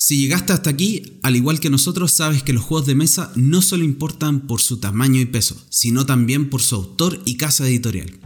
Si 0.00 0.16
llegaste 0.16 0.52
hasta 0.52 0.70
aquí, 0.70 1.18
al 1.24 1.34
igual 1.34 1.58
que 1.58 1.70
nosotros, 1.70 2.12
sabes 2.12 2.44
que 2.44 2.52
los 2.52 2.62
juegos 2.62 2.86
de 2.86 2.94
mesa 2.94 3.32
no 3.34 3.60
solo 3.60 3.82
importan 3.82 4.42
por 4.46 4.60
su 4.60 4.78
tamaño 4.78 5.20
y 5.20 5.26
peso, 5.26 5.56
sino 5.70 6.06
también 6.06 6.50
por 6.50 6.62
su 6.62 6.76
autor 6.76 7.20
y 7.24 7.36
casa 7.36 7.66
editorial. 7.66 8.16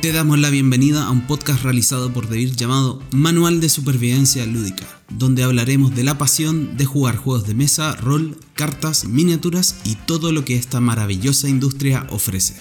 Te 0.00 0.12
damos 0.12 0.38
la 0.38 0.50
bienvenida 0.50 1.02
a 1.02 1.10
un 1.10 1.26
podcast 1.26 1.64
realizado 1.64 2.12
por 2.12 2.28
David 2.28 2.52
llamado 2.54 3.02
Manual 3.10 3.60
de 3.60 3.68
Supervivencia 3.68 4.46
Lúdica, 4.46 4.86
donde 5.08 5.42
hablaremos 5.42 5.96
de 5.96 6.04
la 6.04 6.16
pasión 6.16 6.76
de 6.76 6.86
jugar 6.86 7.16
juegos 7.16 7.44
de 7.44 7.56
mesa, 7.56 7.96
rol, 7.96 8.38
cartas, 8.54 9.04
miniaturas 9.04 9.80
y 9.84 9.96
todo 9.96 10.30
lo 10.30 10.44
que 10.44 10.54
esta 10.54 10.78
maravillosa 10.78 11.48
industria 11.48 12.06
ofrece. 12.10 12.54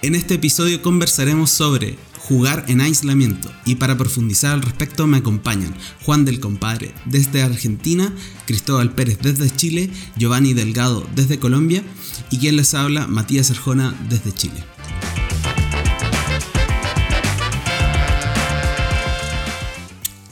En 0.00 0.14
este 0.14 0.34
episodio 0.34 0.80
conversaremos 0.80 1.50
sobre 1.50 1.98
jugar 2.20 2.64
en 2.68 2.80
aislamiento 2.80 3.50
y 3.64 3.74
para 3.74 3.98
profundizar 3.98 4.52
al 4.52 4.62
respecto 4.62 5.08
me 5.08 5.16
acompañan 5.16 5.74
Juan 6.04 6.24
del 6.24 6.38
Compadre 6.38 6.94
desde 7.04 7.42
Argentina, 7.42 8.14
Cristóbal 8.46 8.92
Pérez 8.92 9.18
desde 9.20 9.50
Chile, 9.50 9.90
Giovanni 10.16 10.54
Delgado 10.54 11.04
desde 11.16 11.40
Colombia 11.40 11.82
y 12.30 12.38
quien 12.38 12.54
les 12.54 12.74
habla 12.74 13.08
Matías 13.08 13.50
Arjona 13.50 13.92
desde 14.08 14.32
Chile. 14.32 14.62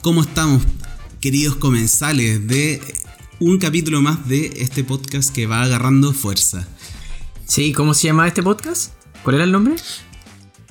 ¿Cómo 0.01 0.21
estamos, 0.21 0.63
queridos 1.19 1.57
comensales 1.57 2.47
de 2.47 2.81
un 3.41 3.57
capítulo 3.57 4.01
más 4.01 4.29
de 4.29 4.53
este 4.61 4.85
podcast 4.85 5.35
que 5.35 5.45
va 5.45 5.63
agarrando 5.63 6.13
fuerza? 6.13 6.65
Sí, 7.45 7.73
¿cómo 7.73 7.93
se 7.93 8.07
llama 8.07 8.29
este 8.29 8.41
podcast? 8.41 8.96
¿Cuál 9.27 9.35
era 9.35 9.43
el 9.43 9.51
nombre? 9.51 9.75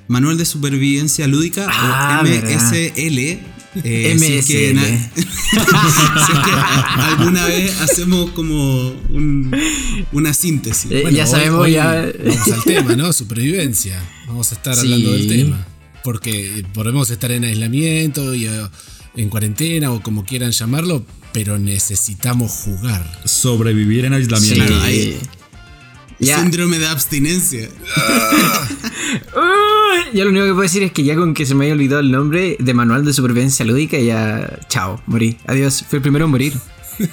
Manual 0.09 0.39
de 0.39 0.47
Supervivencia 0.47 1.27
Lúdica 1.27 1.67
Ah, 1.69 2.23
o 2.23 2.27
MSL. 2.27 3.19
eh, 3.85 4.17
si 4.19 4.33
es 4.33 4.47
que 4.47 4.71
MSL. 4.71 4.75
na- 4.77 5.11
si 5.15 6.33
es 6.33 6.39
que 6.39 6.51
alguna 7.03 7.45
vez 7.45 7.79
hacemos 7.83 8.31
como 8.31 8.93
un- 9.11 9.55
una 10.13 10.33
síntesis. 10.33 10.91
Eh, 10.91 11.03
Bueno, 11.03 11.19
ya 11.19 11.25
hoy- 11.25 11.31
sabemos, 11.31 11.61
hoy 11.61 11.73
ya. 11.73 12.11
Vamos 12.25 12.49
al 12.51 12.65
tema, 12.65 12.97
¿no? 12.97 13.13
Supervivencia. 13.13 14.03
Vamos 14.27 14.51
a 14.53 14.55
estar 14.55 14.75
Sí. 14.75 14.81
hablando 14.81 15.13
del 15.13 15.29
tema. 15.29 15.67
Porque 16.03 16.65
podemos 16.73 17.11
estar 17.11 17.31
en 17.33 17.45
aislamiento 17.45 18.35
y 18.35 18.47
eh, 18.47 18.69
en 19.17 19.29
cuarentena 19.29 19.93
o 19.93 20.03
como 20.03 20.25
quieran 20.25 20.53
llamarlo, 20.53 21.05
pero 21.35 21.59
necesitamos 21.59 22.53
jugar. 22.53 23.21
sobrevivir 23.27 24.07
en 24.07 24.15
aislamiento. 24.15 24.55
Sí. 24.65 24.67
Claro, 24.67 24.81
ahí- 24.83 25.19
Ya. 26.19 26.41
Síndrome 26.41 26.79
de 26.79 26.87
abstinencia. 26.89 27.69
Uh, 29.37 30.17
ya 30.17 30.25
lo 30.25 30.31
único 30.31 30.45
que 30.47 30.51
puedo 30.53 30.63
decir 30.63 30.83
es 30.83 30.91
que 30.93 31.05
ya 31.05 31.15
con 31.15 31.33
que 31.33 31.47
se 31.47 31.55
me 31.55 31.67
haya 31.67 31.75
olvidado 31.75 32.01
el 32.01 32.11
nombre 32.11 32.57
de 32.59 32.75
Manual 32.75 33.05
de 33.05 33.13
Supervivencia 33.13 33.65
Lúdica, 33.65 33.99
ya. 33.99 34.59
Chao, 34.69 35.01
morí. 35.07 35.37
Adiós. 35.47 35.85
Fui 35.89 35.99
el 35.99 36.03
primero 36.03 36.25
en 36.25 36.31
morir. 36.33 36.55
No, 36.99 37.07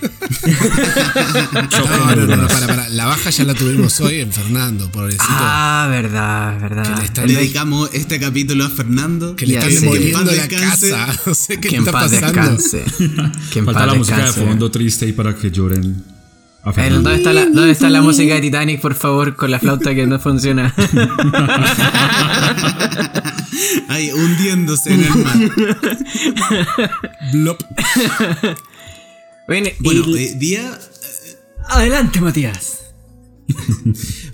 no, 2.15 2.25
no, 2.25 2.35
no, 2.37 2.47
para, 2.47 2.67
para. 2.67 2.89
La 2.89 3.05
baja 3.05 3.29
ya 3.29 3.43
la 3.43 3.53
tuvimos 3.53 3.99
hoy 4.01 4.21
en 4.21 4.31
Fernando, 4.31 4.89
pobrecito. 4.91 5.23
Ah, 5.27 5.87
verdad, 5.89 6.57
Que 6.57 6.63
le 6.63 6.69
verdad. 6.69 7.03
están 7.03 7.29
El- 7.29 7.35
Dedicamos 7.35 7.89
este 7.93 8.19
capítulo 8.19 8.65
a 8.65 8.69
Fernando. 8.69 9.35
que 9.35 9.45
le 9.45 9.55
están 9.55 9.73
demoliendo 9.73 10.25
Que 10.31 10.35
en 10.35 10.41
la 10.41 10.47
casa. 10.47 11.07
No 11.25 11.35
sé 11.35 11.55
qué 11.59 11.69
que 11.69 11.71
le 11.71 11.77
en 11.77 11.83
está 11.85 11.91
paz 11.91 12.11
pasando. 12.11 12.41
descanse. 12.57 12.83
Que 13.51 13.59
en 13.59 13.65
Falta 13.65 13.79
paz 13.81 13.87
la 13.87 13.93
música 13.95 14.17
de 14.17 14.23
descanse. 14.23 14.47
fondo 14.49 14.71
triste 14.71 15.07
y 15.07 15.13
para 15.13 15.35
que 15.35 15.51
lloren. 15.51 16.03
Eh. 16.65 16.89
¿Dónde 16.89 17.15
está, 17.15 17.33
la, 17.33 17.45
¿Dónde 17.45 17.71
está 17.71 17.89
la 17.89 18.01
música 18.01 18.35
de 18.35 18.41
Titanic, 18.47 18.79
por 18.79 18.95
favor, 18.95 19.35
con 19.35 19.51
la 19.51 19.59
flauta 19.59 19.93
que 19.93 20.07
no 20.07 20.17
funciona? 20.19 20.73
Ahí 23.89 24.11
hundiéndose 24.11 24.93
en 24.93 25.03
el 25.03 25.15
mar. 25.15 25.37
Blop. 27.33 27.61
Bueno, 29.47 29.69
Bueno, 29.79 30.03
hoy 30.05 30.35
día 30.35 30.79
adelante, 31.69 32.21
Matías. 32.21 32.79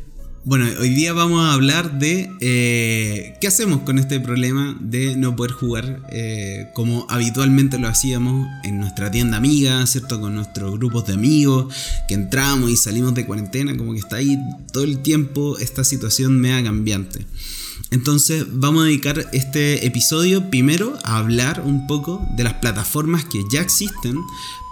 Bueno, 0.50 0.66
hoy 0.80 0.90
día 0.90 1.14
vamos 1.14 1.46
a 1.46 1.54
hablar 1.54 2.00
de 2.00 2.32
eh, 2.40 3.38
qué 3.40 3.46
hacemos 3.46 3.82
con 3.82 4.00
este 4.00 4.20
problema 4.20 4.76
de 4.80 5.16
no 5.16 5.36
poder 5.36 5.52
jugar 5.52 6.02
eh, 6.12 6.72
como 6.74 7.06
habitualmente 7.08 7.78
lo 7.78 7.88
hacíamos 7.88 8.48
en 8.64 8.80
nuestra 8.80 9.12
tienda 9.12 9.38
amiga, 9.38 9.86
¿cierto? 9.86 10.20
Con 10.20 10.34
nuestros 10.34 10.74
grupos 10.80 11.06
de 11.06 11.14
amigos, 11.14 11.72
que 12.08 12.16
entramos 12.16 12.72
y 12.72 12.78
salimos 12.78 13.14
de 13.14 13.28
cuarentena, 13.28 13.78
como 13.78 13.94
que 13.94 14.00
está 14.00 14.16
ahí 14.16 14.40
todo 14.74 14.86
el 14.86 15.04
tiempo 15.04 15.60
esta 15.60 15.84
situación 15.84 16.42
mega 16.42 16.64
cambiante. 16.64 17.28
Entonces 17.92 18.44
vamos 18.50 18.82
a 18.82 18.86
dedicar 18.88 19.28
este 19.34 19.86
episodio 19.86 20.50
primero 20.50 20.98
a 21.04 21.18
hablar 21.18 21.62
un 21.64 21.86
poco 21.86 22.26
de 22.36 22.46
las 22.46 22.56
plataformas 22.56 23.24
que 23.24 23.44
ya 23.52 23.62
existen 23.62 24.16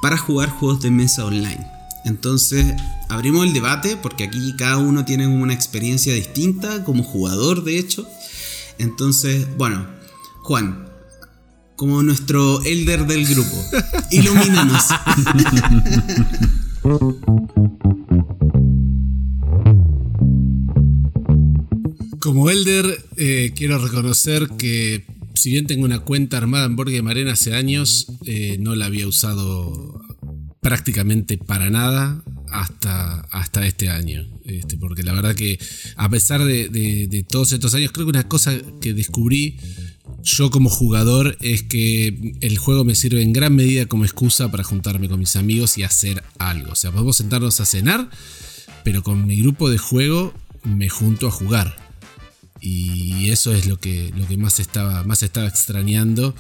para 0.02 0.18
jugar 0.18 0.50
juegos 0.50 0.82
de 0.82 0.90
mesa 0.90 1.24
online. 1.24 1.77
Entonces 2.08 2.74
abrimos 3.10 3.46
el 3.46 3.54
debate 3.54 3.98
porque 3.98 4.24
aquí 4.24 4.56
cada 4.58 4.78
uno 4.78 5.04
tiene 5.04 5.28
una 5.28 5.54
experiencia 5.54 6.14
distinta 6.14 6.84
como 6.84 7.04
jugador 7.04 7.64
de 7.64 7.78
hecho. 7.78 8.08
Entonces, 8.78 9.48
bueno, 9.58 9.86
Juan, 10.44 10.88
como 11.76 12.02
nuestro 12.04 12.64
elder 12.64 13.06
del 13.06 13.26
grupo, 13.28 13.56
ilumínanos. 14.12 14.84
Como 22.20 22.50
Elder, 22.50 23.06
eh, 23.18 23.54
quiero 23.56 23.80
reconocer 23.80 24.50
que 24.58 25.06
si 25.34 25.52
bien 25.52 25.68
tengo 25.68 25.86
una 25.86 26.00
cuenta 26.00 26.38
armada 26.38 26.66
en 26.66 26.76
Board 26.76 26.92
Game 26.92 27.10
Arena 27.10 27.34
hace 27.34 27.54
años, 27.54 28.08
eh, 28.26 28.58
no 28.60 28.76
la 28.76 28.88
había 28.88 29.08
usado 29.08 30.02
prácticamente 30.62 31.38
para 31.38 31.70
nada 31.70 32.22
hasta, 32.52 33.22
hasta 33.32 33.66
este 33.66 33.90
año. 33.90 34.26
Este, 34.46 34.78
porque 34.78 35.04
la 35.04 35.14
verdad 35.14 35.36
que 35.36 35.60
a 35.96 36.10
pesar 36.10 36.44
de, 36.44 36.70
de- 36.70 37.08
de 37.08 37.24
todos 37.24 37.52
estos 37.52 37.74
años, 37.74 37.92
creo 37.92 38.06
que 38.06 38.12
una 38.12 38.28
cosa 38.28 38.54
que 38.82 38.94
descubrí 38.94 39.58
yo 40.24 40.50
como 40.50 40.70
jugador 40.70 41.38
es 41.42 41.64
que 41.64 42.36
el 42.42 42.58
juego 42.58 42.84
me 42.84 42.96
sirve 42.96 43.22
en 43.22 43.34
gran 43.34 43.56
medida 43.56 43.86
como 43.86 44.04
excusa 44.06 44.50
para 44.52 44.64
juntarme 44.64 45.08
con 45.10 45.20
mis 45.20 45.36
amigos 45.36 45.78
y 45.78 45.84
hacer 45.84 46.24
algo. 46.40 46.72
O 46.72 46.76
sea, 46.76 46.92
podemos 46.92 47.18
sentarnos 47.18 47.60
a 47.62 47.66
cenar, 47.66 48.10
pero 48.84 49.04
con 49.04 49.26
mi 49.28 49.38
grupo 49.38 49.70
de 49.70 49.78
juego 49.78 50.34
me 50.64 50.90
junto 50.90 51.28
a 51.28 51.32
jugar. 51.32 51.87
Y 52.62 53.30
eso 53.30 53.54
es 53.54 53.68
lo 53.68 53.80
que, 53.80 54.12
lo 54.18 54.28
que 54.28 54.38
más, 54.38 54.60
estaba, 54.60 55.04
más 55.04 55.24
estaba 55.24 55.48
extrañando. 55.48 56.34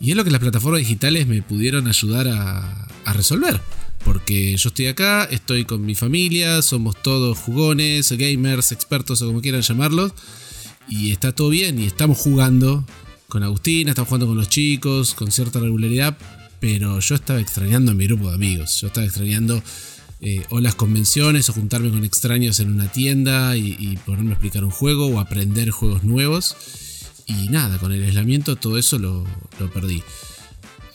Y 0.00 0.10
es 0.10 0.16
lo 0.16 0.24
que 0.24 0.30
las 0.30 0.40
plataformas 0.40 0.80
digitales 0.80 1.26
me 1.26 1.42
pudieron 1.42 1.88
ayudar 1.88 2.28
a, 2.28 2.88
a 3.04 3.12
resolver. 3.12 3.60
Porque 4.04 4.56
yo 4.56 4.68
estoy 4.68 4.86
acá, 4.86 5.24
estoy 5.24 5.64
con 5.64 5.84
mi 5.84 5.94
familia, 5.94 6.62
somos 6.62 7.00
todos 7.02 7.36
jugones, 7.38 8.10
gamers, 8.12 8.72
expertos 8.72 9.20
o 9.22 9.26
como 9.26 9.40
quieran 9.40 9.62
llamarlos. 9.62 10.12
Y 10.88 11.12
está 11.12 11.32
todo 11.32 11.50
bien 11.50 11.78
y 11.78 11.86
estamos 11.86 12.18
jugando 12.18 12.84
con 13.28 13.42
Agustina, 13.42 13.90
estamos 13.90 14.08
jugando 14.08 14.26
con 14.26 14.36
los 14.36 14.48
chicos, 14.48 15.14
con 15.14 15.30
cierta 15.30 15.60
regularidad. 15.60 16.16
Pero 16.60 16.98
yo 17.00 17.14
estaba 17.14 17.40
extrañando 17.40 17.92
a 17.92 17.94
mi 17.94 18.06
grupo 18.06 18.28
de 18.28 18.34
amigos. 18.34 18.80
Yo 18.80 18.86
estaba 18.88 19.06
extrañando 19.06 19.62
eh, 20.20 20.44
o 20.50 20.60
las 20.60 20.74
convenciones 20.74 21.48
o 21.48 21.52
juntarme 21.52 21.90
con 21.90 22.04
extraños 22.04 22.60
en 22.60 22.72
una 22.72 22.90
tienda 22.90 23.56
y, 23.56 23.76
y 23.78 23.96
ponerme 23.98 24.30
a 24.30 24.32
explicar 24.34 24.64
un 24.64 24.70
juego 24.70 25.06
o 25.06 25.20
aprender 25.20 25.70
juegos 25.70 26.02
nuevos. 26.04 26.56
Y 27.28 27.48
nada, 27.50 27.76
con 27.78 27.92
el 27.92 28.02
aislamiento 28.02 28.56
todo 28.56 28.78
eso 28.78 28.98
lo, 28.98 29.24
perdí. 29.74 30.02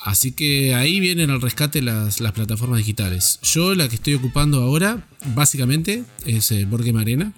Así 0.01 0.31
que 0.31 0.73
ahí 0.73 1.00
vienen 1.00 1.29
al 1.29 1.41
rescate 1.41 1.81
las, 1.81 2.17
plataformas 2.33 2.79
digitales. 2.79 3.39
Yo 3.44 3.75
la 3.75 3.88
que 3.88 3.95
estoy 3.95 4.16
ocupando 4.16 4.62
ahora, 4.62 5.07
básicamente, 5.35 6.03
es 6.25 6.51
eh, 6.51 6.67
Arena. 6.97 7.33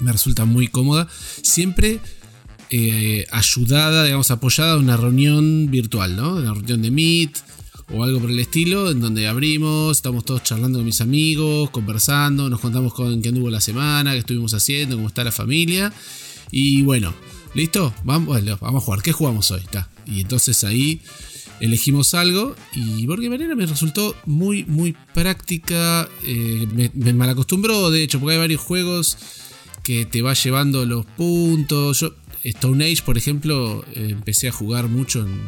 Me 0.00 0.12
resulta 0.12 0.46
muy 0.46 0.68
cómoda. 0.68 1.08
Siempre 1.42 2.00
eh, 2.70 3.26
ayudada, 3.30 4.04
digamos, 4.04 4.30
apoyada 4.30 4.72
a 4.72 4.78
una 4.78 4.96
reunión 4.96 5.70
virtual, 5.70 6.16
¿no? 6.16 6.36
Una 6.36 6.54
reunión 6.54 6.80
de 6.80 6.90
Meet 6.90 7.36
o 7.92 8.02
algo 8.02 8.20
por 8.20 8.30
el 8.30 8.38
estilo, 8.38 8.90
en 8.90 9.00
donde 9.00 9.28
abrimos, 9.28 9.96
estamos 9.96 10.24
todos 10.24 10.42
charlando 10.42 10.78
con 10.78 10.86
mis 10.86 11.00
amigos, 11.00 11.70
conversando, 11.70 12.50
nos 12.50 12.60
contamos 12.60 12.92
con 12.92 13.22
qué 13.22 13.28
anduvo 13.28 13.50
la 13.50 13.60
semana, 13.60 14.12
qué 14.12 14.18
estuvimos 14.18 14.54
haciendo, 14.54 14.96
cómo 14.96 15.08
está 15.08 15.22
la 15.24 15.32
familia. 15.32 15.92
Y 16.50 16.82
bueno, 16.82 17.14
¿listo? 17.54 17.94
Vamos, 18.04 18.42
vamos 18.60 18.82
a 18.82 18.84
jugar. 18.84 19.02
¿Qué 19.02 19.12
jugamos 19.12 19.50
hoy? 19.50 19.60
Está. 19.60 19.88
Y 20.06 20.20
entonces 20.20 20.64
ahí 20.64 21.00
elegimos 21.60 22.12
algo 22.14 22.54
y 22.74 23.06
Board 23.06 23.22
Game 23.22 23.34
Arena 23.34 23.54
me 23.54 23.66
resultó 23.66 24.16
muy, 24.26 24.64
muy 24.64 24.96
práctica. 25.14 26.08
eh, 26.24 26.66
me, 26.72 26.90
me 26.94 27.12
malacostumbró, 27.12 27.90
de 27.90 28.02
hecho, 28.02 28.18
porque 28.18 28.34
hay 28.34 28.40
varios 28.40 28.60
juegos 28.60 29.16
que 29.84 30.04
te 30.06 30.22
va 30.22 30.34
llevando 30.34 30.84
los 30.84 31.06
puntos. 31.06 32.00
Yo, 32.00 32.14
Stone 32.42 32.84
Age, 32.84 33.02
por 33.04 33.16
ejemplo, 33.16 33.84
eh, 33.94 34.08
empecé 34.10 34.48
a 34.48 34.52
jugar 34.52 34.88
mucho 34.88 35.20
en, 35.20 35.40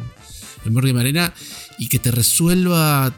en 0.65 0.73
Board 0.73 0.87
Game 0.87 0.99
Arena 0.99 1.33
y 1.77 1.87
que 1.87 1.99
te 1.99 2.11
resuelva 2.11 3.13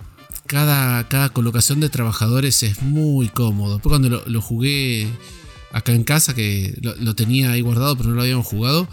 cada, 0.48 1.08
cada 1.08 1.30
colocación 1.30 1.80
de 1.80 1.90
trabajadores 1.90 2.64
es 2.64 2.82
muy 2.82 3.30
cómodo. 3.30 3.76
Después 3.76 3.92
cuando 3.92 4.24
lo, 4.26 4.42
jugué 4.42 5.08
acá 5.72 5.94
en 5.94 6.04
casa, 6.04 6.34
que 6.34 6.78
lo, 6.82 7.16
tenía 7.16 7.52
ahí 7.52 7.62
guardado 7.62 7.96
pero 7.96 8.10
no 8.10 8.16
lo 8.16 8.22
habíamos 8.22 8.46
jugado, 8.46 8.88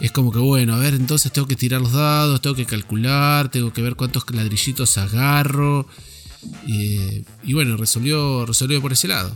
es 0.00 0.12
como 0.12 0.32
que, 0.32 0.38
bueno, 0.38 0.74
a 0.74 0.78
ver, 0.78 0.94
entonces 0.94 1.32
tengo 1.32 1.48
que 1.48 1.56
tirar 1.56 1.80
los 1.80 1.92
dados, 1.92 2.42
tengo 2.42 2.56
que 2.56 2.66
calcular, 2.66 3.50
tengo 3.50 3.72
que 3.72 3.82
ver 3.82 3.96
cuántos 3.96 4.24
ladrillitos 4.30 4.98
agarro. 4.98 5.86
y 6.66 7.52
bueno, 7.52 7.76
resolvió, 7.76 8.46
resolvió 8.46 8.80
por 8.80 8.92
ese 8.92 9.08
lado. 9.08 9.34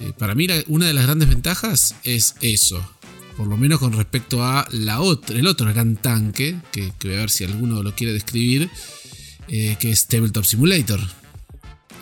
Eh, 0.00 0.12
para 0.16 0.34
mí 0.34 0.46
una 0.68 0.86
de 0.86 0.92
las 0.92 1.04
grandes 1.04 1.28
ventajas 1.28 1.96
es 2.04 2.36
eso. 2.40 2.80
Por 3.38 3.46
lo 3.46 3.56
menos 3.56 3.78
con 3.78 3.92
respecto 3.94 4.44
a 4.44 4.66
la 4.72 5.00
otra, 5.00 5.38
el 5.38 5.46
otro 5.46 5.66
gran 5.72 5.96
tanque, 5.96 6.56
que, 6.72 6.92
que 6.98 7.08
voy 7.08 7.16
a 7.16 7.20
ver 7.20 7.30
si 7.30 7.44
alguno 7.44 7.82
lo 7.82 7.94
quiere 7.94 8.12
describir, 8.12 8.68
eh, 9.48 9.76
que 9.80 9.90
es 9.92 10.06
Tabletop 10.08 10.44
Simulator. 10.44 11.00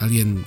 ¿Alguien 0.01 0.45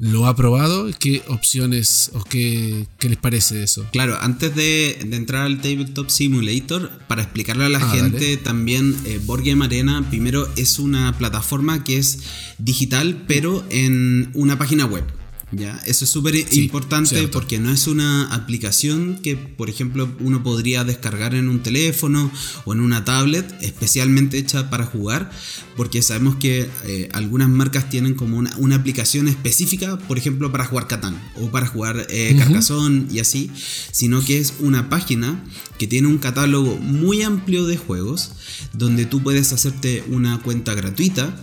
lo 0.00 0.26
ha 0.26 0.34
probado? 0.34 0.90
¿Qué 0.98 1.22
opciones 1.28 2.10
o 2.14 2.24
qué, 2.24 2.86
qué 2.98 3.08
les 3.08 3.18
parece 3.18 3.54
de 3.54 3.62
eso? 3.62 3.86
Claro, 3.92 4.18
antes 4.20 4.52
de, 4.56 4.98
de 5.06 5.16
entrar 5.16 5.42
al 5.46 5.60
Tabletop 5.60 6.08
Simulator, 6.10 6.90
para 7.06 7.22
explicarle 7.22 7.66
a 7.66 7.68
la 7.68 7.78
Ah, 7.78 7.90
gente 7.94 8.18
dale. 8.18 8.36
también, 8.38 8.96
eh, 9.04 9.20
Board 9.24 9.44
Game 9.44 9.64
Arena 9.64 10.04
primero 10.10 10.48
es 10.56 10.80
una 10.80 11.16
plataforma 11.18 11.84
que 11.84 11.98
es 11.98 12.18
digital, 12.58 13.22
pero 13.28 13.64
en 13.70 14.30
una 14.34 14.58
página 14.58 14.86
web. 14.86 15.04
¿Ya? 15.52 15.80
Eso 15.86 16.04
es 16.04 16.10
súper 16.10 16.34
Sí, 16.34 16.62
importante 16.64 17.10
cierto. 17.10 17.30
porque 17.30 17.58
no 17.58 17.70
es 17.70 17.86
una 17.86 18.24
aplicación 18.34 19.18
que, 19.22 19.36
por 19.36 19.68
ejemplo, 19.70 20.10
uno 20.20 20.42
podría 20.42 20.84
descargar 20.84 21.34
en 21.34 21.48
un 21.48 21.62
teléfono 21.62 22.30
o 22.64 22.72
en 22.72 22.80
una 22.80 23.04
tablet 23.04 23.46
especialmente 23.60 24.38
hecha 24.38 24.70
para 24.70 24.84
jugar, 24.84 25.30
porque 25.76 26.02
sabemos 26.02 26.36
que 26.36 26.68
eh, 26.84 27.08
algunas 27.12 27.48
marcas 27.48 27.88
tienen 27.90 28.14
como 28.14 28.36
una, 28.38 28.56
una 28.56 28.76
aplicación 28.76 29.28
específica, 29.28 29.98
por 29.98 30.18
ejemplo, 30.18 30.50
para 30.50 30.64
jugar 30.64 30.86
Catán 30.88 31.20
o 31.40 31.50
para 31.50 31.66
jugar 31.66 32.06
eh, 32.10 32.34
Carcassonne 32.38 33.06
y 33.12 33.18
así, 33.20 33.50
sino 33.90 34.24
que 34.24 34.38
es 34.38 34.54
una 34.60 34.88
página 34.88 35.42
que 35.78 35.86
tiene 35.86 36.08
un 36.08 36.18
catálogo 36.18 36.76
muy 36.76 37.22
amplio 37.22 37.66
de 37.66 37.76
juegos 37.76 38.32
donde 38.72 39.04
tú 39.06 39.22
puedes 39.22 39.52
hacerte 39.52 40.02
una 40.08 40.38
cuenta 40.42 40.74
gratuita 40.74 41.34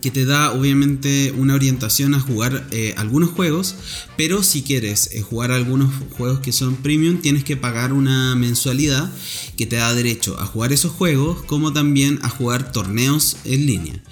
que 0.00 0.10
te 0.10 0.24
da 0.24 0.52
obviamente 0.52 1.32
una 1.36 1.54
orientación 1.54 2.14
a 2.14 2.20
jugar 2.20 2.66
eh, 2.70 2.94
algunos 2.96 3.30
juegos, 3.30 3.74
pero 4.16 4.42
si 4.42 4.62
quieres 4.62 5.10
eh, 5.12 5.22
jugar 5.22 5.52
algunos 5.52 5.90
juegos 6.16 6.40
que 6.40 6.52
son 6.52 6.76
premium, 6.76 7.20
tienes 7.20 7.44
que 7.44 7.56
pagar 7.56 7.92
una 7.92 8.34
mensualidad 8.36 9.10
que 9.56 9.66
te 9.66 9.76
da 9.76 9.94
derecho 9.94 10.38
a 10.38 10.46
jugar 10.46 10.72
esos 10.72 10.92
juegos, 10.92 11.42
como 11.44 11.72
también 11.72 12.18
a 12.22 12.28
jugar 12.28 12.72
torneos 12.72 13.36
en 13.44 13.66
línea. 13.66 14.02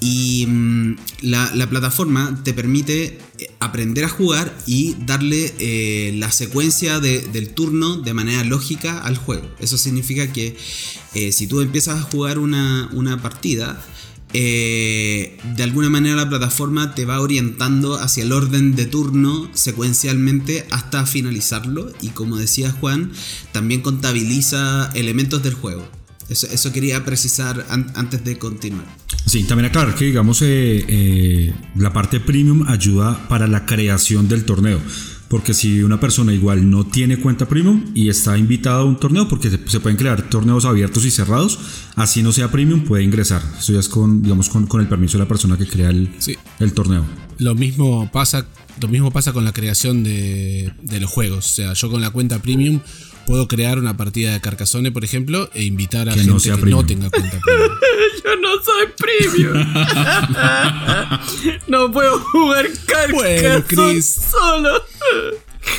Y 0.00 0.46
mm, 0.46 0.96
la, 1.22 1.54
la 1.54 1.68
plataforma 1.70 2.40
te 2.44 2.52
permite 2.52 3.18
eh, 3.38 3.50
aprender 3.60 4.04
a 4.04 4.08
jugar 4.08 4.56
y 4.66 4.94
darle 5.06 6.12
la 6.18 6.30
secuencia 6.32 7.00
de- 7.00 7.20
del 7.20 7.48
turno 7.50 7.96
de 7.96 8.12
manera 8.14 8.44
lógica 8.44 8.98
al 9.00 9.16
juego. 9.16 9.48
Eso 9.58 9.76
significa 9.78 10.32
que 10.32 10.56
si 11.32 11.46
tú 11.46 11.62
empiezas 11.62 11.98
a 11.98 12.02
jugar 12.02 12.38
una, 12.38 12.90
una 12.92 13.22
partida, 13.22 13.82
eh, 14.38 15.38
de 15.56 15.62
alguna 15.62 15.88
manera 15.88 16.14
la 16.14 16.28
plataforma 16.28 16.94
te 16.94 17.06
va 17.06 17.20
orientando 17.22 17.94
hacia 17.98 18.22
el 18.22 18.32
orden 18.32 18.76
de 18.76 18.84
turno 18.84 19.48
secuencialmente 19.54 20.66
hasta 20.70 21.06
finalizarlo 21.06 21.90
y 22.02 22.08
como 22.08 22.36
decía 22.36 22.70
Juan, 22.70 23.12
también 23.52 23.80
contabiliza 23.80 24.90
elementos 24.94 25.42
del 25.42 25.54
juego. 25.54 25.88
Eso, 26.28 26.72
quería 26.72 27.02
precisar 27.04 27.64
an- 27.70 27.92
antes 27.94 28.24
de 28.24 28.36
continuar. 28.36 28.84
Sí, 29.26 29.44
también 29.44 29.66
aclarar 29.70 29.94
que, 29.94 30.06
digamos, 30.06 30.42
eh, 30.42 30.84
eh, 30.88 31.54
la 31.76 31.92
parte 31.92 32.18
premium 32.20 32.66
ayuda 32.68 33.28
para 33.28 33.46
la 33.46 33.64
creación 33.64 34.28
del 34.28 34.44
torneo. 34.44 34.80
Porque 35.28 35.54
si 35.54 35.82
una 35.82 35.98
persona 35.98 36.32
igual 36.32 36.70
no 36.70 36.84
tiene 36.86 37.16
cuenta 37.18 37.48
premium 37.48 37.86
y 37.94 38.08
está 38.08 38.38
invitada 38.38 38.78
a 38.80 38.84
un 38.84 38.96
torneo, 38.96 39.28
porque 39.28 39.50
se, 39.50 39.58
se 39.66 39.80
pueden 39.80 39.96
crear 39.96 40.28
torneos 40.30 40.64
abiertos 40.64 41.04
y 41.04 41.10
cerrados, 41.10 41.58
así 41.96 42.22
no 42.22 42.30
sea 42.30 42.50
premium, 42.50 42.84
puede 42.84 43.02
ingresar. 43.02 43.42
Eso 43.58 43.72
ya 43.72 43.80
es 43.80 43.88
con, 43.88 44.22
digamos, 44.22 44.48
con, 44.48 44.66
con 44.66 44.80
el 44.80 44.88
permiso 44.88 45.18
de 45.18 45.24
la 45.24 45.28
persona 45.28 45.56
que 45.58 45.66
crea 45.66 45.90
el, 45.90 46.10
Sí. 46.18 46.36
el 46.60 46.72
torneo. 46.72 47.04
Lo 47.38 47.54
mismo 47.54 48.08
pasa, 48.12 48.46
lo 48.80 48.88
mismo 48.88 49.10
pasa 49.10 49.32
con 49.32 49.44
la 49.44 49.52
creación 49.52 50.04
de, 50.04 50.72
de 50.82 51.00
los 51.00 51.10
juegos. 51.10 51.44
O 51.46 51.54
sea, 51.54 51.72
yo 51.72 51.90
con 51.90 52.00
la 52.00 52.10
cuenta 52.10 52.38
premium 52.40 52.80
puedo 53.26 53.48
crear 53.48 53.78
una 53.78 53.96
partida 53.96 54.32
de 54.32 54.40
Carcassonne, 54.40 54.90
por 54.92 55.04
ejemplo, 55.04 55.50
e 55.52 55.64
invitar 55.64 56.08
a 56.08 56.12
Que 56.14 56.20
gente 56.20 56.32
no 56.32 56.38
que 56.40 56.50
premium. 56.52 56.80
no 56.80 56.86
tenga 56.86 57.10
cuenta 57.10 57.38
premium. 57.44 57.72
Yo 58.24 58.36
no 58.36 58.48
soy 58.62 58.86
premium. 58.96 59.74
no 61.68 61.92
puedo 61.92 62.18
jugar 62.20 62.66
Bueno, 63.12 63.42
Carcassonne 63.42 63.92
Chris. 63.92 64.06
solo. 64.30 64.82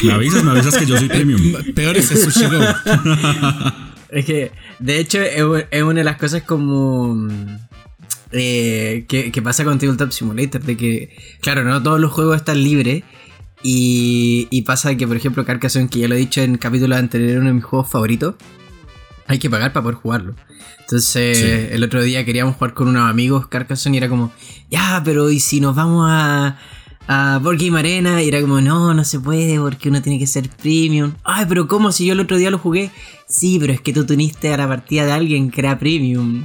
Me 0.04 0.12
avisas, 0.14 0.44
me 0.44 0.52
avisas 0.52 0.78
que 0.78 0.86
yo 0.86 0.98
soy 0.98 1.08
premium. 1.08 1.54
Peor 1.76 1.96
es 1.98 2.10
Go. 2.50 2.60
Es 4.10 4.26
que, 4.26 4.52
de 4.80 5.00
hecho, 5.00 5.20
es, 5.22 5.84
una 5.84 6.00
de 6.00 6.04
las 6.04 6.18
cosas 6.18 6.44
como. 6.44 7.28
eh, 8.32 9.06
que, 9.08 9.32
que 9.32 9.42
pasa 9.42 9.64
con 9.64 9.80
Tabletop 9.80 10.12
Simulator. 10.12 10.62
De 10.62 10.76
que, 10.78 11.16
claro, 11.42 11.64
no 11.64 11.82
todos 11.82 12.00
los 12.00 12.12
juegos 12.12 12.38
están 12.38 12.62
libres. 12.64 13.04
Y, 13.64 14.48
y 14.52 14.62
pasa 14.62 14.96
que, 14.96 15.08
por 15.08 15.18
ejemplo, 15.18 15.44
Carcassonne, 15.46 15.90
que 15.90 16.00
ya 16.00 16.08
lo 16.08 16.16
he 16.16 16.20
dicho 16.20 16.42
en 16.42 16.58
capítulos 16.58 16.98
anteriores, 16.98 17.32
era 17.34 17.42
uno 17.42 17.50
de 17.50 17.56
mis 17.56 17.64
juegos 17.64 17.90
favoritos. 17.90 18.36
Hay 19.28 19.40
que 19.40 19.50
pagar 19.50 19.74
para 19.74 19.84
poder 19.84 19.96
jugarlo. 19.98 20.36
Entonces, 20.80 21.38
Sí. 21.38 21.46
el 21.76 21.84
otro 21.84 22.02
día 22.02 22.24
queríamos 22.24 22.56
jugar 22.56 22.74
con 22.74 22.88
unos 22.88 23.10
amigos 23.10 23.48
Carcassonne 23.48 23.96
y 23.96 23.98
era 23.98 24.08
como, 24.10 24.32
ya, 24.72 25.02
pero 25.04 25.30
¿y 25.30 25.40
si 25.42 25.60
nos 25.60 25.76
vamos 25.76 26.06
a, 26.10 26.58
a 27.08 27.40
Board 27.40 27.58
Game 27.60 27.78
Arena? 27.78 28.24
Y 28.24 28.30
era 28.30 28.40
como, 28.40 28.62
no, 28.62 28.94
no 28.94 29.04
se 29.04 29.20
puede 29.20 29.60
porque 29.60 29.90
uno 29.90 30.02
tiene 30.02 30.18
que 30.18 30.28
ser 30.28 30.50
premium. 30.50 31.14
Ay, 31.26 31.46
pero 31.50 31.68
¿cómo? 31.68 31.92
Si 31.92 32.06
yo 32.06 32.14
el 32.14 32.22
otro 32.22 32.38
día 32.38 32.52
lo 32.52 32.58
jugué. 32.60 32.90
Sí, 33.28 33.58
pero 33.60 33.74
es 33.74 33.82
que 33.82 33.92
tú 33.92 34.06
te 34.06 34.14
uniste 34.14 34.54
a 34.54 34.58
la 34.58 34.68
partida 34.68 35.06
de 35.06 35.12
alguien 35.12 35.52
que 35.52 35.60
era 35.60 35.78
premium. 35.78 36.44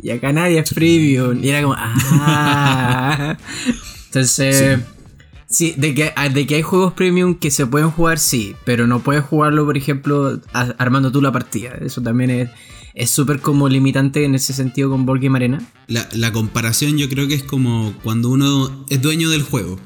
Y 0.00 0.10
acá 0.10 0.32
nadie 0.32 0.60
es 0.60 0.72
premium. 0.72 1.38
Y 1.44 1.50
era 1.50 1.60
como, 1.62 1.74
ah. 1.76 3.36
Entonces, 4.06 4.78
sí, 4.78 4.82
de, 5.48 5.94
que, 5.94 6.12
de 6.30 6.46
que 6.46 6.54
hay 6.56 6.62
juegos 6.62 6.92
premium 6.92 7.34
que 7.34 7.50
se 7.50 7.66
pueden 7.66 7.90
jugar, 7.90 8.18
sí. 8.18 8.54
Pero 8.64 8.86
no 8.86 9.00
puedes 9.00 9.24
jugarlo, 9.24 9.64
por 9.64 9.76
ejemplo, 9.76 10.40
armando 10.52 11.10
tú 11.10 11.22
la 11.22 11.32
partida. 11.32 11.72
Eso 11.80 12.02
también 12.02 12.30
es 12.30 12.50
es 12.98 13.10
súper 13.10 13.40
como 13.40 13.68
limitante 13.68 14.24
en 14.24 14.34
ese 14.34 14.52
sentido 14.52 14.90
con 14.90 15.06
Board 15.06 15.20
Game 15.22 15.36
Arena. 15.38 15.62
La, 15.86 16.08
la 16.12 16.32
comparación 16.32 16.98
yo 16.98 17.08
creo 17.08 17.26
que 17.28 17.34
es 17.34 17.42
como 17.44 17.94
cuando 18.02 18.28
uno 18.28 18.84
es 18.90 19.00
dueño 19.00 19.30
del 19.30 19.42
juego. 19.42 19.80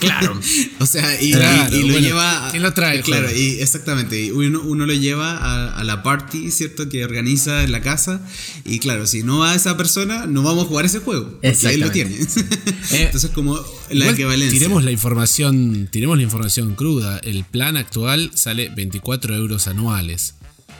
Claro. 0.00 0.38
o 0.80 0.86
sea, 0.86 1.22
y, 1.22 1.32
Claro, 1.32 1.74
y- 1.74 1.78
y 1.78 1.80
lo 1.82 1.92
bueno, 1.92 2.00
lleva... 2.08 2.48
¿quién 2.50 2.62
lo 2.62 2.72
trae 2.72 2.96
el 2.96 3.02
Claro, 3.04 3.28
juego? 3.28 3.38
y 3.40 3.60
exactamente. 3.60 4.24
y 4.24 4.30
uno, 4.30 4.62
uno 4.62 4.86
lo 4.86 4.94
lleva 4.94 5.36
a, 5.36 5.78
a 5.78 5.84
la 5.84 6.02
party, 6.02 6.50
¿cierto? 6.50 6.88
Que 6.88 7.04
organiza 7.04 7.62
en 7.62 7.72
la 7.72 7.80
casa. 7.82 8.20
Y 8.64 8.78
claro, 8.80 9.06
si 9.06 9.22
no 9.22 9.38
va 9.38 9.54
esa 9.54 9.76
persona, 9.76 10.26
no 10.26 10.42
vamos 10.42 10.64
a 10.64 10.68
jugar 10.68 10.86
ese 10.86 11.00
juego. 11.00 11.38
Porque 11.42 11.74
él 11.74 11.80
lo 11.80 11.90
tiene. 11.90 12.16
Entonces 12.90 13.30
como 13.34 13.54
la 13.90 13.94
Igual, 13.94 14.14
equivalencia. 14.14 14.58
Tiremos 14.58 14.82
la 14.84 14.90
información, 14.90 15.88
tiremos 15.92 16.16
la 16.16 16.22
información 16.22 16.74
cruda. 16.74 17.18
El 17.18 17.44
plan 17.44 17.76
actual 17.76 18.30
sale 18.34 18.70
24 18.70 19.34
euros 19.36 19.68
anuales. 19.68 20.34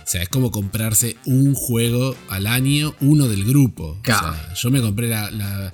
O 0.07 0.09
sea, 0.09 0.23
es 0.23 0.29
como 0.29 0.53
comprarse 0.53 1.17
un 1.25 1.55
juego 1.55 2.15
al 2.29 2.47
año, 2.47 2.95
uno 3.01 3.27
del 3.27 3.45
grupo. 3.45 3.99
Claro. 4.03 4.29
O 4.29 4.33
sea, 4.35 4.55
yo 4.55 4.71
me 4.71 4.81
compré 4.81 5.09
la, 5.09 5.31
la- 5.33 5.73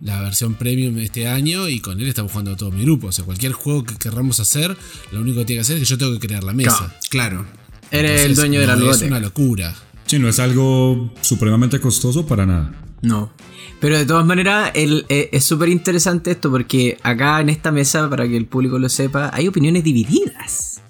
la 0.00 0.20
versión 0.22 0.54
premium 0.54 0.96
este 0.98 1.26
año 1.26 1.68
y 1.68 1.80
con 1.80 1.98
él 2.00 2.06
estamos 2.06 2.30
jugando 2.30 2.56
todo 2.56 2.70
mi 2.70 2.82
grupo. 2.82 3.08
O 3.08 3.12
sea, 3.12 3.24
cualquier 3.24 3.50
juego 3.52 3.84
que 3.84 3.96
querramos 3.96 4.38
hacer, 4.38 4.76
lo 5.10 5.20
único 5.20 5.40
que 5.40 5.46
tiene 5.46 5.58
que 5.58 5.62
hacer 5.62 5.76
es 5.76 5.82
que 5.82 5.88
yo 5.88 5.98
tengo 5.98 6.12
que 6.12 6.24
crear 6.24 6.44
la 6.44 6.52
mesa. 6.52 6.96
Claro. 7.10 7.46
Eres 7.90 8.20
el 8.22 8.36
dueño 8.36 8.60
de 8.60 8.66
la 8.68 8.76
no, 8.76 8.90
Es 8.92 9.02
una 9.02 9.18
locura. 9.18 9.74
Sí, 10.06 10.20
no 10.20 10.28
es 10.28 10.38
algo 10.38 11.12
supremamente 11.20 11.80
costoso 11.80 12.24
para 12.26 12.46
nada. 12.46 12.80
No. 13.02 13.32
Pero 13.80 13.98
de 13.98 14.06
todas 14.06 14.24
maneras, 14.24 14.70
el- 14.74 15.04
eh, 15.08 15.30
es 15.32 15.44
súper 15.44 15.68
interesante 15.68 16.30
esto 16.30 16.48
porque 16.48 16.96
acá 17.02 17.40
en 17.40 17.48
esta 17.48 17.72
mesa, 17.72 18.08
para 18.08 18.28
que 18.28 18.36
el 18.36 18.46
público 18.46 18.78
lo 18.78 18.88
sepa, 18.88 19.30
hay 19.34 19.48
opiniones 19.48 19.82
divididas. 19.82 20.80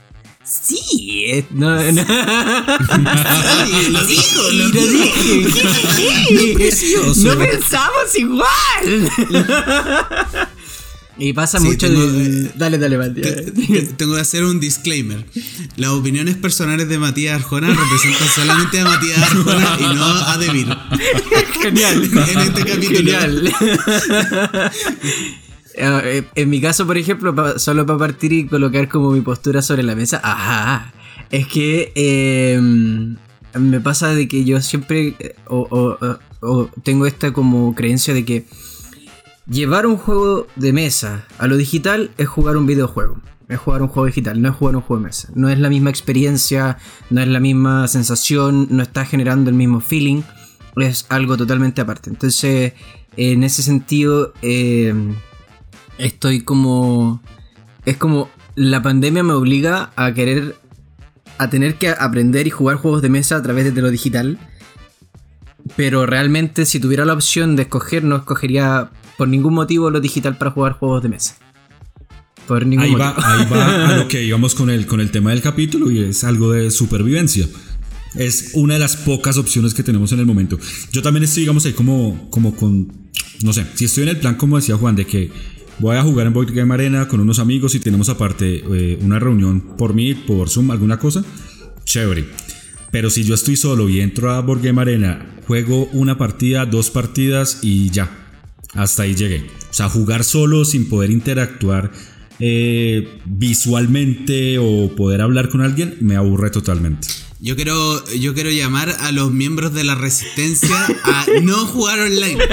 Sí, 0.50 1.24
eh, 1.26 1.44
no, 1.50 1.70
no. 1.76 2.04
lo 3.90 4.06
dijo, 4.06 4.42
Sí, 4.50 4.56
lo 4.56 4.68
lo 4.68 4.86
dije. 4.86 5.46
Qué 6.28 6.52
precioso. 6.54 7.20
No 7.24 7.38
pensamos 7.38 8.16
igual. 8.16 9.10
y 11.18 11.32
pasa 11.34 11.58
Sí, 11.58 11.66
mucho 11.66 11.86
tengo, 11.86 12.06
de- 12.06 12.46
eh, 12.46 12.50
Dale, 12.54 12.78
dale, 12.78 12.98
te- 13.10 13.42
Tengo 13.98 14.14
que 14.14 14.20
hacer 14.20 14.44
un 14.44 14.58
disclaimer. 14.60 15.26
Las 15.76 15.90
opiniones 15.90 16.36
personales 16.36 16.88
de 16.88 16.98
Matías 16.98 17.34
Arjona 17.36 17.68
representan 17.68 18.28
solamente 18.34 18.80
a 18.80 18.84
Matías 18.84 19.18
Arjona 19.18 19.76
y 19.80 19.94
no 19.94 20.04
a 20.06 20.38
Debir. 20.38 20.68
Genial. 21.62 22.04
En 22.04 22.38
este 22.38 22.64
capítulo. 22.64 22.96
Genial. 23.20 23.52
Eh, 25.78 26.24
En 26.34 26.50
mi 26.50 26.60
caso, 26.60 26.86
por 26.86 26.98
ejemplo, 26.98 27.58
solo 27.58 27.86
para 27.86 27.98
partir 27.98 28.32
y 28.32 28.46
colocar 28.46 28.88
como 28.88 29.10
mi 29.10 29.20
postura 29.20 29.62
sobre 29.62 29.82
la 29.82 29.94
mesa, 29.94 30.20
ajá, 30.22 30.92
es 31.30 31.46
que 31.46 31.92
eh, 31.94 32.60
me 33.58 33.80
pasa 33.80 34.14
de 34.14 34.28
que 34.28 34.44
yo 34.44 34.60
siempre 34.60 35.14
eh, 35.18 35.34
tengo 36.82 37.06
esta 37.06 37.32
como 37.32 37.74
creencia 37.74 38.14
de 38.14 38.24
que 38.24 38.46
llevar 39.48 39.86
un 39.86 39.96
juego 39.96 40.46
de 40.56 40.72
mesa 40.72 41.26
a 41.38 41.46
lo 41.46 41.56
digital 41.56 42.10
es 42.18 42.28
jugar 42.28 42.56
un 42.56 42.66
videojuego. 42.66 43.20
es 43.48 43.58
jugar 43.58 43.80
un 43.80 43.88
juego 43.88 44.06
digital, 44.06 44.42
no 44.42 44.50
es 44.50 44.54
jugar 44.56 44.76
un 44.76 44.82
juego 44.82 45.02
de 45.02 45.06
mesa. 45.06 45.28
No 45.34 45.48
es 45.48 45.58
la 45.58 45.70
misma 45.70 45.90
experiencia, 45.90 46.76
no 47.08 47.22
es 47.22 47.28
la 47.28 47.40
misma 47.40 47.88
sensación, 47.88 48.68
no 48.70 48.82
está 48.82 49.06
generando 49.06 49.48
el 49.48 49.56
mismo 49.56 49.80
feeling, 49.80 50.22
es 50.76 51.06
algo 51.08 51.36
totalmente 51.36 51.80
aparte. 51.80 52.10
Entonces, 52.10 52.74
en 53.16 53.42
ese 53.42 53.62
sentido, 53.62 54.32
eh, 54.42 54.94
estoy 55.98 56.42
como... 56.42 57.22
Es 57.84 57.96
como 57.96 58.28
la 58.54 58.82
pandemia 58.82 59.22
me 59.22 59.32
obliga 59.32 59.92
a 59.94 60.12
querer, 60.12 60.56
a 61.38 61.48
tener 61.48 61.76
que 61.76 61.90
aprender 61.90 62.46
y 62.46 62.50
jugar 62.50 62.76
juegos 62.76 63.02
de 63.02 63.08
mesa 63.08 63.36
a 63.36 63.42
través 63.42 63.72
de 63.72 63.82
lo 63.82 63.90
digital. 63.90 64.38
Pero 65.76 66.06
realmente 66.06 66.66
si 66.66 66.80
tuviera 66.80 67.04
la 67.04 67.12
opción 67.12 67.56
de 67.56 67.62
escoger, 67.62 68.02
no 68.04 68.16
escogería 68.16 68.90
por 69.16 69.28
ningún 69.28 69.54
motivo 69.54 69.90
lo 69.90 70.00
digital 70.00 70.36
para 70.36 70.50
jugar 70.50 70.72
juegos 70.72 71.02
de 71.02 71.08
mesa. 71.08 71.36
Por 72.46 72.66
ningún 72.66 72.84
ahí, 72.84 72.92
motivo. 72.92 73.10
Va, 73.16 73.32
ahí 73.32 73.46
va 73.50 73.88
a 73.88 73.96
lo 73.96 74.08
que 74.08 74.24
íbamos 74.24 74.54
con 74.54 74.70
el, 74.70 74.86
con 74.86 75.00
el 75.00 75.10
tema 75.10 75.30
del 75.30 75.42
capítulo 75.42 75.90
y 75.90 76.02
es 76.02 76.24
algo 76.24 76.52
de 76.52 76.70
supervivencia. 76.70 77.46
Es 78.14 78.52
una 78.54 78.74
de 78.74 78.80
las 78.80 78.96
pocas 78.96 79.36
opciones 79.36 79.74
que 79.74 79.82
tenemos 79.82 80.10
en 80.12 80.20
el 80.20 80.26
momento. 80.26 80.58
Yo 80.92 81.02
también 81.02 81.24
estoy, 81.24 81.42
digamos, 81.42 81.64
ahí 81.66 81.74
como, 81.74 82.28
como 82.30 82.56
con, 82.56 82.90
no 83.42 83.52
sé, 83.52 83.66
si 83.74 83.84
estoy 83.84 84.04
en 84.04 84.08
el 84.08 84.16
plan, 84.16 84.36
como 84.36 84.56
decía 84.56 84.76
Juan, 84.76 84.96
de 84.96 85.06
que 85.06 85.30
voy 85.78 85.96
a 85.96 86.02
jugar 86.02 86.26
en 86.26 86.32
Board 86.32 86.52
Game 86.52 86.72
Arena 86.74 87.08
con 87.08 87.20
unos 87.20 87.38
amigos 87.38 87.74
y 87.74 87.80
tenemos 87.80 88.08
aparte 88.08 88.64
eh, 88.72 88.98
una 89.02 89.18
reunión 89.18 89.60
por 89.76 89.94
mí, 89.94 90.14
por 90.14 90.48
Zoom, 90.48 90.70
alguna 90.70 90.98
cosa, 90.98 91.24
chévere. 91.84 92.26
Pero 92.90 93.10
si 93.10 93.24
yo 93.24 93.34
estoy 93.34 93.56
solo 93.56 93.88
y 93.88 94.00
entro 94.00 94.30
a 94.30 94.40
Board 94.40 94.62
Game 94.62 94.80
Arena, 94.80 95.26
juego 95.46 95.88
una 95.92 96.16
partida, 96.16 96.66
dos 96.66 96.90
partidas 96.90 97.60
y 97.62 97.90
ya. 97.90 98.10
Hasta 98.74 99.04
ahí 99.04 99.14
llegué. 99.14 99.46
O 99.70 99.74
sea, 99.74 99.88
jugar 99.88 100.24
solo 100.24 100.64
sin 100.64 100.88
poder 100.88 101.10
interactuar 101.10 101.90
eh, 102.40 103.20
visualmente 103.24 104.58
o 104.58 104.94
poder 104.94 105.20
hablar 105.20 105.48
con 105.48 105.60
alguien 105.60 105.96
me 106.00 106.16
aburre 106.16 106.50
totalmente. 106.50 107.08
Yo 107.40 107.54
quiero, 107.56 108.04
yo 108.14 108.34
quiero 108.34 108.50
llamar 108.50 108.88
a 109.00 109.12
los 109.12 109.30
miembros 109.30 109.72
de 109.72 109.84
la 109.84 109.94
resistencia 109.94 110.76
a 111.04 111.24
no 111.42 111.66
jugar 111.66 112.00
online. 112.00 112.38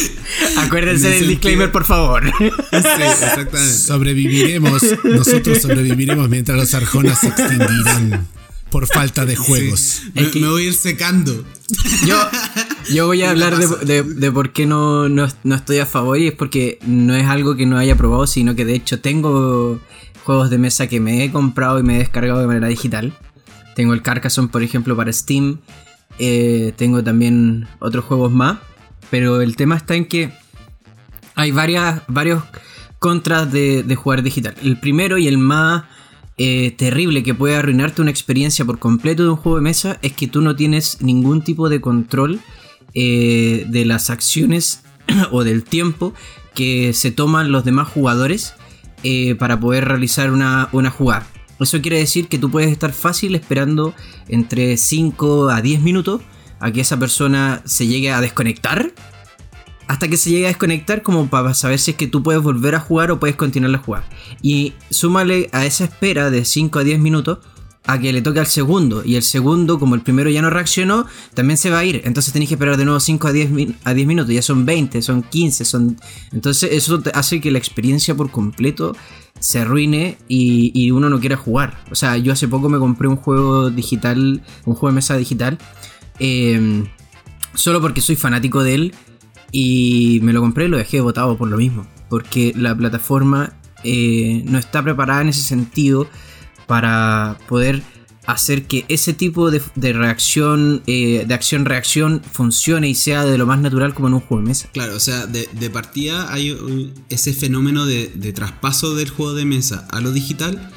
Acuérdense 0.58 1.08
del 1.08 1.28
disclaimer, 1.28 1.70
por 1.70 1.84
favor. 1.84 2.24
Sí, 2.38 2.44
exactamente. 2.72 3.72
Sobreviviremos, 3.72 4.82
nosotros 5.04 5.60
sobreviviremos 5.60 6.28
mientras 6.28 6.58
los 6.58 6.74
arjonas 6.74 7.20
se 7.20 7.28
extinguirán 7.28 8.26
por 8.72 8.86
falta 8.86 9.26
de 9.26 9.36
juegos. 9.36 10.02
Me, 10.14 10.48
voy 10.48 10.64
a 10.64 10.66
ir 10.68 10.74
secando. 10.74 11.44
Yo, 12.06 12.16
yo 12.90 13.06
voy 13.06 13.22
a 13.22 13.30
hablar 13.30 13.58
de, 13.58 14.32
por 14.32 14.52
qué 14.52 14.66
no, 14.66 15.08
no, 15.08 15.26
estoy 15.54 15.78
a 15.78 15.86
favor 15.86 16.18
y 16.18 16.28
es 16.28 16.32
porque 16.32 16.78
no 16.86 17.14
es 17.14 17.26
algo 17.26 17.54
que 17.54 17.66
no 17.66 17.76
haya 17.76 17.96
probado, 17.96 18.26
sino 18.26 18.56
que 18.56 18.64
de 18.64 18.74
hecho 18.74 19.00
tengo 19.00 19.78
juegos 20.24 20.48
de 20.50 20.58
mesa 20.58 20.86
que 20.86 21.00
me 21.00 21.22
he 21.22 21.30
comprado 21.30 21.78
y 21.78 21.82
me 21.82 21.96
he 21.96 21.98
descargado 21.98 22.40
de 22.40 22.46
manera 22.46 22.68
digital. 22.68 23.12
Tengo 23.76 23.92
el 23.92 24.02
Carcassonne, 24.02 24.48
por 24.48 24.62
ejemplo, 24.62 24.96
para 24.96 25.12
Steam. 25.12 25.58
Eh, 26.18 26.72
tengo 26.76 27.04
también 27.04 27.68
otros 27.78 28.04
juegos 28.06 28.32
más. 28.32 28.58
Pero 29.12 29.42
el 29.42 29.56
tema 29.56 29.76
está 29.76 29.94
en 29.94 30.06
que 30.06 30.32
hay 31.34 31.50
varias, 31.50 32.00
varios 32.08 32.44
contras 32.98 33.52
de, 33.52 33.94
jugar 33.94 34.22
digital. 34.22 34.54
El 34.62 34.78
primero 34.78 35.18
y 35.18 35.28
el 35.28 35.36
más 35.36 35.84
eh, 36.38 36.70
terrible 36.78 37.22
que 37.22 37.34
puede 37.34 37.54
arruinarte 37.54 38.00
una 38.00 38.10
experiencia 38.10 38.64
por 38.64 38.78
completo 38.78 39.22
de 39.22 39.28
un 39.28 39.36
juego 39.36 39.56
de 39.56 39.64
mesa 39.64 39.98
es 40.00 40.14
que 40.14 40.28
tú 40.28 40.40
no 40.40 40.56
tienes 40.56 41.02
ningún 41.02 41.44
tipo 41.44 41.68
de 41.68 41.82
control 41.82 42.40
eh, 42.94 43.66
de 43.68 43.84
las 43.84 44.08
acciones 44.08 44.82
o 45.30 45.44
del 45.44 45.62
tiempo 45.62 46.14
que 46.54 46.94
se 46.94 47.10
toman 47.10 47.52
los 47.52 47.66
demás 47.66 47.88
jugadores 47.88 48.54
eh, 49.02 49.34
para 49.34 49.60
poder 49.60 49.88
realizar 49.88 50.30
una, 50.30 50.70
jugada. 50.90 51.26
Eso 51.60 51.82
quiere 51.82 51.98
decir 51.98 52.28
que 52.28 52.38
tú 52.38 52.50
puedes 52.50 52.72
estar 52.72 52.94
fácil 52.94 53.34
esperando 53.34 53.94
entre 54.28 54.78
5 54.78 55.50
a 55.50 55.60
10 55.60 55.82
minutos 55.82 56.22
a 56.62 56.70
que 56.70 56.80
esa 56.80 56.98
persona 56.98 57.60
se 57.64 57.86
llegue 57.86 58.10
a 58.12 58.20
desconectar. 58.20 58.92
Hasta 59.88 60.08
que 60.08 60.16
se 60.16 60.30
llegue 60.30 60.46
a 60.46 60.48
desconectar 60.48 61.02
como 61.02 61.28
para 61.28 61.52
saber 61.54 61.78
si 61.78 61.90
es 61.90 61.96
que 61.96 62.06
tú 62.06 62.22
puedes 62.22 62.40
volver 62.40 62.76
a 62.76 62.80
jugar 62.80 63.10
o 63.10 63.18
puedes 63.20 63.36
continuar 63.36 63.74
a 63.74 63.78
jugar. 63.78 64.04
Y 64.40 64.72
súmale 64.88 65.50
a 65.52 65.66
esa 65.66 65.84
espera 65.84 66.30
de 66.30 66.44
5 66.44 66.78
a 66.78 66.84
10 66.84 67.00
minutos 67.00 67.38
a 67.84 67.98
que 67.98 68.12
le 68.12 68.22
toque 68.22 68.38
al 68.38 68.46
segundo. 68.46 69.02
Y 69.04 69.16
el 69.16 69.24
segundo, 69.24 69.78
como 69.80 69.96
el 69.96 70.02
primero 70.02 70.30
ya 70.30 70.40
no 70.40 70.50
reaccionó, 70.50 71.06
también 71.34 71.58
se 71.58 71.68
va 71.68 71.80
a 71.80 71.84
ir. 71.84 72.02
Entonces 72.04 72.32
tenéis 72.32 72.48
que 72.48 72.54
esperar 72.54 72.76
de 72.76 72.84
nuevo 72.84 73.00
5 73.00 73.26
a 73.26 73.32
10, 73.32 73.50
a 73.84 73.92
10 73.92 74.06
minutos. 74.06 74.32
Ya 74.32 74.40
son 74.40 74.64
20, 74.64 75.02
son 75.02 75.22
15, 75.24 75.64
son... 75.64 76.00
Entonces 76.32 76.70
eso 76.72 77.02
hace 77.12 77.40
que 77.40 77.50
la 77.50 77.58
experiencia 77.58 78.14
por 78.14 78.30
completo 78.30 78.94
se 79.40 79.58
arruine 79.58 80.18
y, 80.28 80.90
uno 80.92 81.10
no 81.10 81.18
quiera 81.18 81.36
jugar. 81.36 81.82
O 81.90 81.96
sea, 81.96 82.16
yo 82.16 82.32
hace 82.32 82.46
poco 82.46 82.68
me 82.68 82.78
compré 82.78 83.08
un 83.08 83.16
juego 83.16 83.70
digital, 83.70 84.42
un 84.64 84.74
juego 84.74 84.88
de 84.88 84.94
mesa 84.94 85.16
digital, 85.16 85.58
em, 86.18 86.86
solo 87.54 87.80
porque 87.80 88.00
soy 88.00 88.16
fanático 88.16 88.62
de 88.62 88.74
él. 88.74 88.94
Y 89.54 90.20
me 90.22 90.32
lo 90.32 90.40
compré 90.40 90.64
y 90.64 90.68
lo 90.68 90.78
dejé 90.78 91.00
votado 91.00 91.36
por 91.36 91.48
lo 91.48 91.58
mismo. 91.58 91.86
Porque 92.08 92.52
la 92.56 92.74
plataforma 92.74 93.52
eh, 93.84 94.42
no 94.46 94.58
está 94.58 94.82
preparada 94.82 95.22
en 95.22 95.28
ese 95.28 95.42
sentido 95.42 96.08
para 96.66 97.36
poder 97.48 97.82
hacer 98.26 98.66
que 98.66 98.84
ese 98.88 99.12
tipo 99.12 99.50
de, 99.50 99.60
reacción, 99.92 100.82
eh, 100.86 101.24
de 101.26 101.34
acción-reacción 101.34 102.22
funcione 102.30 102.88
y 102.88 102.94
sea 102.94 103.24
de 103.24 103.36
lo 103.36 103.46
más 103.46 103.60
natural 103.60 103.94
como 103.94 104.08
en 104.08 104.14
un 104.14 104.20
juego 104.20 104.42
de 104.42 104.48
mesa. 104.48 104.68
Claro, 104.72 104.96
o 104.96 105.00
sea, 105.00 105.26
de, 105.26 105.70
partida 105.70 106.32
hay 106.32 106.92
ese 107.08 107.32
fenómeno 107.32 107.84
de, 107.84 108.32
traspaso 108.32 108.94
del 108.94 109.10
juego 109.10 109.34
de 109.34 109.44
mesa 109.44 109.86
a 109.90 110.00
lo 110.00 110.12
digital. 110.12 110.70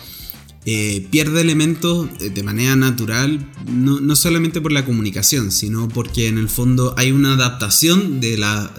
Eh, 0.68 1.06
pierde 1.12 1.42
elementos 1.42 2.10
de 2.18 2.44
manera 2.44 2.76
natural, 2.76 3.52
no, 3.68 4.16
solamente 4.16 4.62
por 4.62 4.72
la 4.72 4.84
comunicación, 4.84 5.52
sino 5.52 5.88
porque 5.88 6.28
en 6.28 6.40
el 6.40 6.50
fondo 6.50 6.96
hay 6.98 7.12
una 7.12 7.34
adaptación 7.34 8.20
de 8.20 8.38
la, 8.38 8.74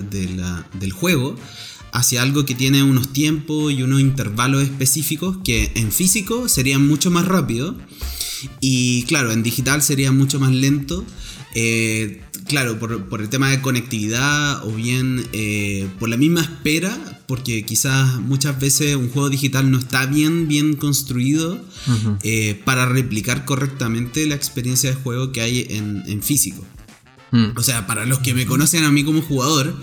del 0.80 0.92
juego 0.92 1.36
hacia 1.92 2.22
algo 2.22 2.44
que 2.44 2.56
tiene 2.56 2.82
unos 2.82 3.12
tiempos 3.12 3.72
y 3.72 3.82
unos 3.82 4.00
intervalos 4.00 4.64
específicos 4.64 5.38
que 5.44 5.70
en 5.76 5.92
físico 5.92 6.48
serían 6.48 6.86
mucho 6.86 7.10
más 7.10 7.24
rápido 7.24 7.76
y 8.60 9.04
claro, 9.04 9.32
en 9.32 9.42
digital 9.42 9.82
sería 9.82 10.12
mucho 10.12 10.40
más 10.40 10.52
lento. 10.52 11.04
Eh, 11.54 12.20
claro, 12.46 12.78
por, 12.78 13.20
el 13.20 13.28
tema 13.28 13.50
de 13.50 13.60
conectividad 13.60 14.64
o 14.66 14.72
bien 14.72 15.26
eh, 15.32 15.88
por 15.98 16.08
la 16.08 16.16
misma 16.16 16.42
espera, 16.42 17.15
porque 17.26 17.64
quizás 17.64 18.20
muchas 18.20 18.58
veces 18.60 18.96
un 18.96 19.10
juego 19.10 19.30
digital 19.30 19.70
no 19.70 19.78
está 19.78 20.06
bien, 20.06 20.48
bien 20.48 20.74
construido 20.74 21.60
eh, 22.22 22.60
para 22.64 22.86
replicar 22.86 23.44
correctamente 23.44 24.26
la 24.26 24.34
experiencia 24.34 24.90
de 24.90 24.96
juego 24.96 25.32
que 25.32 25.40
hay 25.40 25.66
en, 25.70 26.22
físico. 26.22 26.64
Mm. 27.32 27.56
O 27.56 27.62
sea, 27.62 27.86
para 27.86 28.06
los 28.06 28.20
que 28.20 28.34
me 28.34 28.46
conocen 28.46 28.84
a 28.84 28.90
mí 28.90 29.02
como 29.02 29.22
jugador, 29.22 29.74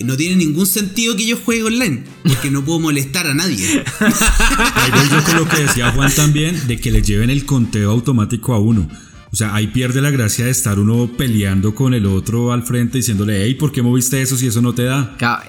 no 0.00 0.16
tiene 0.16 0.36
ningún 0.36 0.66
sentido 0.66 1.14
que 1.16 1.26
yo 1.26 1.36
juegue 1.36 1.64
online, 1.64 2.04
porque 2.22 2.50
no 2.50 2.64
puedo 2.64 2.80
molestar 2.80 3.26
a 3.26 3.34
nadie. 3.34 3.84
Ahí 4.00 4.90
voy 4.90 5.08
yo 5.10 5.24
con 5.24 5.36
lo 5.36 5.48
que 5.48 5.62
decía 5.62 5.92
Juan 5.92 6.14
también, 6.14 6.66
de 6.66 6.80
que 6.80 6.90
le 6.90 7.02
lleven 7.02 7.30
el 7.30 7.44
conteo 7.44 7.90
automático 7.90 8.54
a 8.54 8.58
uno. 8.58 8.88
O 9.30 9.36
sea, 9.36 9.54
ahí 9.54 9.66
pierde 9.68 10.00
la 10.00 10.10
gracia 10.10 10.44
de 10.44 10.50
estar 10.50 10.78
uno 10.78 11.10
peleando 11.16 11.74
con 11.74 11.94
el 11.94 12.06
otro 12.06 12.52
al 12.52 12.62
frente 12.62 12.98
diciéndole, 12.98 13.44
hey, 13.44 13.54
¿por 13.54 13.72
qué 13.72 13.82
moviste 13.82 14.22
eso 14.22 14.36
si 14.36 14.46
eso 14.46 14.62
no 14.62 14.74
te 14.74 14.84
da? 14.84 15.16
Claro, 15.18 15.42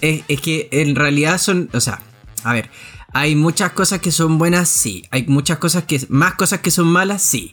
Es, 0.00 0.22
es, 0.28 0.40
que 0.40 0.68
en 0.70 0.94
realidad 0.94 1.38
son, 1.38 1.68
o 1.72 1.80
sea, 1.80 2.00
a 2.42 2.52
ver, 2.54 2.70
hay 3.12 3.34
muchas 3.34 3.72
cosas 3.72 4.00
que 4.00 4.10
son 4.10 4.38
buenas, 4.38 4.68
sí. 4.68 5.04
Hay 5.10 5.26
muchas 5.26 5.58
cosas 5.58 5.84
que, 5.84 6.00
más 6.08 6.34
cosas 6.34 6.60
que 6.60 6.70
son 6.70 6.86
malas, 6.86 7.22
sí. 7.22 7.52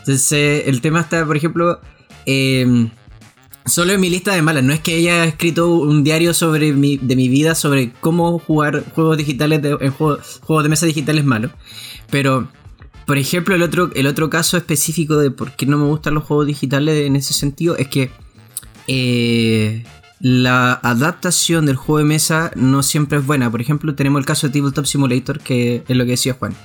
Entonces, 0.00 0.64
el 0.66 0.80
tema 0.80 1.00
está, 1.00 1.24
por 1.24 1.36
ejemplo, 1.36 1.80
eh, 2.26 2.88
Solo 3.64 3.92
en 3.92 4.00
mi 4.00 4.10
lista 4.10 4.34
de 4.34 4.42
malas, 4.42 4.64
no 4.64 4.72
es 4.72 4.80
que 4.80 4.96
haya 4.96 5.24
escrito 5.24 5.68
un 5.76 6.02
diario 6.02 6.34
sobre 6.34 6.72
mi, 6.72 6.96
de 6.96 7.14
mi 7.14 7.28
vida 7.28 7.54
sobre 7.54 7.92
cómo 7.92 8.40
jugar 8.40 8.84
juegos 8.92 9.16
digitales, 9.16 9.62
de, 9.62 9.74
juegos, 9.90 10.40
de 10.64 10.68
mesa 10.68 10.86
digitales 10.86 11.24
malos. 11.24 11.52
Pero, 12.10 12.48
por 13.12 13.18
ejemplo, 13.18 13.54
el 13.54 13.62
otro, 13.62 13.90
el 13.94 14.06
otro 14.06 14.30
caso 14.30 14.56
específico 14.56 15.18
de 15.18 15.30
por 15.30 15.52
qué 15.52 15.66
no 15.66 15.76
me 15.76 15.84
gustan 15.84 16.14
los 16.14 16.24
juegos 16.24 16.46
digitales 16.46 17.06
en 17.06 17.14
ese 17.14 17.34
sentido 17.34 17.76
es 17.76 17.88
que 17.88 18.10
eh, 18.86 19.84
la 20.18 20.72
adaptación 20.82 21.66
del 21.66 21.76
juego 21.76 21.98
de 21.98 22.04
mesa 22.04 22.52
no 22.56 22.82
siempre 22.82 23.18
es 23.18 23.26
buena. 23.26 23.50
Por 23.50 23.60
ejemplo, 23.60 23.94
tenemos 23.94 24.18
el 24.18 24.24
caso 24.24 24.48
de 24.48 24.58
Tabletop 24.58 24.86
Simulator, 24.86 25.40
que 25.40 25.84
es 25.86 25.94
lo 25.94 26.06
que 26.06 26.12
decía 26.12 26.32
Juan. 26.32 26.56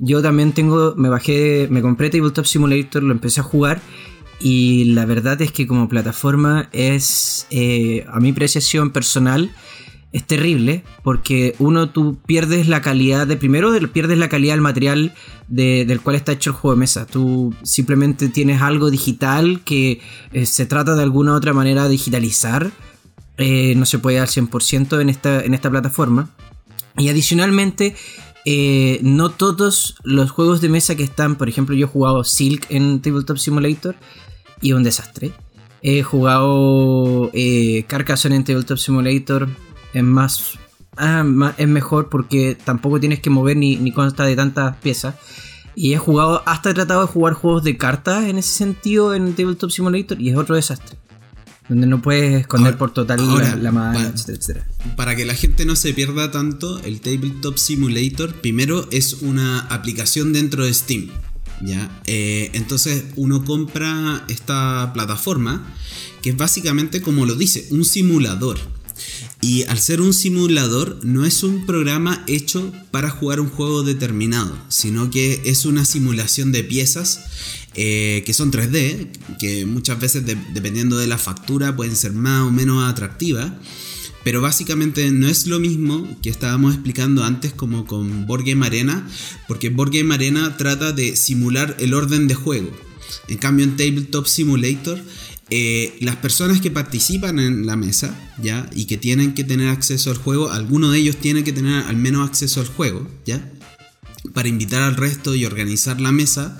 Yo 0.00 0.20
también 0.20 0.50
tengo, 0.50 0.96
me 0.96 1.08
bajé, 1.08 1.68
me 1.70 1.80
compré 1.80 2.10
Tabletop 2.10 2.44
Simulator, 2.44 3.04
lo 3.04 3.12
empecé 3.12 3.38
a 3.38 3.44
jugar 3.44 3.80
y 4.40 4.86
la 4.94 5.06
verdad 5.06 5.40
es 5.42 5.52
que 5.52 5.68
como 5.68 5.88
plataforma 5.88 6.70
es, 6.72 7.46
eh, 7.50 8.04
a 8.08 8.18
mi 8.18 8.30
apreciación 8.30 8.90
personal, 8.90 9.52
es 10.14 10.24
terrible 10.24 10.84
porque 11.02 11.56
uno 11.58 11.90
tú 11.90 12.16
pierdes 12.24 12.68
la 12.68 12.80
calidad 12.80 13.26
de 13.26 13.36
primero 13.36 13.72
pierdes 13.92 14.16
la 14.16 14.28
calidad 14.28 14.54
del 14.54 14.60
material 14.60 15.12
del 15.48 16.00
cual 16.00 16.14
está 16.14 16.30
hecho 16.30 16.50
el 16.50 16.56
juego 16.56 16.76
de 16.76 16.80
mesa 16.80 17.04
tú 17.04 17.52
simplemente 17.64 18.28
tienes 18.28 18.62
algo 18.62 18.90
digital 18.90 19.60
que 19.64 20.00
eh, 20.32 20.46
se 20.46 20.66
trata 20.66 20.94
de 20.94 21.02
alguna 21.02 21.34
otra 21.34 21.52
manera 21.52 21.84
de 21.84 21.90
digitalizar 21.90 22.70
eh, 23.36 23.74
no 23.76 23.84
se 23.86 23.98
puede 23.98 24.20
al 24.20 24.28
100% 24.28 25.00
en 25.00 25.08
esta, 25.08 25.42
en 25.42 25.54
esta 25.54 25.68
plataforma. 25.68 26.30
Y 26.96 27.08
adicionalmente, 27.08 27.96
eh, 28.44 29.00
no 29.02 29.30
todos 29.30 29.96
los 30.04 30.30
juegos 30.30 30.60
de 30.60 30.68
mesa 30.68 30.94
que 30.94 31.02
están, 31.02 31.34
por 31.34 31.48
ejemplo, 31.48 31.74
yo 31.74 31.86
he 31.86 31.88
jugado 31.88 32.22
Silk 32.22 32.64
en 32.68 33.02
Tabletop 33.02 33.38
Simulator 33.38 33.96
y 34.60 34.70
un 34.70 34.84
desastre. 34.84 35.32
He 35.82 36.04
jugado 36.04 37.32
Carcassonne 37.88 38.36
en 38.36 38.44
Tabletop 38.44 38.78
Simulator, 38.78 39.48
es 39.94 40.02
más, 40.02 40.58
ah, 40.96 41.24
es 41.56 41.68
mejor 41.68 42.08
porque 42.10 42.58
tampoco 42.62 43.00
tienes 43.00 43.20
que 43.20 43.30
mover 43.30 43.56
ni, 43.56 43.76
ni 43.76 43.92
consta 43.92 44.24
de 44.24 44.36
tantas 44.36 44.76
piezas. 44.76 45.14
Y 45.76 45.92
he 45.94 45.98
jugado, 45.98 46.42
hasta 46.46 46.70
he 46.70 46.74
tratado 46.74 47.00
de 47.00 47.06
jugar 47.08 47.34
juegos 47.34 47.64
de 47.64 47.76
cartas 47.76 48.24
en 48.24 48.38
ese 48.38 48.50
sentido 48.52 49.14
en 49.14 49.34
Tabletop 49.34 49.70
Simulator 49.70 50.20
y 50.20 50.30
es 50.30 50.36
otro 50.36 50.54
desastre. 50.54 50.96
Donde 51.68 51.86
no 51.86 52.02
puedes 52.02 52.40
esconder 52.42 52.74
Ahora- 52.74 52.78
por 52.78 52.92
total 52.92 53.20
ahora, 53.20 53.50
la, 53.50 53.56
la 53.56 53.72
mano, 53.72 53.98
etcétera, 54.00 54.38
etcétera. 54.38 54.68
Para 54.96 55.16
que 55.16 55.24
la 55.24 55.34
gente 55.34 55.64
no 55.64 55.76
se 55.76 55.94
pierda 55.94 56.30
tanto, 56.30 56.78
el 56.80 57.00
Tabletop 57.00 57.56
Simulator 57.56 58.34
primero 58.34 58.86
es 58.92 59.14
una 59.22 59.60
aplicación 59.60 60.32
dentro 60.34 60.64
de 60.64 60.74
Steam. 60.74 61.08
¿ya? 61.62 61.90
Eh, 62.06 62.50
entonces 62.52 63.04
uno 63.16 63.44
compra 63.44 64.24
esta 64.28 64.90
plataforma 64.92 65.64
que 66.20 66.30
es 66.30 66.36
básicamente 66.36 67.00
como 67.00 67.26
lo 67.26 67.34
dice, 67.34 67.66
un 67.70 67.84
simulador. 67.84 68.58
Y 69.44 69.64
al 69.64 69.78
ser 69.78 70.00
un 70.00 70.14
simulador 70.14 71.00
no 71.02 71.26
es 71.26 71.42
un 71.42 71.66
programa 71.66 72.24
hecho 72.26 72.72
para 72.90 73.10
jugar 73.10 73.40
un 73.40 73.50
juego 73.50 73.82
determinado, 73.82 74.56
sino 74.70 75.10
que 75.10 75.42
es 75.44 75.66
una 75.66 75.84
simulación 75.84 76.50
de 76.50 76.64
piezas 76.64 77.20
eh, 77.74 78.22
que 78.24 78.32
son 78.32 78.50
3D, 78.50 79.08
que 79.38 79.66
muchas 79.66 80.00
veces 80.00 80.24
de- 80.24 80.38
dependiendo 80.54 80.96
de 80.96 81.08
la 81.08 81.18
factura 81.18 81.76
pueden 81.76 81.94
ser 81.94 82.12
más 82.14 82.40
o 82.48 82.50
menos 82.50 82.90
atractivas. 82.90 83.52
Pero 84.24 84.40
básicamente 84.40 85.10
no 85.10 85.28
es 85.28 85.46
lo 85.46 85.60
mismo 85.60 86.08
que 86.22 86.30
estábamos 86.30 86.72
explicando 86.72 87.22
antes 87.24 87.52
como 87.52 87.84
con 87.84 88.26
Board 88.26 88.44
Arena, 88.62 89.06
porque 89.46 89.68
Board 89.68 89.92
Arena 90.10 90.56
trata 90.56 90.92
de 90.92 91.16
simular 91.16 91.76
el 91.80 91.92
orden 91.92 92.28
de 92.28 92.34
juego. 92.34 92.70
En 93.28 93.36
cambio 93.36 93.64
en 93.64 93.76
Tabletop 93.76 94.26
Simulator, 94.26 94.98
eh, 95.56 95.96
las 96.00 96.16
personas 96.16 96.60
que 96.60 96.72
participan 96.72 97.38
en 97.38 97.64
la 97.64 97.76
mesa, 97.76 98.12
¿ya? 98.42 98.68
Y 98.74 98.86
que 98.86 98.98
tienen 98.98 99.34
que 99.34 99.44
tener 99.44 99.68
acceso 99.68 100.10
al 100.10 100.16
juego, 100.16 100.50
alguno 100.50 100.90
de 100.90 100.98
ellos 100.98 101.16
tiene 101.16 101.44
que 101.44 101.52
tener 101.52 101.84
al 101.84 101.96
menos 101.96 102.28
acceso 102.28 102.60
al 102.60 102.66
juego, 102.66 103.06
¿ya? 103.24 103.52
Para 104.32 104.48
invitar 104.48 104.82
al 104.82 104.96
resto 104.96 105.36
y 105.36 105.44
organizar 105.44 106.00
la 106.00 106.10
mesa, 106.10 106.58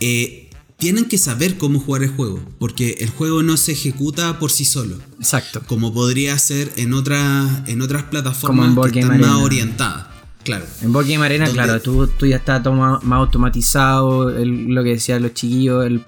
eh, 0.00 0.50
tienen 0.76 1.06
que 1.06 1.16
saber 1.16 1.56
cómo 1.56 1.80
jugar 1.80 2.02
el 2.02 2.10
juego, 2.10 2.44
porque 2.58 2.98
el 3.00 3.08
juego 3.08 3.42
no 3.42 3.56
se 3.56 3.72
ejecuta 3.72 4.38
por 4.38 4.50
sí 4.50 4.66
solo 4.66 4.98
Exacto. 5.18 5.62
como 5.66 5.94
podría 5.94 6.38
ser 6.38 6.70
en 6.76 6.92
otras 6.92 7.66
en 7.66 7.80
otras 7.80 8.02
Como 8.02 8.10
plataformas 8.10 8.76
en 8.76 8.92
que 8.92 9.00
están 9.00 9.20
más 9.22 9.36
orientadas. 9.36 10.07
Claro. 10.48 10.64
En 10.82 10.92
Board 10.92 11.06
Game 11.06 11.24
Arena, 11.24 11.44
Donde- 11.46 11.62
claro, 11.62 11.80
tú, 11.82 12.06
tú 12.06 12.24
ya 12.26 12.36
está 12.36 12.62
todo 12.62 12.72
ma- 12.74 13.00
más 13.02 13.18
automatizado, 13.18 14.30
el- 14.36 14.68
lo 14.74 14.82
que 14.82 14.90
decían 14.90 15.22
los 15.22 15.34
chiquillos, 15.34 15.84
el, 15.84 16.02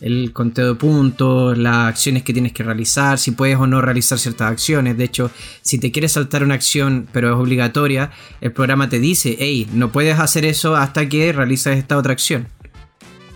el 0.00 0.32
conteo 0.32 0.68
de 0.68 0.74
puntos, 0.76 1.58
las 1.58 1.88
acciones 1.88 2.22
que 2.22 2.32
tienes 2.32 2.52
que 2.52 2.62
realizar, 2.62 3.18
si 3.18 3.32
puedes 3.32 3.56
o 3.58 3.66
no 3.66 3.80
realizar 3.82 4.18
ciertas 4.18 4.50
acciones. 4.50 4.96
De 4.96 5.04
hecho, 5.04 5.30
si 5.62 5.78
te 5.78 5.92
quieres 5.92 6.12
saltar 6.12 6.42
una 6.42 6.54
acción, 6.54 7.06
pero 7.12 7.28
es 7.28 7.36
obligatoria, 7.36 8.10
el 8.40 8.52
programa 8.52 8.88
te 8.88 8.98
dice, 9.00 9.36
hey, 9.38 9.68
no 9.74 9.92
puedes 9.92 10.18
hacer 10.18 10.44
eso 10.46 10.76
hasta 10.76 11.08
que 11.08 11.32
realices 11.32 11.76
esta 11.76 11.98
otra 11.98 12.12
acción. 12.12 12.48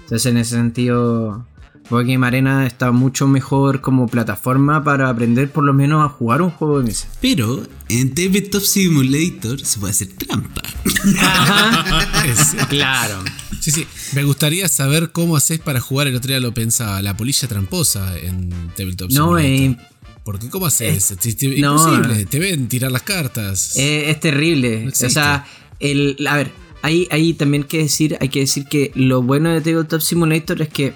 Entonces, 0.05 0.27
en 0.33 0.39
ese 0.39 0.55
sentido, 0.57 1.47
Board 1.91 2.07
Game 2.07 2.27
Arena 2.27 2.67
está 2.67 2.93
mucho 2.93 3.27
mejor 3.27 3.81
como 3.81 4.07
plataforma 4.09 4.85
para 4.85 5.09
aprender 5.09 5.51
por 5.51 5.65
lo 5.65 5.73
menos 5.73 6.05
a 6.05 6.09
jugar 6.11 6.43
un 6.43 6.51
juego 6.51 6.81
de 6.81 6.85
mesa. 6.87 7.09
Pero 7.23 7.63
en 7.89 8.15
Tabletop 8.15 8.63
Simulator 8.63 9.61
se 9.65 9.79
puede 9.79 9.93
hacer 9.93 10.09
trampa. 10.09 10.63
Es- 12.27 12.55
Claro. 12.69 13.23
sí, 13.61 13.71
sí. 13.71 13.87
Me 14.15 14.25
gustaría 14.25 14.69
saber 14.69 15.13
cómo 15.13 15.37
haces 15.37 15.61
para 15.61 15.81
jugar. 15.81 16.07
El 16.09 16.17
otro 16.17 16.29
día 16.29 16.41
lo 16.41 16.53
pensaba, 16.53 17.01
la 17.03 17.17
polilla 17.17 17.49
tramposa 17.49 18.19
en 18.19 18.51
Tabletop 18.77 19.11
No, 19.11 19.39
Simulator. 19.39 19.45
eh, 19.51 19.77
Porque 20.25 20.49
¿cómo 20.51 20.67
haces? 20.67 21.15
Si 21.19 21.35
te- 21.35 21.49
no. 21.61 21.73
Imposible. 21.79 22.27
Te 22.27 22.39
ven 22.39 22.69
tirar 22.69 22.93
las 22.93 23.03
cartas. 23.03 23.77
Eh, 23.77 24.11
es 24.11 24.21
terrible. 24.21 24.85
No 24.85 24.91
o 24.91 25.11
sea, 25.11 25.47
el, 25.81 26.17
a 26.29 26.37
ver, 26.37 26.53
hay, 26.83 27.09
hay 27.11 27.33
también 27.35 27.65
que 27.65 27.79
decir, 27.79 28.17
hay 28.21 28.29
que 28.29 28.41
decir 28.41 28.67
que 28.67 28.93
lo 28.95 29.23
bueno 29.23 29.51
de 29.51 29.61
Tabletop 29.63 30.01
Simulator 30.03 30.61
es 30.63 30.69
que 30.69 30.95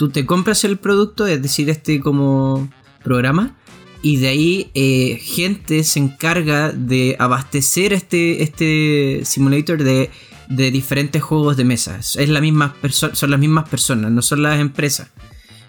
tú 0.00 0.08
te 0.08 0.24
compras 0.24 0.64
el 0.64 0.78
producto, 0.78 1.26
es 1.26 1.42
decir, 1.42 1.68
este 1.68 2.00
como 2.00 2.72
programa, 3.04 3.54
y 4.00 4.16
de 4.16 4.28
ahí 4.28 4.70
eh, 4.72 5.20
gente 5.22 5.84
se 5.84 5.98
encarga 5.98 6.72
de 6.72 7.16
abastecer 7.18 7.92
este, 7.92 8.42
este 8.42 9.20
simulator 9.26 9.84
de, 9.84 10.08
de 10.48 10.70
diferentes 10.70 11.22
juegos 11.22 11.58
de 11.58 11.64
mesa. 11.64 11.98
Es 11.98 12.28
la 12.30 12.40
misma 12.40 12.74
perso- 12.80 13.14
son 13.14 13.30
las 13.30 13.38
mismas 13.40 13.68
personas, 13.68 14.10
no 14.10 14.22
son 14.22 14.42
las 14.42 14.58
empresas. 14.58 15.08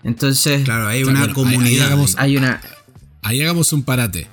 Entonces, 0.03 0.63
Claro, 0.63 0.87
hay 0.87 1.03
Claro, 1.03 1.17
una 1.19 1.33
bueno, 1.33 1.41
ahí- 1.49 1.49
ahí 1.49 1.55
comunidad. 1.57 1.87
hagamos- 1.87 2.15
hay 2.17 2.37
una... 2.37 2.61
Ahí 3.21 3.41
hagamos 3.41 3.73
un 3.73 3.83
parate. 3.83 4.29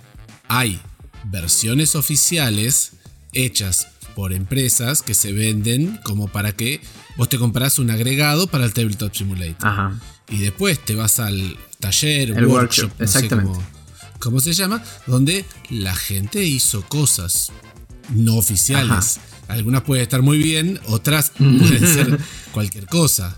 Hay 0.47 0.81
versiones 1.25 1.97
oficiales 1.97 2.93
hechas 3.33 3.89
por 4.15 4.33
empresas 4.33 5.03
que 5.03 5.15
se 5.15 5.33
venden 5.33 5.99
como 6.05 6.29
para 6.29 6.53
que 6.53 6.81
vos 7.19 7.29
te 7.29 7.37
compras 7.37 7.79
un 7.79 7.91
agregado 7.91 8.47
para 8.47 8.65
el 8.65 8.73
Tabletop 8.73 9.15
Simulator. 9.15 9.69
Ajá. 9.69 10.01
Y 10.31 10.39
después 10.39 10.83
te 10.83 10.95
vas 10.95 11.19
al 11.19 11.59
taller, 11.81 12.31
El 12.31 12.47
workshop, 12.47 12.53
workshop, 12.53 12.91
no 12.91 13.07
sé 13.07 13.19
exactamente. 13.19 13.53
cómo, 13.53 13.67
cómo 14.21 14.41
se 14.41 14.53
llama, 14.55 14.83
donde 15.07 15.45
la 15.69 15.95
gente 15.95 16.43
hizo 16.45 16.83
cosas 16.83 17.53
no 18.15 18.37
oficiales. 18.37 19.21
Algunas 19.49 19.83
pueden 19.83 20.03
estar 20.03 20.23
muy 20.23 20.39
bien, 20.39 20.79
otras 20.87 21.33
pueden 21.39 21.87
ser 21.87 22.19
cualquier 22.53 22.87
cosa. 22.87 23.37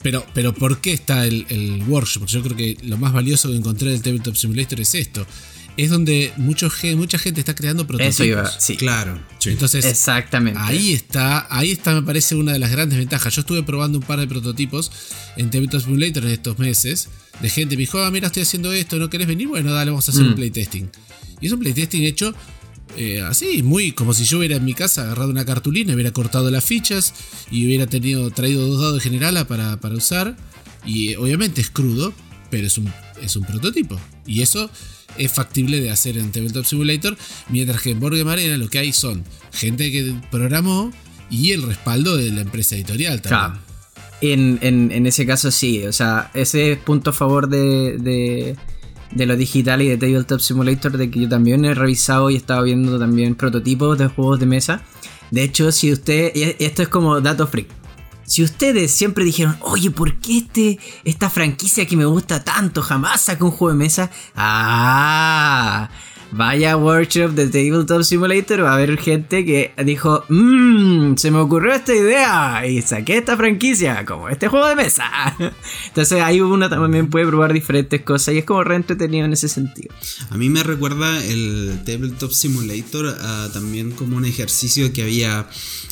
Pero, 0.00 0.24
pero 0.32 0.54
¿por 0.54 0.80
qué 0.80 0.92
está 0.92 1.26
el, 1.26 1.44
el 1.48 1.82
workshop? 1.88 2.26
Yo 2.26 2.42
creo 2.42 2.56
que 2.56 2.78
lo 2.84 2.98
más 2.98 3.12
valioso 3.12 3.48
que 3.48 3.56
encontré 3.56 3.90
del 3.90 4.00
Tabletop 4.00 4.36
Simulator 4.36 4.80
es 4.80 4.94
esto. 4.94 5.26
Es 5.78 5.90
donde 5.90 6.32
mucho, 6.36 6.68
mucha 6.96 7.18
gente 7.18 7.38
está 7.38 7.54
creando 7.54 7.86
prototipos. 7.86 8.16
Eso 8.16 8.24
iba, 8.24 8.60
sí. 8.60 8.76
Claro. 8.76 9.18
Entonces, 9.46 9.84
Exactamente. 9.84 10.58
Ahí 10.60 10.92
está, 10.92 11.46
ahí 11.56 11.70
está, 11.70 11.94
me 11.94 12.02
parece 12.02 12.34
una 12.34 12.52
de 12.52 12.58
las 12.58 12.72
grandes 12.72 12.98
ventajas. 12.98 13.32
Yo 13.34 13.42
estuve 13.42 13.62
probando 13.62 13.98
un 13.98 14.04
par 14.04 14.18
de 14.18 14.26
prototipos 14.26 14.90
en 15.36 15.50
Tabletop 15.50 15.80
Simulator 15.80 16.24
en 16.24 16.32
estos 16.32 16.58
meses. 16.58 17.08
De 17.40 17.48
gente 17.48 17.76
me 17.76 17.82
dijo, 17.82 18.02
ah, 18.02 18.10
mira, 18.10 18.26
estoy 18.26 18.42
haciendo 18.42 18.72
esto, 18.72 18.98
¿no 18.98 19.08
querés 19.08 19.28
venir? 19.28 19.46
Bueno, 19.46 19.72
dale, 19.72 19.92
vamos 19.92 20.08
a 20.08 20.10
hacer 20.10 20.24
un 20.24 20.34
playtesting. 20.34 20.90
Y 21.40 21.46
es 21.46 21.52
un 21.52 21.60
playtesting 21.60 22.02
hecho 22.02 22.34
eh, 22.96 23.20
así, 23.20 23.62
muy 23.62 23.92
como 23.92 24.14
si 24.14 24.24
yo 24.24 24.38
hubiera 24.38 24.56
en 24.56 24.64
mi 24.64 24.74
casa 24.74 25.02
agarrado 25.02 25.30
una 25.30 25.44
cartulina, 25.44 25.94
hubiera 25.94 26.10
cortado 26.10 26.50
las 26.50 26.64
fichas 26.64 27.14
y 27.50 27.66
hubiera 27.66 27.86
tenido, 27.86 28.30
traído 28.30 28.66
dos 28.66 28.80
dados 28.80 28.94
de 28.94 29.00
generala 29.00 29.46
para, 29.46 29.78
para 29.78 29.94
usar. 29.94 30.36
Y 30.84 31.10
eh, 31.10 31.16
obviamente 31.18 31.60
es 31.60 31.70
crudo, 31.70 32.12
pero 32.50 32.66
es 32.66 32.78
un, 32.78 32.92
es 33.22 33.36
un 33.36 33.44
prototipo. 33.44 33.98
Y 34.26 34.42
eso 34.42 34.70
es 35.16 35.32
factible 35.32 35.80
de 35.80 35.90
hacer 35.90 36.18
en 36.18 36.30
Tabletop 36.32 36.64
Simulator, 36.64 37.16
mientras 37.48 37.80
que 37.82 37.90
en 37.90 38.00
Board 38.00 38.16
Game 38.18 38.30
Arena 38.30 38.56
lo 38.56 38.68
que 38.68 38.78
hay 38.78 38.92
son 38.92 39.24
gente 39.52 39.90
que 39.90 40.14
programó 40.30 40.92
y 41.30 41.52
el 41.52 41.62
respaldo 41.62 42.16
de 42.16 42.30
la 42.30 42.40
empresa 42.42 42.74
editorial 42.76 43.20
también. 43.22 43.60
En, 44.20 44.58
en- 44.62 45.06
ese 45.06 45.24
caso 45.26 45.50
sí, 45.50 45.84
o 45.86 45.92
sea, 45.92 46.30
ese 46.34 46.72
es 46.72 46.78
punto 46.78 47.10
a 47.10 47.12
favor 47.12 47.48
de, 47.48 47.98
de, 47.98 48.56
de 49.12 49.26
lo 49.26 49.36
digital 49.36 49.80
y 49.82 49.88
de 49.88 49.96
Tabletop 49.96 50.40
Simulator, 50.40 50.96
de 50.98 51.10
que 51.10 51.20
yo 51.20 51.28
también 51.28 51.64
he 51.64 51.72
revisado 51.74 52.28
y 52.30 52.34
he 52.34 52.36
estado 52.38 52.64
viendo 52.64 52.98
también 52.98 53.34
prototipos 53.36 53.96
de 53.98 54.08
juegos 54.08 54.40
de 54.40 54.46
mesa. 54.46 54.82
De 55.30 55.42
hecho, 55.44 55.70
si 55.72 55.92
usted, 55.92 56.32
y 56.34 56.64
esto 56.64 56.82
es 56.82 56.88
como 56.88 57.20
dato 57.20 57.46
freak, 57.46 57.68
si 58.28 58.42
ustedes 58.42 58.92
siempre 58.92 59.24
dijeron, 59.24 59.56
oye, 59.62 59.90
¿por 59.90 60.20
qué 60.20 60.38
este, 60.38 60.78
esta 61.04 61.30
franquicia 61.30 61.86
que 61.86 61.96
me 61.96 62.04
gusta 62.04 62.44
tanto 62.44 62.82
jamás 62.82 63.22
saca 63.22 63.44
un 63.44 63.50
juego 63.50 63.72
de 63.72 63.78
mesa? 63.78 64.10
Ah, 64.36 65.88
vaya 66.30 66.76
workshop 66.76 67.32
de 67.32 67.46
Tabletop 67.46 68.02
Simulator, 68.02 68.62
va 68.62 68.72
a 68.72 68.74
haber 68.74 68.98
gente 68.98 69.44
que 69.44 69.72
dijo, 69.84 70.24
mmm, 70.28 71.14
se 71.16 71.30
me 71.30 71.38
ocurrió 71.38 71.72
esta 71.72 71.94
idea 71.94 72.66
y 72.66 72.82
saqué 72.82 73.18
esta 73.18 73.36
franquicia, 73.36 74.04
como 74.04 74.28
este 74.28 74.48
juego 74.48 74.66
de 74.68 74.76
mesa. 74.76 75.04
Entonces 75.88 76.20
ahí 76.20 76.40
uno 76.40 76.68
también 76.68 77.08
puede 77.08 77.26
probar 77.26 77.52
diferentes 77.52 78.02
cosas 78.02 78.34
y 78.34 78.38
es 78.38 78.44
como 78.44 78.64
re 78.64 78.76
entretenido 78.76 79.24
en 79.24 79.32
ese 79.32 79.48
sentido. 79.48 79.94
A 80.30 80.36
mí 80.36 80.50
me 80.50 80.62
recuerda 80.62 81.24
el 81.24 81.80
Tabletop 81.84 82.32
Simulator 82.32 83.16
también 83.52 83.92
como 83.92 84.16
un 84.16 84.24
ejercicio 84.24 84.92
que 84.92 85.02
había 85.02 85.46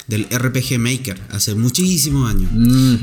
del 0.08 0.26
RPG 0.30 0.78
Maker 0.78 1.20
hace 1.30 1.54
muchísimos 1.54 2.30
años. 2.30 2.50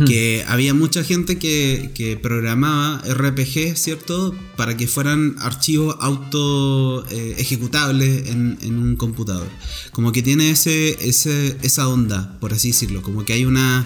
Que 0.07 0.43
había 0.47 0.73
mucha 0.73 1.03
gente 1.03 1.37
que, 1.37 1.91
que 1.93 2.17
programaba 2.17 3.01
RPG, 3.07 3.75
¿cierto? 3.75 4.33
Para 4.55 4.77
que 4.77 4.87
fueran 4.87 5.35
archivos 5.39 5.97
auto 5.99 7.05
eh, 7.09 7.22
ejecutables 7.31 8.29
en, 8.29 8.57
en 8.61 8.77
un 8.77 8.95
computador. 8.95 9.47
Como 9.91 10.11
que 10.11 10.21
tiene 10.21 10.51
ese, 10.51 10.97
ese, 11.07 11.57
esa 11.61 11.87
onda, 11.87 12.37
por 12.39 12.53
así 12.53 12.69
decirlo. 12.69 13.01
Como 13.01 13.25
que 13.25 13.33
hay 13.33 13.45
una 13.45 13.85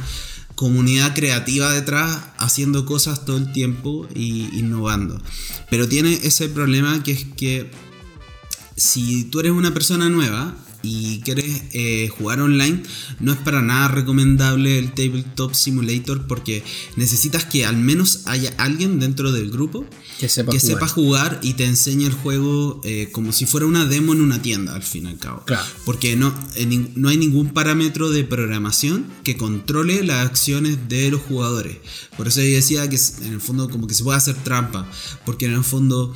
comunidad 0.55 1.13
creativa 1.13 1.71
detrás 1.71 2.19
haciendo 2.39 2.85
cosas 2.85 3.25
todo 3.25 3.37
el 3.37 3.51
tiempo 3.51 4.07
y 4.15 4.49
innovando. 4.57 5.21
Pero 5.69 5.87
tiene 5.87 6.13
ese 6.23 6.49
problema 6.49 7.03
que 7.03 7.11
es 7.11 7.25
que 7.37 7.69
si 8.75 9.23
tú 9.25 9.39
eres 9.39 9.51
una 9.51 9.73
persona 9.73 10.09
nueva 10.09 10.55
y 10.87 11.21
quieres 11.23 11.63
eh, 11.73 12.09
jugar 12.17 12.39
online, 12.39 12.81
no 13.19 13.33
es 13.33 13.37
para 13.39 13.61
nada 13.61 13.89
recomendable 13.89 14.79
el 14.79 14.93
Tabletop 14.93 15.53
Simulator 15.53 16.27
porque 16.27 16.63
necesitas 16.95 17.43
que 17.45 17.65
al 17.65 17.75
menos 17.77 18.21
haya 18.25 18.53
alguien 18.57 18.99
dentro 18.99 19.31
del 19.31 19.51
grupo 19.51 19.85
Que 20.19 20.29
sepa 20.29 20.51
que 20.51 20.59
jugar. 20.59 20.73
sepa 20.75 20.87
jugar 20.87 21.39
y 21.43 21.53
te 21.53 21.65
enseñe 21.65 22.05
el 22.05 22.13
juego 22.13 22.81
eh, 22.83 23.09
como 23.11 23.33
si 23.33 23.45
fuera 23.45 23.65
una 23.65 23.85
demo 23.85 24.13
en 24.13 24.21
una 24.21 24.41
tienda, 24.41 24.75
al 24.75 24.83
fin 24.83 25.05
y 25.05 25.09
al 25.09 25.17
cabo. 25.19 25.43
Claro. 25.45 25.65
Porque 25.85 26.15
no, 26.15 26.33
en 26.55 26.91
no 26.95 27.09
hay 27.09 27.17
ningún 27.17 27.49
parámetro 27.49 28.09
de 28.09 28.23
programación 28.23 29.05
que 29.23 29.35
controle 29.35 30.03
las 30.03 30.25
acciones 30.25 30.87
de 30.87 31.11
los 31.11 31.21
jugadores. 31.21 31.77
Por 32.15 32.27
eso 32.27 32.41
yo 32.41 32.55
decía 32.55 32.89
que 32.89 32.99
en 33.25 33.33
el 33.33 33.41
fondo 33.41 33.69
como 33.69 33.87
que 33.87 33.93
se 33.93 34.03
puede 34.03 34.17
hacer 34.17 34.35
trampa. 34.35 34.89
Porque 35.25 35.45
en 35.45 35.53
el 35.53 35.63
fondo 35.63 36.13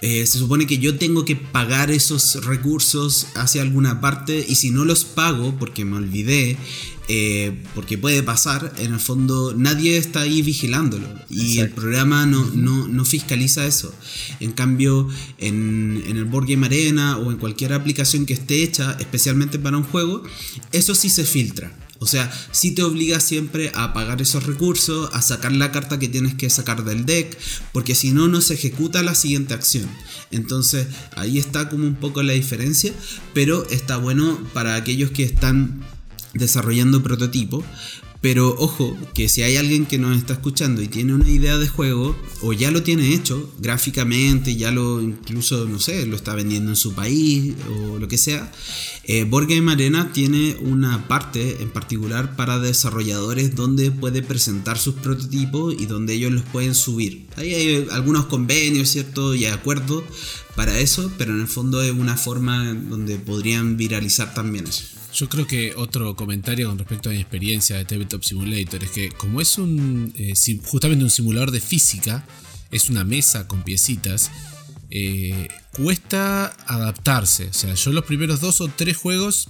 eh, 0.00 0.26
se 0.26 0.38
supone 0.38 0.66
que 0.66 0.78
yo 0.78 0.96
tengo 0.96 1.24
que 1.24 1.36
pagar 1.36 1.90
esos 1.90 2.44
recursos 2.44 3.26
hacia 3.34 3.62
alguna 3.62 4.00
parte 4.00 4.44
y 4.48 4.54
si 4.54 4.70
no 4.70 4.84
los 4.84 5.04
pago 5.04 5.56
porque 5.58 5.84
me 5.84 5.96
olvidé, 5.96 6.56
eh, 7.08 7.62
porque 7.74 7.96
puede 7.96 8.22
pasar, 8.22 8.72
en 8.78 8.92
el 8.92 9.00
fondo 9.00 9.54
nadie 9.56 9.96
está 9.96 10.20
ahí 10.20 10.42
vigilándolo. 10.42 11.08
Y 11.30 11.58
el 11.58 11.70
programa 11.70 12.26
no, 12.26 12.44
no, 12.54 12.86
no 12.86 13.04
fiscaliza 13.04 13.66
eso. 13.66 13.92
En 14.40 14.52
cambio, 14.52 15.08
en, 15.38 16.02
en 16.06 16.16
el 16.16 16.26
Board 16.26 16.46
Game 16.48 16.66
Arena 16.66 17.18
o 17.18 17.32
en 17.32 17.38
cualquier 17.38 17.72
aplicación 17.72 18.26
que 18.26 18.34
esté 18.34 18.62
hecha 18.62 18.96
especialmente 19.00 19.58
para 19.58 19.78
un 19.78 19.84
juego, 19.84 20.22
eso 20.70 20.94
sí 20.94 21.10
se 21.10 21.24
filtra. 21.24 21.72
O 22.00 22.06
sea, 22.06 22.32
sí 22.52 22.72
te 22.72 22.82
obliga 22.82 23.18
siempre 23.20 23.72
a 23.74 23.92
pagar 23.92 24.22
esos 24.22 24.46
recursos, 24.46 25.10
a 25.12 25.22
sacar 25.22 25.52
la 25.52 25.72
carta 25.72 25.98
que 25.98 26.08
tienes 26.08 26.34
que 26.34 26.48
sacar 26.48 26.84
del 26.84 27.06
deck, 27.06 27.36
porque 27.72 27.94
si 27.94 28.12
no, 28.12 28.28
no 28.28 28.40
se 28.40 28.54
ejecuta 28.54 29.02
la 29.02 29.14
siguiente 29.14 29.54
acción. 29.54 29.88
Entonces, 30.30 30.86
ahí 31.16 31.38
está 31.38 31.68
como 31.68 31.86
un 31.86 31.96
poco 31.96 32.22
la 32.22 32.34
diferencia, 32.34 32.92
pero 33.34 33.68
está 33.70 33.96
bueno 33.96 34.38
para 34.52 34.76
aquellos 34.76 35.10
que 35.10 35.24
están 35.24 35.82
desarrollando 36.34 37.02
prototipo. 37.02 37.64
Pero 38.20 38.56
ojo, 38.58 38.96
que 39.14 39.28
si 39.28 39.42
hay 39.42 39.56
alguien 39.56 39.86
que 39.86 39.98
nos 39.98 40.16
está 40.16 40.32
escuchando 40.32 40.82
y 40.82 40.88
tiene 40.88 41.14
una 41.14 41.30
idea 41.30 41.56
de 41.56 41.68
juego, 41.68 42.16
o 42.42 42.52
ya 42.52 42.72
lo 42.72 42.82
tiene 42.82 43.14
hecho 43.14 43.52
gráficamente, 43.60 44.56
ya 44.56 44.72
lo 44.72 45.00
incluso, 45.00 45.66
no 45.66 45.78
sé, 45.78 46.04
lo 46.04 46.16
está 46.16 46.34
vendiendo 46.34 46.70
en 46.70 46.76
su 46.76 46.94
país 46.94 47.54
o 47.70 47.98
lo 47.98 48.08
que 48.08 48.18
sea, 48.18 48.50
eh, 49.04 49.22
Board 49.22 49.46
Game 49.48 49.70
Arena 49.70 50.12
tiene 50.12 50.56
una 50.60 51.06
parte 51.06 51.62
en 51.62 51.70
particular 51.70 52.34
para 52.34 52.58
desarrolladores 52.58 53.54
donde 53.54 53.92
puede 53.92 54.22
presentar 54.22 54.78
sus 54.78 54.94
prototipos 54.96 55.74
y 55.78 55.86
donde 55.86 56.14
ellos 56.14 56.32
los 56.32 56.44
pueden 56.44 56.74
subir. 56.74 57.26
Ahí 57.36 57.54
hay 57.54 57.86
algunos 57.92 58.26
convenios, 58.26 58.88
¿cierto? 58.88 59.36
Y 59.36 59.46
acuerdos 59.46 60.02
para 60.56 60.80
eso, 60.80 61.12
pero 61.18 61.34
en 61.34 61.40
el 61.40 61.46
fondo 61.46 61.80
es 61.82 61.92
una 61.92 62.16
forma 62.16 62.74
donde 62.74 63.16
podrían 63.16 63.76
viralizar 63.76 64.34
también 64.34 64.66
eso. 64.66 64.97
Yo 65.14 65.28
creo 65.28 65.46
que 65.46 65.74
otro 65.76 66.14
comentario 66.14 66.68
con 66.68 66.78
respecto 66.78 67.08
a 67.08 67.12
mi 67.12 67.18
experiencia 67.18 67.76
de 67.76 67.84
Tabletop 67.84 68.22
Simulator 68.22 68.84
es 68.84 68.90
que 68.90 69.08
como 69.10 69.40
es 69.40 69.58
un 69.58 70.12
eh, 70.16 70.34
justamente 70.64 71.04
un 71.04 71.10
simulador 71.10 71.50
de 71.50 71.60
física, 71.60 72.26
es 72.70 72.90
una 72.90 73.04
mesa 73.04 73.48
con 73.48 73.62
piecitas, 73.62 74.30
eh, 74.90 75.48
cuesta 75.72 76.54
adaptarse. 76.66 77.48
O 77.48 77.52
sea, 77.52 77.74
yo 77.74 77.92
los 77.92 78.04
primeros 78.04 78.40
dos 78.40 78.60
o 78.60 78.68
tres 78.68 78.96
juegos 78.96 79.48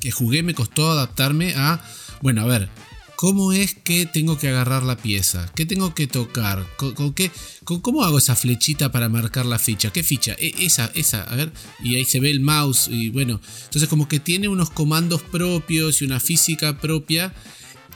que 0.00 0.10
jugué 0.10 0.42
me 0.42 0.54
costó 0.54 0.90
adaptarme 0.90 1.54
a, 1.56 1.82
bueno, 2.20 2.42
a 2.42 2.46
ver, 2.46 2.68
¿cómo 3.16 3.52
es 3.52 3.74
que 3.74 4.06
tengo 4.06 4.38
que 4.38 4.48
agarrar 4.48 4.82
la 4.82 4.96
pieza? 4.96 5.50
¿Qué 5.54 5.66
tengo 5.66 5.94
que 5.94 6.06
tocar? 6.06 6.66
¿Con, 6.76 7.14
qué, 7.14 7.30
con- 7.64 7.80
¿Cómo 7.80 8.04
hago 8.04 8.18
esa 8.18 8.36
flechita 8.36 8.92
para 8.92 9.08
marcar 9.08 9.46
la 9.46 9.58
ficha? 9.58 9.90
¿Qué 9.90 10.02
ficha? 10.02 10.34
E- 10.38 10.54
esa, 10.60 10.90
esa, 10.94 11.22
a 11.22 11.34
ver, 11.34 11.52
y 11.82 11.96
ahí 11.96 12.04
se 12.04 12.20
ve 12.20 12.30
el 12.30 12.40
mouse 12.40 12.88
y 12.88 13.08
bueno, 13.10 13.40
entonces 13.64 13.88
como 13.88 14.06
que 14.08 14.20
tiene 14.20 14.48
unos 14.48 14.70
comandos 14.70 15.22
propios 15.22 16.00
y 16.02 16.04
una 16.04 16.20
física 16.20 16.78
propia 16.78 17.32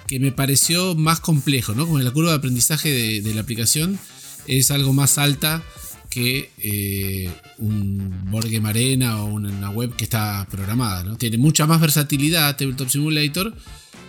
que 0.07 0.19
me 0.19 0.33
pareció 0.33 0.95
más 0.97 1.21
complejo, 1.21 1.75
¿no? 1.75 1.87
Como 1.87 1.99
la 2.01 2.11
curva 2.11 2.31
de 2.31 2.37
aprendizaje 2.37 3.21
de, 3.23 3.35
la 3.35 3.43
aplicación 3.43 3.99
es 4.47 4.71
algo 4.73 4.93
más 4.93 5.19
alta 5.19 5.63
que 6.09 6.51
eh, 6.59 7.31
un 7.59 8.25
Board 8.33 8.51
Game 8.51 8.69
Arena 8.69 9.23
o 9.23 9.27
una 9.27 9.71
web 9.71 9.95
que 9.95 10.03
está 10.03 10.49
programada, 10.51 11.05
¿no? 11.05 11.17
Tiene 11.17 11.39
mucha 11.39 11.67
más 11.67 11.81
versatilidad 11.81 12.57
Tabletop 12.57 12.89
Simulator, 12.89 13.55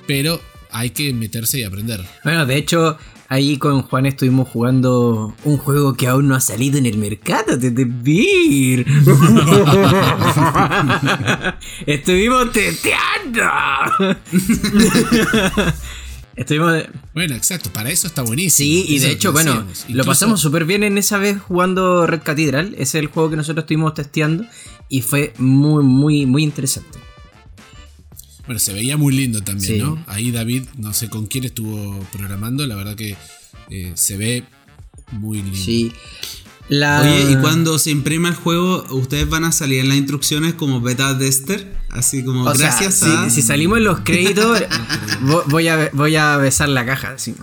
pero 0.07 0.41
hay 0.71 0.91
que 0.91 1.13
meterse 1.13 1.59
y 1.59 1.63
aprender. 1.63 2.05
Bueno, 2.23 2.45
de 2.45 2.55
hecho, 2.57 2.97
ahí 3.27 3.57
con 3.57 3.81
Juan 3.83 4.05
estuvimos 4.05 4.49
jugando 4.49 5.35
un 5.43 5.57
juego 5.57 5.95
que 5.95 6.07
aún 6.07 6.27
no 6.27 6.35
ha 6.35 6.41
salido 6.41 6.77
en 6.77 6.85
el 6.85 6.97
mercado 6.97 7.57
de 7.57 7.71
The 7.71 7.85
Beer. 7.85 8.85
estuvimos 11.85 12.51
teteando. 12.51 13.41
estuvimos. 16.35 16.83
Bueno, 17.13 17.35
exacto, 17.35 17.71
para 17.71 17.89
eso 17.89 18.07
está 18.07 18.21
buenísimo. 18.21 18.51
Sí, 18.51 18.85
y 18.87 18.97
Eso 18.97 19.07
de 19.07 19.13
hecho, 19.13 19.31
bueno, 19.31 19.65
lo 19.89 20.03
pasamos 20.03 20.41
súper 20.41 20.65
bien 20.65 20.83
en 20.83 20.97
esa 20.97 21.17
vez 21.17 21.39
jugando 21.39 22.07
Red 22.07 22.21
Cathedral. 22.23 22.73
Ese 22.73 22.81
es 22.83 22.95
el 22.95 23.07
juego 23.07 23.29
que 23.29 23.37
nosotros 23.37 23.63
estuvimos 23.63 23.93
testeando 23.93 24.45
y 24.89 25.01
fue 25.01 25.33
muy, 25.37 25.83
muy, 25.83 26.25
muy 26.25 26.43
interesante. 26.43 26.99
Bueno, 28.45 28.59
se 28.59 28.73
veía 28.73 28.97
muy 28.97 29.13
lindo 29.15 29.41
también, 29.41 29.73
Sí. 29.75 29.79
¿no? 29.79 30.03
Ahí 30.07 30.31
David, 30.31 30.63
no 30.77 30.93
sé 30.93 31.09
con 31.09 31.27
quién 31.27 31.43
estuvo 31.43 31.99
programando, 32.11 32.65
la 32.65 32.75
verdad 32.75 32.95
que 32.95 33.15
eh, 33.69 33.91
se 33.95 34.17
ve 34.17 34.43
muy 35.11 35.41
lindo. 35.41 35.57
Sí. 35.57 35.91
La... 36.69 37.01
Oye, 37.01 37.31
y 37.31 37.35
cuando 37.37 37.77
se 37.77 37.91
imprima 37.91 38.29
el 38.29 38.35
juego, 38.35 38.85
ustedes 38.91 39.27
van 39.29 39.43
a 39.43 39.51
salir 39.51 39.79
en 39.81 39.89
las 39.89 39.97
instrucciones 39.97 40.53
como 40.53 40.79
beta 40.79 41.17
tester, 41.17 41.75
así 41.89 42.23
como 42.23 42.43
O 42.45 42.55
sea, 42.55 42.67
gracias 42.67 42.95
si, 42.95 43.05
a. 43.09 43.29
si 43.29 43.41
salimos 43.41 43.77
en 43.79 43.83
los 43.83 43.99
créditos, 44.01 44.61
vo- 45.23 45.43
voy 45.47 45.67
a, 45.67 45.89
voy 45.93 46.15
a 46.15 46.37
besar 46.37 46.69
la 46.69 46.85
caja. 46.85 47.11
Así. 47.11 47.35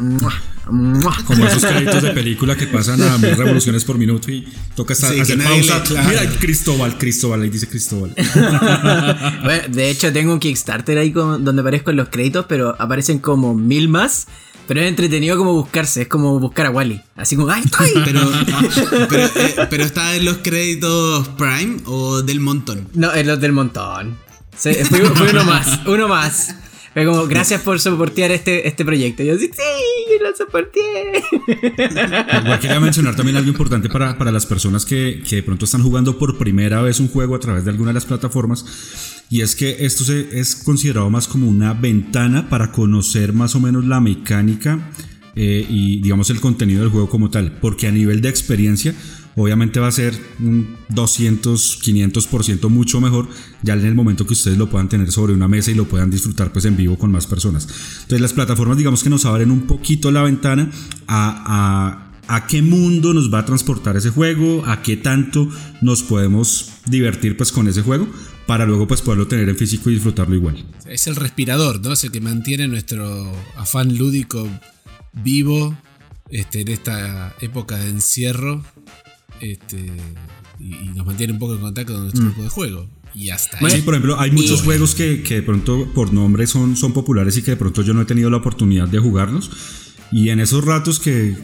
Como 0.69 1.47
esos 1.47 1.65
créditos 1.65 2.03
de 2.03 2.11
película 2.11 2.55
que 2.57 2.67
pasan 2.67 3.03
a 3.03 3.17
mil 3.19 3.35
revoluciones 3.37 3.85
por 3.85 3.97
minuto 3.99 4.31
y 4.31 4.47
toca 4.77 4.93
estar, 4.93 5.13
Sí, 5.13 5.21
hacer 5.21 5.43
pausa. 5.43 5.83
claro. 5.83 6.09
Mira, 6.09 6.31
Cristóbal, 6.39 6.99
Cristóbal, 6.99 7.43
ahí 7.43 7.49
dice 7.51 7.67
Cristóbal. 7.69 8.15
Bueno, 9.45 9.63
de 9.69 9.91
hecho, 9.91 10.13
tengo 10.13 10.33
un 10.33 10.39
Kickstarter 10.41 10.99
ahí 10.99 11.13
con- 11.13 11.45
donde 11.45 11.61
aparezco 11.63 11.91
en 11.91 11.97
los 11.97 12.09
créditos, 12.09 12.47
pero 12.49 12.77
aparecen 12.79 13.19
como 13.19 13.55
mil 13.55 13.89
más. 13.89 14.27
Pero 14.67 14.81
es 14.83 14.89
entretenido 14.89 15.39
como 15.39 15.55
buscarse, 15.55 16.03
es 16.03 16.09
como 16.09 16.39
buscar 16.39 16.67
a 16.67 16.71
Wally. 16.71 17.01
Así 17.17 17.37
como, 17.37 17.49
¡ay, 17.51 17.63
estoy! 17.65 17.91
Pero, 18.05 18.21
pero, 19.09 19.25
eh, 19.25 19.55
pero 19.71 19.83
está 19.85 20.15
en 20.15 20.27
los 20.27 20.39
créditos 20.39 21.27
Prime 21.39 21.79
o 21.87 22.21
del 22.21 22.41
montón. 22.41 22.87
No, 22.93 23.11
es 23.13 23.27
los 23.27 23.41
del 23.41 23.53
montón. 23.53 24.19
Sí, 24.55 24.75
fue, 24.85 25.01
fue 25.07 25.31
uno 25.31 25.45
más, 25.45 25.81
uno 25.87 26.07
más. 26.09 26.55
Fue 26.93 27.05
como, 27.05 27.27
gracias 27.27 27.63
por 27.63 27.81
soportear 27.81 28.31
este, 28.31 28.67
este 28.67 28.85
proyecto. 28.85 29.23
Y 29.23 29.27
yo, 29.27 29.39
sí, 29.39 29.51
sí, 29.53 30.23
lo 30.23 30.35
soporté. 30.35 30.81
Igual 32.43 32.61
quería 32.61 32.81
mencionar 32.81 33.15
también 33.15 33.37
algo 33.37 33.49
importante 33.51 33.89
para, 33.89 34.17
para 34.17 34.33
las 34.33 34.47
personas 34.47 34.85
que, 34.85 35.23
que 35.29 35.37
de 35.37 35.43
pronto 35.43 35.65
están 35.65 35.83
jugando 35.83 36.19
por 36.19 36.39
primera 36.39 36.83
vez 36.83 37.01
un 37.01 37.09
juego 37.09 37.35
a 37.35 37.41
través 37.41 37.65
de 37.65 37.71
alguna 37.71 37.91
de 37.91 37.95
las 37.95 38.07
plataformas. 38.07 38.65
Y 39.31 39.43
es 39.43 39.55
que 39.55 39.85
esto 39.85 40.05
se, 40.05 40.39
es 40.39 40.57
considerado 40.57 41.11
más 41.11 41.29
como 41.29 41.49
una 41.49 41.75
ventana 41.75 42.49
para 42.49 42.73
conocer 42.73 43.33
más 43.33 43.55
o 43.55 43.61
menos 43.61 43.85
la 43.85 44.01
mecánica 44.01 44.91
eh, 45.37 45.67
y 45.69 46.01
digamos 46.01 46.31
el 46.31 46.41
contenido 46.41 46.81
del 46.81 46.91
juego 46.91 47.09
como 47.11 47.31
tal. 47.31 47.53
Porque 47.61 47.87
a 47.87 47.93
nivel 47.93 48.23
de 48.23 48.31
experiencia, 48.31 48.95
obviamente 49.43 49.81
va 49.81 49.89
a 49.89 49.93
ser 49.93 50.19
un 50.41 50.77
200, 50.89 51.81
500% 51.83 52.69
mucho 52.69 53.01
mejor 53.01 53.29
ya 53.63 53.75
en 53.75 53.87
el 53.87 53.95
momento 53.95 54.27
que 54.27 54.33
ustedes 54.33 54.59
lo 54.59 54.69
puedan 54.69 54.89
tener 54.89 55.11
sobre 55.13 55.33
una 55.33 55.49
mesa 55.49 55.71
y 55.71 55.75
lo 55.75 55.87
puedan 55.87 56.11
disfrutar 56.11 56.53
pues 56.53 56.65
en 56.65 56.77
vivo 56.77 56.99
con 56.99 57.13
más 57.13 57.27
personas. 57.27 57.69
Entonces 58.03 58.21
las 58.21 58.33
plataformas 58.33 58.77
digamos 58.77 59.03
que 59.03 59.11
nos 59.11 59.25
abren 59.25 59.51
un 59.51 59.63
poquito 59.63 60.11
la 60.11 60.23
ventana 60.23 60.71
a, 61.07 62.11
a, 62.27 62.47
qué 62.47 62.63
mundo 62.63 63.15
nos 63.15 63.33
va 63.33 63.41
a 63.41 63.45
transportar 63.45 63.97
ese 63.97 64.11
juego, 64.11 64.65
a 64.67 64.83
qué 64.83 64.97
tanto 64.97 65.49
nos 65.81 66.03
podemos 66.03 66.73
divertir 66.87 67.37
pues 67.37 67.53
con 67.53 67.69
ese 67.69 67.83
juego 67.83 68.09
para 68.47 68.67
luego 68.67 68.89
pues 68.89 69.03
poderlo 69.03 69.29
tener 69.29 69.49
en 69.49 69.57
físico 69.57 69.91
y 69.91 69.95
disfrutarlo 69.95 70.35
igual. 70.35 70.65
Es 70.87 71.07
el 71.07 71.17
respirador, 71.17 71.81
¿no? 71.81 71.93
Es 71.93 72.05
el 72.05 72.11
que 72.11 72.21
mantiene 72.21 72.67
nuestro 72.67 73.31
afán 73.57 73.97
lúdico 73.97 74.49
vivo 75.13 75.77
este, 76.31 76.63
en 76.63 76.69
esta 76.69 77.35
época 77.41 77.77
de 77.77 77.91
encierro 77.91 78.65
este, 79.41 79.91
y, 80.61 80.75
y 80.75 80.89
nos 80.95 81.07
mantiene 81.07 81.33
un 81.33 81.39
poco 81.39 81.55
en 81.55 81.61
contacto 81.61 81.93
con 81.95 82.03
nuestro 82.03 82.25
grupo 82.25 82.43
de 82.43 82.49
juego. 82.49 82.89
Y 83.15 83.31
hasta 83.31 83.59
ahí. 83.59 83.71
Sí, 83.71 83.83
por 83.83 83.95
ejemplo, 83.95 84.21
hay 84.21 84.31
muchos 84.31 84.63
juegos 84.63 84.95
que, 84.95 85.23
que 85.23 85.37
de 85.37 85.43
pronto 85.43 85.89
por 85.95 86.13
nombre 86.13 86.47
son, 86.47 86.77
son 86.77 86.93
populares 86.93 87.37
y 87.39 87.43
que 87.43 87.53
de 87.53 87.57
pronto 87.57 87.83
yo 87.83 87.95
no 87.95 88.03
he 88.03 88.05
tenido 88.05 88.29
la 88.31 88.37
oportunidad 88.37 88.87
de 88.89 88.99
jugarlos. 88.99 89.51
Y 90.13 90.29
en 90.29 90.41
esos 90.41 90.65
ratos 90.65 91.01
que 91.01 91.37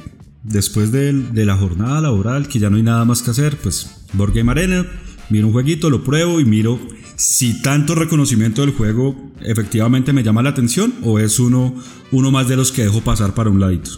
después 0.43 0.93
del- 0.93 1.33
de, 1.33 1.47
la 1.47 1.57
jornada 1.57 2.01
laboral, 2.03 2.49
que 2.49 2.59
ya 2.59 2.69
no 2.71 2.77
hay 2.77 2.83
nada 2.83 3.05
más 3.07 3.23
que 3.23 3.31
hacer, 3.31 3.57
pues 3.57 3.91
Board 4.13 4.35
Game 4.35 4.51
Arena, 4.51 4.87
miro 5.31 5.47
un 5.47 5.53
jueguito, 5.55 5.89
lo 5.91 6.05
pruebo 6.05 6.39
y 6.39 6.45
miro 6.45 6.79
si 7.17 7.63
tanto 7.63 7.95
reconocimiento 7.95 8.61
del 8.61 8.73
juego 8.73 9.33
efectivamente 9.41 10.13
me 10.13 10.23
llama 10.23 10.43
la 10.43 10.51
atención 10.51 10.93
o 11.03 11.19
es 11.19 11.39
uno, 11.39 11.75
uno 12.13 12.31
más 12.31 12.47
de 12.49 12.57
los 12.57 12.73
que 12.73 12.83
dejo 12.83 13.01
pasar 13.01 13.35
para 13.35 13.49
un 13.51 13.59
ladito. 13.61 13.91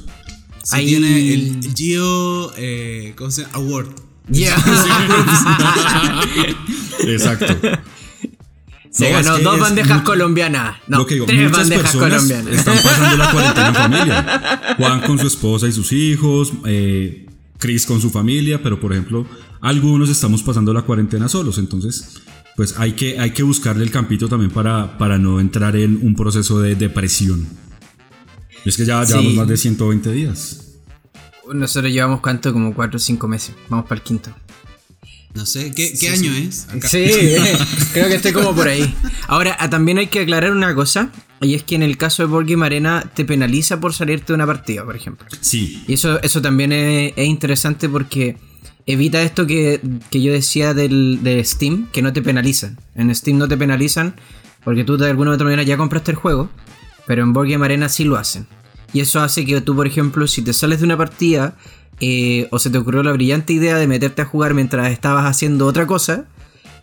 Ahí- 0.73 0.87
tiene 0.87 1.33
el 1.35 1.59
Geo 1.77 2.53
eh, 2.57 3.13
¿cómo 3.17 3.31
se 3.31 3.43
llama? 3.43 3.55
Award. 3.55 3.89
Ya. 4.29 4.57
Exacto. 7.07 7.47
Se 8.91 9.13
No, 9.13 9.19
es 9.19 9.27
ganó 9.27 9.37
que 9.39 9.43
dos 9.45 9.61
bandejas 9.61 10.03
colombianas. 10.03 10.77
No, 10.89 10.99
Lo 10.99 11.07
que 11.07 11.15
digo, 11.15 11.27
tres 11.27 11.43
muchas 11.51 11.59
bandejas 11.59 11.83
personas 11.93 12.11
colombianas. 12.23 12.55
están 12.59 12.79
pasando 12.83 13.17
la 13.17 13.31
cuarentena 13.31 13.69
en 13.69 13.75
familia. 13.93 14.75
Juan 14.79 15.01
con 15.03 15.19
su 15.19 15.27
esposa 15.27 15.69
y 15.69 15.73
sus 15.73 15.93
hijos, 15.93 16.53
eh, 16.65 17.27
Chris 17.59 17.85
con 17.87 18.01
su 18.01 18.11
familia, 18.11 18.63
pero 18.63 18.81
por 18.81 18.93
ejemplo, 18.93 19.27
algunos 19.61 20.09
estamos 20.09 20.43
pasando 20.43 20.73
la 20.73 20.83
cuarentena 20.83 21.29
solos, 21.29 21.59
entonces 21.59 22.23
pues 22.57 22.75
hay 22.79 22.93
que, 22.93 23.21
hay 23.21 23.33
que 23.33 23.43
buscarle 23.43 23.85
el 23.85 23.91
campito 23.91 24.29
también 24.31 24.51
para, 24.51 24.97
para 24.97 25.19
no 25.19 25.41
entrar 25.41 25.77
en 25.77 25.99
un 26.03 26.15
proceso 26.15 26.59
de 26.61 26.75
depresión. 26.75 27.47
Es 28.67 28.77
que 28.77 28.85
ya 28.85 29.03
llevamos 29.05 29.33
Sí. 29.33 29.39
más 29.39 29.49
de 29.49 29.57
120 29.57 30.13
días. 30.13 30.63
Nosotros 31.53 31.93
llevamos 31.93 32.21
cuánto, 32.21 32.53
como 32.53 32.75
4 32.75 32.97
o 32.97 33.01
5 33.01 33.29
meses. 33.29 33.55
Vamos 33.69 33.87
para 33.87 34.01
el 34.01 34.03
quinto. 34.05 34.31
No 35.35 35.45
sé, 35.47 35.71
¿qué, 35.73 35.93
qué 35.99 36.09
año 36.09 36.33
es? 36.33 36.67
Acá. 36.69 36.89
Sí, 36.89 37.05
creo 37.93 38.09
que 38.09 38.15
estoy 38.17 38.33
como 38.33 38.55
por 38.55 38.69
ahí. 38.69 38.95
Ahora, 39.29 39.57
ah, 39.61 39.69
también 39.71 39.99
hay 39.99 40.07
que 40.09 40.21
aclarar 40.21 40.51
una 40.53 40.75
cosa, 40.75 41.11
y 41.43 41.55
es 41.55 41.63
que 41.63 41.75
en 41.75 41.83
el 41.83 41.97
caso 41.99 42.23
de 42.23 42.29
Board 42.29 42.47
Game 42.49 42.65
Arena 42.65 43.11
te 43.15 43.25
penaliza 43.25 43.79
por 43.79 43.93
salirte 43.93 44.29
de 44.29 44.35
una 44.35 44.47
partida, 44.47 44.85
por 44.85 44.97
ejemplo. 44.97 45.27
Sí, 45.41 45.85
Y 45.87 45.93
eso, 45.95 46.21
eso 46.23 46.41
también 46.41 46.73
es, 46.73 47.13
es 47.17 47.27
interesante 47.27 47.89
porque 47.89 48.39
evita 48.87 49.21
esto 49.23 49.47
que, 49.47 49.81
que 50.11 50.23
yo 50.23 50.33
decía 50.33 50.73
del, 50.75 51.21
de 51.23 51.45
Steam, 51.45 51.89
que 51.93 52.01
no 52.03 52.13
te 52.15 52.23
penalizan. 52.23 52.79
En 52.95 53.15
Steam 53.15 53.37
no 53.37 53.47
te 53.47 53.57
penalizan 53.59 54.17
porque 54.65 54.85
tú 54.85 54.97
de 54.97 55.11
alguna 55.11 55.31
u 55.31 55.35
otra 55.35 55.45
manera 55.45 55.63
ya 55.63 55.77
compraste 55.77 56.13
el 56.13 56.17
juego, 56.17 56.49
pero 57.07 57.23
en 57.23 57.33
Board 57.33 57.49
Game 57.49 57.65
Arena 57.65 57.89
sí 57.89 58.05
lo 58.05 58.17
hacen. 58.17 58.47
Y 58.93 59.01
eso 59.01 59.21
hace 59.21 59.45
que 59.45 59.61
tú, 59.61 59.75
por 59.77 59.87
ejemplo, 59.87 60.27
si 60.27 60.43
te 60.43 60.53
sales 60.53 60.79
de 60.81 60.85
una 60.87 60.97
partida 60.97 61.57
eh, 62.01 62.47
o 62.51 62.59
se 62.59 62.71
te 62.71 62.79
ocurrió 62.79 63.03
la 63.03 63.13
brillante 63.13 63.53
idea 63.53 63.77
de 63.77 63.87
meterte 63.87 64.23
a 64.23 64.25
jugar 64.25 64.55
mientras 64.55 64.91
estabas 64.91 65.25
haciendo 65.25 65.67
otra 65.67 65.87
cosa, 65.87 66.25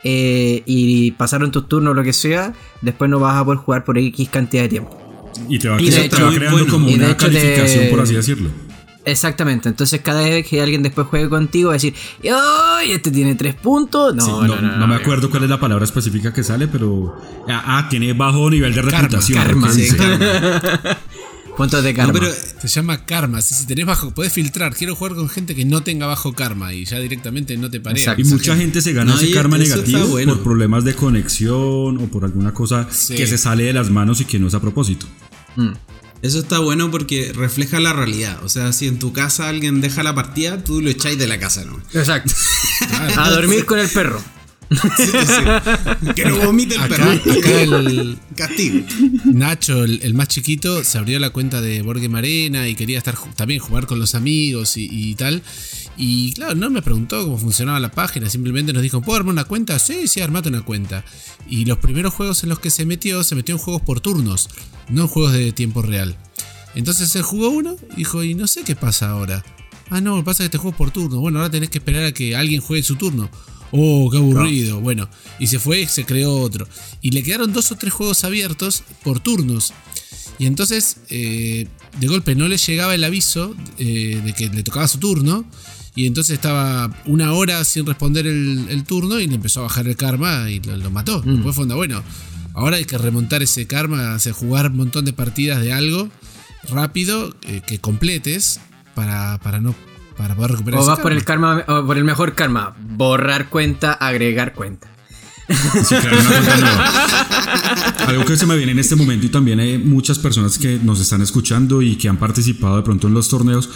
eh, 0.04 0.64
y 0.66 1.12
pasaron 1.12 1.52
tus 1.52 1.68
turnos 1.70 1.92
o 1.92 1.94
lo 1.94 2.04
que 2.04 2.14
sea, 2.14 2.54
después 2.82 3.10
no 3.10 3.20
vas 3.20 3.38
a 3.38 3.46
poder 3.46 3.60
jugar 3.60 3.84
por 3.86 3.98
X 3.98 4.28
cantidad 4.30 4.64
de 4.64 4.70
tiempo. 4.70 4.98
y 5.48 5.60
te 5.60 5.70
va, 5.70 5.78
creando 6.36 6.52
bueno, 6.52 6.68
como 6.72 6.88
una 6.90 7.10
te- 7.18 7.26
calificación, 7.26 7.90
por 7.90 8.02
así 8.02 8.14
decirlo. 8.16 8.50
Exactamente, 9.06 9.68
entonces 9.68 10.00
cada 10.02 10.22
vez 10.24 10.48
que 10.48 10.62
alguien 10.62 10.82
después 10.82 11.08
juegue 11.08 11.28
contigo 11.28 11.68
va 11.70 11.74
a 11.74 11.78
decir, 11.78 11.94
¡ay! 12.24 12.92
Este 12.92 13.12
tiene 13.12 13.36
tres 13.36 13.54
puntos. 13.56 14.16
No, 14.16 14.24
Sí, 14.26 14.32
no, 14.32 14.48
no, 14.48 14.62
no, 14.62 14.78
no 14.78 14.88
me 14.88 14.96
acuerdo 14.96 15.30
cuál 15.30 15.44
es 15.44 15.50
la 15.50 15.60
palabra 15.60 15.84
específica 15.84 16.32
que 16.34 16.42
sale, 16.44 16.68
pero. 16.68 17.16
Ah, 17.50 17.64
ah, 17.80 17.88
tiene 17.90 18.14
bajo 18.14 18.50
nivel 18.50 18.74
de 18.74 18.82
reputación. 18.82 19.38
karma, 19.44 19.68
¿qué 19.76 19.84
Sí, 19.90 19.96
karma. 19.98 20.98
Puntos 21.58 21.84
de 21.84 21.94
karma. 21.94 22.14
No, 22.14 22.20
pero 22.20 22.32
Se 22.34 22.68
llama 22.68 23.06
karma. 23.06 23.42
Si, 23.42 23.54
si 23.54 23.68
tenés 23.68 23.86
bajo, 23.86 24.12
podés 24.12 24.34
filtrar. 24.34 24.74
Quiero 24.74 24.96
jugar 24.96 25.14
con 25.16 25.30
gente 25.30 25.54
que 25.54 25.66
no 25.66 25.84
tenga 25.84 26.08
bajo 26.08 26.34
karma 26.34 26.74
y 26.74 26.86
ya 26.86 26.98
directamente 27.00 27.56
no 27.58 27.70
te. 27.70 27.78
Exacto. 27.78 28.22
Y 28.22 28.26
mucha 28.26 28.56
gente 28.56 28.82
se 28.82 28.94
gana 28.94 29.14
No, 29.14 29.20
ese 29.20 29.32
karma 29.32 29.58
negativo 29.58 30.08
bueno. 30.08 30.34
por 30.36 30.44
problemas 30.44 30.84
de 30.84 30.96
conexión 30.96 31.98
o 31.98 32.08
por 32.12 32.24
alguna 32.26 32.54
cosa 32.54 32.88
Sí. 32.90 33.16
que 33.16 33.28
se 33.28 33.38
sale 33.38 33.66
de 33.66 33.74
las 33.74 33.92
manos 33.92 34.20
y 34.22 34.26
que 34.26 34.40
no 34.40 34.48
es 34.48 34.54
a 34.56 34.62
propósito. 34.62 35.06
Mm. 35.56 35.74
Eso 36.24 36.40
está 36.40 36.60
bueno 36.60 36.90
porque 36.90 37.32
refleja 37.36 37.80
la 37.82 37.92
realidad. 37.94 38.42
O 38.44 38.50
sea, 38.50 38.72
si 38.72 38.88
en 38.88 38.98
tu 38.98 39.12
casa 39.14 39.50
alguien 39.50 39.82
deja 39.82 40.04
la 40.04 40.16
partida, 40.16 40.64
tú 40.64 40.82
lo 40.82 40.90
echáis 40.90 41.18
de 41.18 41.28
la 41.28 41.38
casa, 41.38 41.66
¿no? 41.66 41.78
Exacto. 41.94 42.34
a 43.18 43.30
dormir 43.30 43.66
con 43.66 43.78
el 43.78 43.90
perro. 43.90 44.24
Sí, 44.98 45.06
sí. 45.06 46.14
Que 46.16 46.26
no 46.26 46.38
vomite 46.38 46.76
el 46.76 46.82
Acá, 46.82 46.96
perro. 46.96 47.12
acá 47.12 47.62
el 47.62 48.18
Castigo. 48.36 48.86
Nacho, 49.26 49.84
el, 49.84 50.00
el 50.02 50.14
más 50.14 50.30
chiquito, 50.30 50.84
se 50.84 50.98
abrió 50.98 51.20
la 51.20 51.30
cuenta 51.32 51.62
de 51.62 51.82
Borgue 51.82 52.10
Marena 52.10 52.68
y 52.68 52.76
quería 52.76 52.98
estar 52.98 53.16
también 53.36 53.60
jugar 53.60 53.86
con 53.86 54.00
los 54.00 54.16
amigos 54.16 54.78
y, 54.78 54.88
y 54.90 55.16
tal. 55.16 55.44
Y 55.96 56.34
claro, 56.34 56.56
no 56.56 56.70
me 56.70 56.82
preguntó 56.82 57.24
cómo 57.24 57.38
funcionaba 57.38 57.80
la 57.80 57.92
página, 57.92 58.30
simplemente 58.30 58.74
nos 58.74 58.82
dijo, 58.82 59.02
¿puedo 59.02 59.18
armar 59.18 59.34
una 59.34 59.44
cuenta? 59.46 59.78
Sí, 59.78 60.08
sí, 60.08 60.22
armate 60.22 60.50
una 60.50 60.64
cuenta. 60.64 61.06
Y 61.48 61.66
los 61.66 61.78
primeros 61.78 62.14
juegos 62.14 62.44
en 62.44 62.50
los 62.50 62.60
que 62.60 62.72
se 62.72 62.86
metió, 62.86 63.24
se 63.24 63.36
metió 63.36 63.56
en 63.56 63.60
juegos 63.60 63.82
por 63.84 64.00
turnos, 64.00 64.50
no 64.90 65.04
en 65.04 65.08
juegos 65.08 65.34
de 65.34 65.52
tiempo 65.52 65.82
real. 65.82 66.18
Entonces 66.76 67.16
él 67.16 67.22
jugó 67.22 67.50
uno 67.50 67.76
y 67.94 67.98
dijo, 67.98 68.24
y 68.24 68.34
no 68.34 68.48
sé 68.48 68.64
qué 68.64 68.76
pasa 68.76 69.12
ahora. 69.12 69.44
Ah, 69.90 70.02
no, 70.02 70.24
pasa 70.24 70.40
que 70.40 70.46
este 70.46 70.58
juego 70.58 70.72
es 70.72 70.78
por 70.78 70.92
turno. 70.92 71.20
Bueno, 71.20 71.40
ahora 71.40 71.52
tenés 71.52 71.70
que 71.70 71.78
esperar 71.78 72.06
a 72.06 72.14
que 72.14 72.36
alguien 72.36 72.62
juegue 72.62 72.82
su 72.82 72.96
turno. 72.96 73.30
Oh, 73.72 74.10
qué 74.10 74.18
aburrido. 74.18 74.80
Bueno, 74.80 75.10
y 75.40 75.48
se 75.48 75.60
fue 75.60 75.82
y 75.82 75.88
se 75.88 76.06
creó 76.06 76.36
otro. 76.36 76.68
Y 77.02 77.12
le 77.12 77.22
quedaron 77.22 77.54
dos 77.54 77.72
o 77.72 77.76
tres 77.76 77.94
juegos 77.94 78.24
abiertos 78.24 78.84
por 79.04 79.20
turnos. 79.20 79.74
Y 80.40 80.46
entonces, 80.46 80.98
eh, 81.10 81.68
de 82.00 82.08
golpe 82.08 82.36
no 82.36 82.48
le 82.48 82.58
llegaba 82.58 82.96
el 82.96 83.04
aviso 83.04 83.56
eh, 83.78 84.22
de 84.24 84.34
que 84.34 84.50
le 84.50 84.64
tocaba 84.64 84.88
su 84.88 84.98
turno. 84.98 85.46
Y 85.96 86.08
entonces 86.08 86.36
estaba 86.36 86.90
una 87.06 87.34
hora 87.34 87.64
sin 87.64 87.86
responder 87.86 88.26
el, 88.26 88.66
el 88.70 88.84
turno 88.84 89.20
y 89.20 89.28
le 89.28 89.36
empezó 89.36 89.60
a 89.60 89.64
bajar 89.64 89.88
el 89.88 89.96
karma 89.96 90.50
y 90.50 90.60
lo, 90.60 90.76
lo 90.76 90.90
mató. 90.90 91.22
Después 91.22 91.56
fue 91.56 91.64
onda, 91.64 91.76
bueno, 91.76 92.04
ahora 92.54 92.78
hay 92.78 92.86
que 92.86 92.98
remontar 92.98 93.44
ese 93.44 93.68
karma, 93.68 94.16
hacer 94.16 94.34
jugar 94.34 94.68
un 94.72 94.78
montón 94.78 95.06
de 95.06 95.14
partidas 95.14 95.62
de 95.62 95.72
algo 95.72 96.10
rápido 96.70 97.36
eh, 97.44 97.62
que 97.66 97.80
completes 97.80 98.60
para, 98.96 99.40
para 99.40 99.60
no 99.60 99.76
para 100.18 100.36
poder 100.36 100.52
recuperar 100.52 100.80
O 100.80 100.84
ese 100.84 100.92
vas 100.92 101.00
por 101.00 101.12
el 101.12 101.26
karma, 101.26 101.64
o 101.68 101.86
por 101.86 101.98
el 101.98 102.04
mejor 102.04 102.36
karma. 102.36 102.76
Borrar 102.80 103.50
cuenta, 103.50 103.94
agregar 103.94 104.54
cuenta. 104.54 104.93
Sí, 105.48 105.96
claro. 105.96 106.18
Algo 108.08 108.26
que 108.26 108.38
se 108.38 108.46
me 108.46 108.56
viene 108.56 108.72
en 108.72 108.80
este 108.80 108.96
momento 108.96 109.26
y 109.26 109.30
también 109.30 109.60
hay 109.60 109.78
muchas 109.78 110.20
personas 110.20 110.58
que 110.58 110.80
nos 110.82 111.00
están 111.00 111.22
escuchando 111.22 111.82
y 111.82 111.96
que 111.96 112.08
han 112.10 112.18
participado 112.18 112.78
de 112.78 112.84
pronto 112.84 113.08
en 113.08 113.14
los 113.14 113.30
torneos 113.30 113.70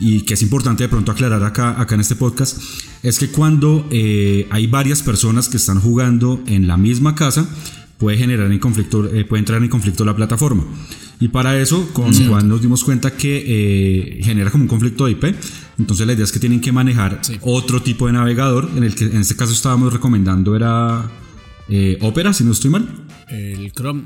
y 0.00 0.22
que 0.22 0.34
es 0.34 0.42
importante 0.42 0.84
de 0.84 0.88
pronto 0.88 1.12
aclarar 1.12 1.42
acá, 1.44 1.80
acá 1.80 1.94
en 1.94 2.00
este 2.00 2.16
podcast, 2.16 2.60
es 3.02 3.18
que 3.18 3.28
cuando 3.28 3.86
eh, 3.90 4.48
hay 4.50 4.66
varias 4.66 5.02
personas 5.02 5.48
que 5.48 5.56
están 5.56 5.80
jugando 5.80 6.42
en 6.46 6.66
la 6.66 6.76
misma 6.76 7.14
casa, 7.14 7.48
puede 7.98 8.18
generar 8.18 8.50
en 8.50 8.58
conflicto, 8.58 9.06
eh, 9.06 9.24
puede 9.24 9.40
entrar 9.40 9.62
en 9.62 9.68
conflicto 9.68 10.04
la 10.04 10.16
plataforma. 10.16 10.64
Y 11.20 11.28
para 11.28 11.58
eso, 11.60 11.88
con 11.92 12.12
Juan 12.26 12.48
nos 12.48 12.60
dimos 12.60 12.82
cuenta 12.82 13.16
que 13.16 13.44
eh, 13.46 14.22
genera 14.22 14.50
como 14.50 14.64
un 14.64 14.68
conflicto 14.68 15.06
de 15.06 15.12
IP. 15.12 15.24
Entonces 15.78 16.06
la 16.06 16.12
idea 16.12 16.24
es 16.24 16.32
que 16.32 16.38
tienen 16.38 16.60
que 16.60 16.72
manejar 16.72 17.18
Sí. 17.22 17.38
otro 17.42 17.82
tipo 17.82 18.06
de 18.06 18.12
navegador. 18.12 18.70
En 18.76 18.84
el 18.84 18.94
que 18.94 19.04
en 19.04 19.18
este 19.20 19.36
caso 19.36 19.52
estábamos 19.52 19.92
recomendando 19.92 20.54
era 20.56 21.10
eh, 21.68 21.98
Opera, 22.00 22.32
si 22.32 22.44
no 22.44 22.52
estoy 22.52 22.70
mal. 22.70 22.88
El 23.28 23.72
Chrome 23.72 24.04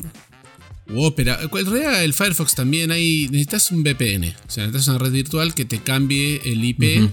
u 0.89 1.03
Opera. 1.05 1.39
En 1.43 1.51
realidad 1.51 2.03
el 2.05 2.15
Firefox 2.15 2.55
también 2.55 2.91
hay. 2.91 3.29
Necesitas 3.29 3.71
un 3.71 3.83
VPN. 3.83 4.35
O 4.47 4.51
sea, 4.51 4.67
necesitas 4.67 4.89
una 4.89 4.99
red 4.99 5.13
virtual 5.13 5.55
que 5.55 5.65
te 5.65 5.81
cambie 5.81 6.41
el 6.45 6.65
IP 6.65 7.11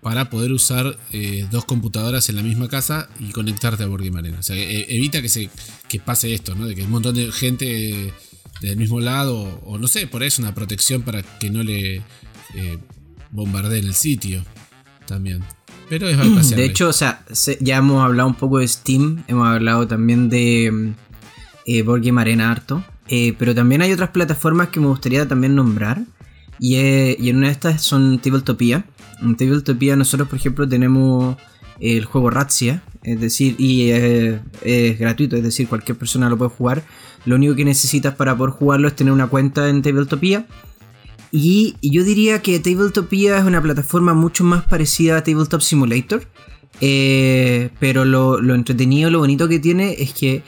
para 0.00 0.30
poder 0.30 0.52
usar 0.52 0.96
eh, 1.12 1.46
dos 1.50 1.64
computadoras 1.66 2.28
en 2.30 2.36
la 2.36 2.42
misma 2.42 2.68
casa 2.68 3.08
y 3.18 3.30
conectarte 3.32 3.82
a 3.82 3.86
Game 3.86 4.18
Arena. 4.18 4.38
O 4.38 4.42
sea, 4.42 4.56
e- 4.56 4.86
evita 4.96 5.20
que 5.20 5.28
se 5.28 5.50
que 5.88 5.98
pase 6.00 6.32
esto, 6.32 6.54
¿no? 6.54 6.66
De 6.66 6.74
que 6.74 6.84
un 6.84 6.90
montón 6.90 7.16
de 7.16 7.30
gente 7.32 8.12
del 8.62 8.76
mismo 8.76 9.00
lado, 9.00 9.60
o 9.64 9.76
no 9.78 9.88
sé, 9.88 10.06
por 10.06 10.22
ahí 10.22 10.28
es 10.28 10.38
una 10.38 10.54
protección 10.54 11.02
para 11.02 11.22
que 11.22 11.50
no 11.50 11.62
le 11.62 11.96
eh, 12.54 12.78
bombardeen 13.30 13.84
el 13.86 13.94
sitio 13.94 14.42
también. 15.06 15.42
Pero 15.88 16.08
es 16.08 16.16
bypassable. 16.18 16.56
De 16.56 16.64
hecho, 16.64 16.88
o 16.88 16.92
sea, 16.92 17.24
se- 17.32 17.58
ya 17.60 17.78
hemos 17.78 18.02
hablado 18.04 18.28
un 18.28 18.34
poco 18.36 18.58
de 18.58 18.68
Steam, 18.68 19.24
hemos 19.26 19.48
hablado 19.48 19.86
también 19.88 20.28
de 20.30 20.70
mm, 20.72 20.88
eh, 21.66 21.82
Board 21.82 22.02
Game 22.04 22.20
Arena 22.20 22.50
harto, 22.50 22.84
eh, 23.08 23.34
pero 23.38 23.54
también 23.54 23.82
hay 23.82 23.92
otras 23.92 24.10
plataformas 24.10 24.68
que 24.68 24.78
me 24.80 24.86
gustaría 24.86 25.26
también 25.26 25.54
nombrar, 25.56 26.02
y, 26.60 26.76
eh, 26.76 27.16
y 27.18 27.30
en 27.30 27.38
una 27.38 27.46
de 27.48 27.52
estas 27.54 27.82
son 27.82 28.18
Tabletopia. 28.20 28.84
En 29.22 29.34
Tabletopia 29.36 29.96
nosotros, 29.96 30.28
por 30.28 30.38
ejemplo, 30.38 30.68
tenemos 30.68 31.36
el 31.80 32.04
juego 32.04 32.30
Razzia, 32.30 32.82
es 33.02 33.18
decir, 33.20 33.56
y 33.58 33.90
eh, 33.90 34.40
es 34.62 34.98
gratuito, 34.98 35.34
es 35.36 35.42
decir, 35.42 35.66
cualquier 35.66 35.96
persona 35.98 36.28
lo 36.28 36.36
puede 36.36 36.50
jugar. 36.50 36.84
Lo 37.24 37.34
único 37.36 37.54
que 37.56 37.64
necesitas 37.64 38.14
para 38.14 38.36
poder 38.36 38.52
jugarlo 38.52 38.86
es 38.88 38.94
tener 38.94 39.12
una 39.12 39.26
cuenta 39.26 39.68
en 39.68 39.82
Tabletopia. 39.82 40.46
Y, 41.32 41.76
yo 41.82 42.04
diría 42.04 42.42
que 42.42 42.58
Tabletopia 42.58 43.38
es 43.38 43.44
una 43.44 43.62
plataforma 43.62 44.14
mucho 44.14 44.44
más 44.44 44.64
parecida 44.64 45.18
a 45.18 45.24
Tabletop 45.24 45.60
Simulator. 45.60 46.26
eh, 46.80 47.70
pero 47.78 48.04
lo, 48.04 48.54
entretenido, 48.54 49.10
lo 49.10 49.18
bonito 49.18 49.48
que 49.48 49.58
tiene 49.58 49.96
es 49.98 50.12
que 50.12 50.42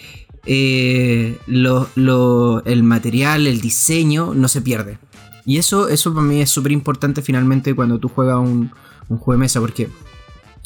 eh, 0.47 1.39
el 1.47 2.83
material, 2.83 3.47
el 3.47 3.61
diseño 3.61 4.35
no 4.35 4.49
se 4.49 4.63
pierde. 4.63 4.99
Y 5.45 5.59
eso, 5.59 5.89
eso 5.89 6.15
para 6.15 6.27
mí 6.27 6.41
es 6.41 6.51
súper 6.51 6.73
importante 6.73 7.23
finalmente 7.23 7.75
cuando 7.75 7.99
tú 7.99 8.09
juegas 8.09 8.39
un, 8.39 8.71
juego 9.09 9.33
de 9.33 9.39
mesa. 9.39 9.61
Porque 9.61 9.89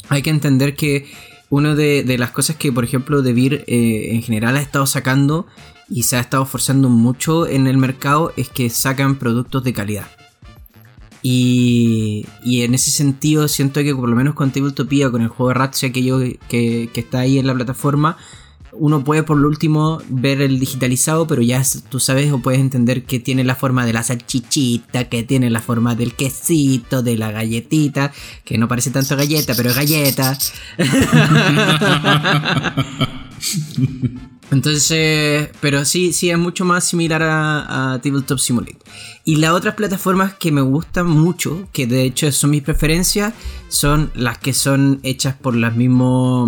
hay 0.09 0.21
que 0.21 0.29
entender 0.29 0.75
que 0.75 1.11
una 1.49 1.75
de, 1.75 2.03
de 2.03 2.17
las 2.17 2.31
cosas 2.31 2.55
que, 2.55 2.71
por 2.71 2.83
ejemplo, 2.83 3.21
DeVir 3.21 3.65
eh, 3.67 4.09
en 4.11 4.21
general 4.21 4.57
ha 4.57 4.61
estado 4.61 4.85
sacando 4.85 5.47
y 5.89 6.03
se 6.03 6.17
ha 6.17 6.19
estado 6.19 6.43
esforzando 6.43 6.89
mucho 6.89 7.47
en 7.47 7.67
el 7.67 7.77
mercado 7.77 8.33
es 8.37 8.49
que 8.49 8.69
sacan 8.69 9.15
productos 9.15 9.63
de 9.63 9.73
calidad. 9.73 10.07
Y, 11.23 12.25
y 12.43 12.61
en 12.61 12.73
ese 12.73 12.91
sentido 12.91 13.47
siento 13.47 13.81
que 13.81 13.95
por 13.95 14.07
lo 14.07 14.15
menos 14.15 14.35
con 14.35 14.51
Tabletopia, 14.51 15.09
con 15.09 15.21
el 15.21 15.29
juego 15.29 15.49
de 15.49 15.55
Ratsia 15.55 15.91
que, 15.91 16.39
que, 16.47 16.89
que 16.93 16.99
está 16.99 17.19
ahí 17.19 17.39
en 17.39 17.47
la 17.47 17.53
plataforma, 17.53 18.17
uno 18.79 19.03
puede 19.03 19.23
por 19.23 19.37
lo 19.37 19.47
último 19.47 20.01
ver 20.09 20.41
el 20.41 20.59
digitalizado, 20.59 21.27
pero 21.27 21.41
ya 21.41 21.63
tú 21.89 21.99
sabes 21.99 22.31
o 22.31 22.39
puedes 22.39 22.61
entender 22.61 23.03
que 23.03 23.19
tiene 23.19 23.43
la 23.43 23.55
forma 23.55 23.85
de 23.85 23.93
la 23.93 24.03
salchichita, 24.03 25.09
que 25.09 25.23
tiene 25.23 25.49
la 25.49 25.61
forma 25.61 25.95
del 25.95 26.13
quesito, 26.13 27.01
de 27.01 27.17
la 27.17 27.31
galletita, 27.31 28.11
que 28.43 28.57
no 28.57 28.67
parece 28.67 28.91
tanto 28.91 29.15
galleta, 29.15 29.53
pero 29.55 29.69
es 29.69 29.75
galleta. 29.75 30.37
Entonces, 34.49 35.49
pero 35.59 35.83
sí, 35.83 36.13
sí 36.13 36.29
es 36.29 36.37
mucho 36.37 36.63
más 36.63 36.87
similar 36.87 37.21
a, 37.23 37.99
Tabletop 38.01 38.39
Simulator. 38.39 38.81
Y 39.25 39.37
las 39.37 39.51
otras 39.51 39.75
plataformas 39.75 40.35
que 40.35 40.51
me 40.51 40.61
gustan 40.61 41.07
mucho, 41.07 41.67
que 41.73 41.85
de 41.85 42.03
hecho 42.03 42.31
son 42.31 42.51
mis 42.51 42.61
preferencias, 42.61 43.33
son 43.67 44.11
las 44.15 44.37
que 44.37 44.53
son 44.53 44.99
hechas 45.03 45.35
por 45.35 45.55
las, 45.55 45.75
mismo, 45.75 46.47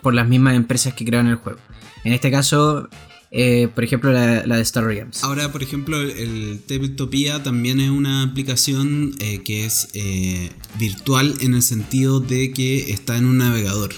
por 0.00 0.14
las 0.14 0.26
mismas 0.26 0.54
empresas 0.54 0.94
que 0.94 1.04
crean 1.04 1.26
el 1.26 1.36
juego. 1.36 1.58
En 2.02 2.12
este 2.12 2.30
caso, 2.30 2.88
eh, 3.30 3.68
por 3.74 3.82
ejemplo, 3.82 4.12
la, 4.12 4.42
de 4.42 4.62
Star 4.62 4.84
Realms. 4.84 5.24
Ahora, 5.24 5.50
por 5.52 5.62
ejemplo, 5.62 6.00
el 6.00 6.62
Tabletopia 6.66 7.42
también 7.42 7.80
es 7.80 7.90
una 7.90 8.22
aplicación 8.22 9.12
eh, 9.18 9.42
que 9.44 9.66
es 9.66 9.88
eh, 9.94 10.50
virtual 10.78 11.34
en 11.40 11.54
el 11.54 11.62
sentido 11.62 12.20
de 12.20 12.52
que 12.52 12.92
está 12.92 13.16
en 13.16 13.26
un 13.26 13.38
navegador. 13.38 13.92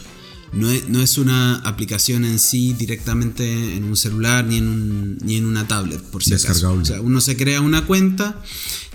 No 0.52 0.70
es, 0.70 1.18
una 1.18 1.56
aplicación 1.56 2.24
en 2.24 2.38
sí 2.38 2.72
directamente 2.72 3.76
en 3.76 3.85
un 3.85 3.96
celular 3.96 4.44
ni 4.44 4.59
en, 4.59 5.18
ni 5.18 5.37
en 5.37 5.44
una 5.44 5.68
tablet, 5.68 6.00
por 6.00 6.22
si 6.22 6.35
acaso. 6.35 6.72
O 6.72 6.85
sea, 6.85 7.00
uno 7.00 7.20
se 7.20 7.37
crea 7.37 7.61
una 7.61 7.85
cuenta, 7.85 8.42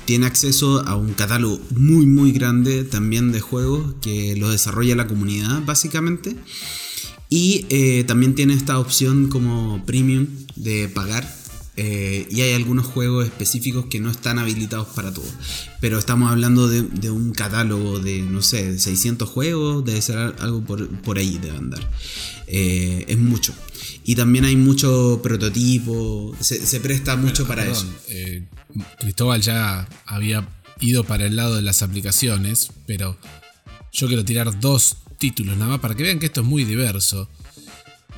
tiene 0.06 0.26
acceso 0.26 0.86
a 0.88 0.96
un 0.96 1.14
catálogo 1.14 1.62
muy 1.76 2.06
muy 2.06 2.32
grande 2.32 2.84
también 2.84 3.32
de 3.32 3.42
juegos 3.42 3.96
que 4.02 4.36
lo 4.38 4.50
desarrolla 4.50 4.96
la 4.96 5.08
comunidad 5.08 5.62
básicamente. 5.66 6.36
Y 7.30 7.66
eh, 7.70 8.04
también 8.04 8.36
tiene 8.36 8.54
esta 8.54 8.78
opción 8.78 9.30
como 9.30 9.86
premium 9.86 10.28
de 10.56 10.90
pagar 10.90 11.41
eh, 11.78 12.28
y 12.30 12.42
hay 12.42 12.54
algunos 12.54 12.86
juegos 12.86 13.26
específicos 13.26 13.86
que 13.86 14.00
no 14.00 14.12
están 14.12 14.40
habilitados 14.40 14.88
para 14.90 15.14
todo. 15.14 15.30
Pero 15.80 15.98
estamos 15.98 16.30
hablando 16.32 16.68
de, 16.68 17.10
un 17.10 17.32
catálogo 17.32 18.00
de, 18.00 18.22
no 18.22 18.42
sé, 18.42 18.78
600 18.78 19.30
juegos, 19.30 19.86
debe 19.86 20.02
ser 20.02 20.36
algo 20.40 20.64
por, 20.64 21.18
ahí, 21.18 21.38
de 21.38 21.52
andar. 21.52 21.90
Eh, 22.48 23.06
es 23.08 23.18
mucho. 23.18 23.54
Y 24.04 24.16
también 24.16 24.46
hay 24.46 24.56
mucho 24.56 25.22
prototipo, 25.24 26.36
se, 26.40 26.80
presta 26.80 27.16
mucho 27.16 27.48
para 27.48 27.66
eso. 27.66 27.86
Eh, 28.10 28.44
Cristóbal 29.00 29.42
ya 29.42 29.88
había 30.06 30.48
ido 30.80 31.04
para 31.04 31.26
el 31.26 31.36
lado 31.36 31.56
de 31.56 31.62
las 31.62 31.82
aplicaciones, 31.84 32.70
pero 32.86 33.18
yo 33.94 34.08
quiero 34.08 34.26
tirar 34.26 34.60
dos 34.60 34.98
títulos 35.18 35.56
nada 35.56 35.72
más 35.72 35.80
para 35.80 35.96
que 35.96 36.04
vean 36.04 36.20
que 36.20 36.26
esto 36.26 36.42
es 36.42 36.48
muy 36.48 36.64
diverso. 36.66 37.30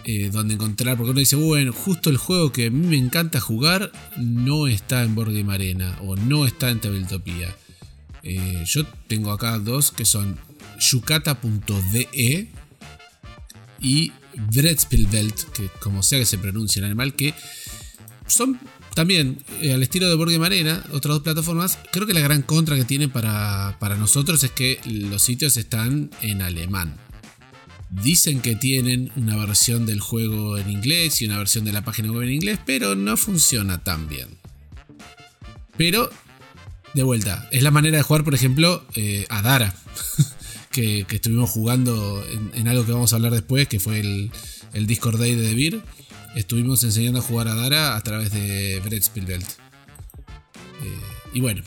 Eh, 0.05 0.29
donde 0.33 0.55
encontrar, 0.55 0.97
porque 0.97 1.11
uno 1.11 1.19
dice, 1.21 1.37
bueno, 1.37 1.71
justo 1.71 2.09
el 2.09 2.17
juego 2.17 2.51
que 2.51 2.65
a 2.65 2.69
mí 2.69 2.87
me 2.87 2.97
encanta 2.97 3.39
jugar 3.39 3.89
no 4.17 4.67
está 4.67 5.01
en 5.03 5.15
Board 5.15 5.33
Game 5.33 5.53
Arena 5.53 5.97
o 6.01 6.17
no 6.17 6.45
está 6.45 6.69
en 6.71 6.81
Tabletopia. 6.81 7.55
Eh, 8.21 8.63
yo 8.65 8.85
tengo 9.07 9.31
acá 9.31 9.59
dos 9.59 9.91
que 9.91 10.03
son 10.03 10.37
yukata.de 10.77 12.49
y 13.79 14.11
Brettspielwelt, 14.51 15.51
que 15.53 15.69
como 15.79 16.03
sea 16.03 16.19
que 16.19 16.25
se 16.25 16.37
pronuncia 16.37 16.79
el 16.81 16.85
animal, 16.85 17.15
que 17.15 17.33
son 18.27 18.59
también 18.95 19.37
eh, 19.61 19.73
al 19.73 19.83
estilo 19.83 20.09
de 20.09 20.15
Board 20.15 20.31
Game 20.31 20.45
Arena, 20.45 20.83
otras 20.91 21.15
dos 21.15 21.23
plataformas. 21.23 21.77
Creo 21.93 22.05
que 22.05 22.13
la 22.13 22.19
gran 22.19 22.41
contra 22.41 22.75
que 22.75 22.83
tiene 22.83 23.07
para, 23.07 23.77
para 23.79 23.95
nosotros 23.95 24.43
es 24.43 24.51
que 24.51 24.81
los 24.85 25.21
sitios 25.21 25.55
están 25.55 26.11
en 26.21 26.41
alemán. 26.41 26.97
Dicen 28.01 28.41
que 28.41 28.55
tienen 28.55 29.11
una 29.15 29.35
versión 29.37 29.85
del 29.85 29.99
juego 29.99 30.57
en 30.57 30.69
inglés 30.69 31.21
y 31.21 31.25
una 31.25 31.37
versión 31.37 31.63
de 31.63 31.71
la 31.71 31.83
página 31.83 32.11
web 32.11 32.23
en 32.23 32.31
inglés, 32.31 32.59
pero 32.65 32.95
no 32.95 33.17
funciona 33.17 33.83
tan 33.83 34.07
bien. 34.07 34.29
Pero, 35.77 36.09
de 36.95 37.03
vuelta, 37.03 37.47
es 37.51 37.61
la 37.61 37.69
manera 37.69 37.97
de 37.97 38.03
jugar, 38.03 38.23
por 38.23 38.33
ejemplo, 38.33 38.83
eh, 38.95 39.27
a 39.29 39.43
Dara, 39.43 39.75
que, 40.71 41.05
estuvimos 41.07 41.51
jugando 41.51 42.25
en, 42.53 42.67
algo 42.67 42.85
que 42.85 42.93
vamos 42.93 43.13
a 43.13 43.17
hablar 43.17 43.31
después, 43.31 43.67
que 43.67 43.79
fue 43.79 43.99
el, 43.99 44.31
Discord 44.87 45.19
Day 45.19 45.35
de 45.35 45.43
Debir. 45.43 45.83
Estuvimos 46.35 46.83
enseñando 46.83 47.19
a 47.19 47.21
jugar 47.21 47.47
a 47.47 47.53
Dara 47.53 47.95
a 47.95 48.01
través 48.01 48.31
de 48.31 48.81
Brett 48.83 49.03
Spielbelt. 49.03 49.47
Eh, 49.47 50.99
y 51.33 51.41
bueno, 51.41 51.61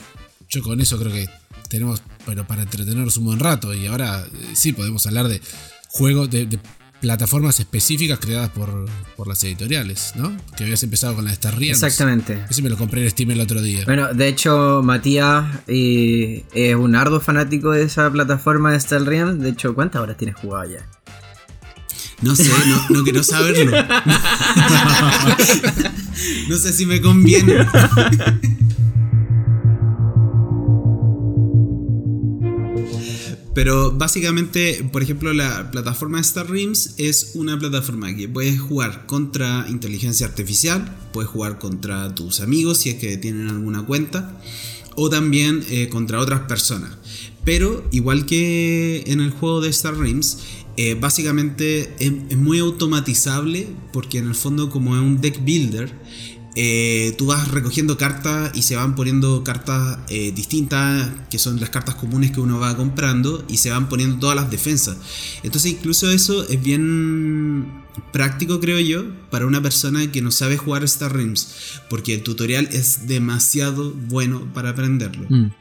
yo 0.49 0.61
con 0.61 0.81
eso 0.81 0.99
creo 0.99 1.13
que 1.13 1.29
tenemos 1.69 2.01
pero 2.27 2.45
para 2.45 2.63
entretenernos 2.63 3.15
un 3.15 3.25
buen 3.25 3.39
rato. 3.39 3.73
Y 3.73 3.87
ahora 3.87 4.25
eh, 4.25 4.51
sí 4.53 4.73
podemos 4.73 5.07
hablar 5.07 5.29
de 5.29 5.41
juegos 5.89 6.29
de, 6.29 6.59
plataformas 6.99 7.59
específicas 7.59 8.19
creadas 8.19 8.49
por, 8.49 8.85
las 9.27 9.43
editoriales, 9.43 10.13
¿no? 10.15 10.35
Que 10.55 10.63
habías 10.63 10.81
empezado 10.83 11.15
con 11.15 11.25
la 11.25 11.31
de 11.31 11.35
Star 11.35 11.57
Realms. 11.57 11.83
Exactamente. 11.83 12.45
Ese 12.49 12.61
me 12.61 12.69
lo 12.69 12.77
compré 12.77 13.03
en 13.03 13.09
Steam 13.09 13.31
el 13.31 13.41
otro 13.41 13.61
día. 13.61 13.83
Bueno, 13.85 14.13
de 14.13 14.27
hecho, 14.27 14.81
Matías 14.83 15.45
eh, 15.67 16.45
es 16.53 16.75
un 16.75 16.95
arduo 16.95 17.19
fanático 17.19 17.71
de 17.71 17.83
esa 17.83 18.09
plataforma 18.11 18.71
de 18.71 18.77
Star 18.77 19.03
Realms. 19.03 19.41
De 19.41 19.49
hecho, 19.49 19.75
¿cuántas 19.75 20.01
horas 20.01 20.17
tienes 20.17 20.37
jugado 20.37 20.71
ya? 20.71 20.87
No 22.21 22.35
sé, 22.35 22.49
no, 22.49 22.89
no 22.89 23.03
quiero 23.03 23.23
saberlo. 23.23 23.71
no 26.49 26.57
sé 26.57 26.73
si 26.73 26.85
me 26.85 26.99
conviene. 27.01 27.53
Pero 33.57 33.91
básicamente, 33.91 34.87
por 34.91 35.01
ejemplo, 35.01 35.33
la 35.33 35.71
plataforma 35.71 36.19
Star 36.19 36.47
Realms 36.47 36.93
es 36.97 37.31
una 37.33 37.57
plataforma 37.57 38.15
que 38.15 38.29
puedes 38.29 38.59
jugar 38.59 39.07
contra 39.07 39.65
inteligencia 39.67 40.27
artificial, 40.27 40.95
puedes 41.11 41.27
jugar 41.27 41.57
contra 41.57 42.13
tus 42.13 42.39
amigos 42.39 42.77
si 42.77 42.91
es 42.91 42.97
que 42.97 43.17
tienen 43.17 43.47
alguna 43.47 43.83
cuenta, 43.83 44.39
o 44.93 45.09
también 45.09 45.63
eh, 45.71 45.89
contra 45.89 46.19
otras 46.19 46.41
personas. 46.41 46.99
Pero 47.45 47.83
igual 47.91 48.27
que 48.27 49.03
en 49.07 49.21
el 49.21 49.31
juego 49.31 49.59
de 49.59 49.69
Star 49.69 49.97
Realms, 49.97 50.37
eh, 50.75 50.93
básicamente 50.93 51.95
es, 51.97 52.37
muy 52.37 52.59
automatizable 52.59 53.69
porque 53.91 54.19
en 54.19 54.27
el 54.27 54.35
fondo 54.35 54.69
como 54.69 54.95
es 54.95 55.01
un 55.01 55.19
deck 55.19 55.43
builder, 55.43 55.91
eh, 56.59 57.13
tú 57.19 57.27
vas 57.27 57.51
recogiendo 57.51 57.99
cartas 57.99 58.49
y 58.55 58.63
se 58.63 58.75
van 58.75 58.95
poniendo 58.95 59.43
cartas 59.43 59.99
eh, 60.09 60.31
distintas, 60.31 61.07
que 61.29 61.37
son 61.37 61.59
las 61.59 61.69
cartas 61.69 61.93
comunes 61.93 62.31
que 62.31 62.39
uno 62.39 62.57
va 62.57 62.75
comprando, 62.75 63.45
y 63.47 63.57
se 63.57 63.69
van 63.69 63.87
poniendo 63.87 64.17
todas 64.17 64.35
las 64.35 64.49
defensas. 64.49 64.97
Entonces 65.43 65.73
incluso 65.73 66.09
eso 66.09 66.49
es 66.49 66.59
bien 66.63 67.83
práctico, 68.11 68.59
creo 68.59 68.79
yo, 68.79 69.05
para 69.29 69.45
una 69.45 69.61
persona 69.61 70.11
que 70.11 70.23
no 70.23 70.31
sabe 70.31 70.57
jugar 70.57 70.83
Star 70.83 71.13
Realms, 71.13 71.79
porque 71.91 72.15
el 72.15 72.23
tutorial 72.23 72.67
es 72.71 73.07
demasiado 73.07 73.91
bueno 73.91 74.51
para 74.55 74.69
aprenderlo. 74.71 75.27
Mm. 75.29 75.51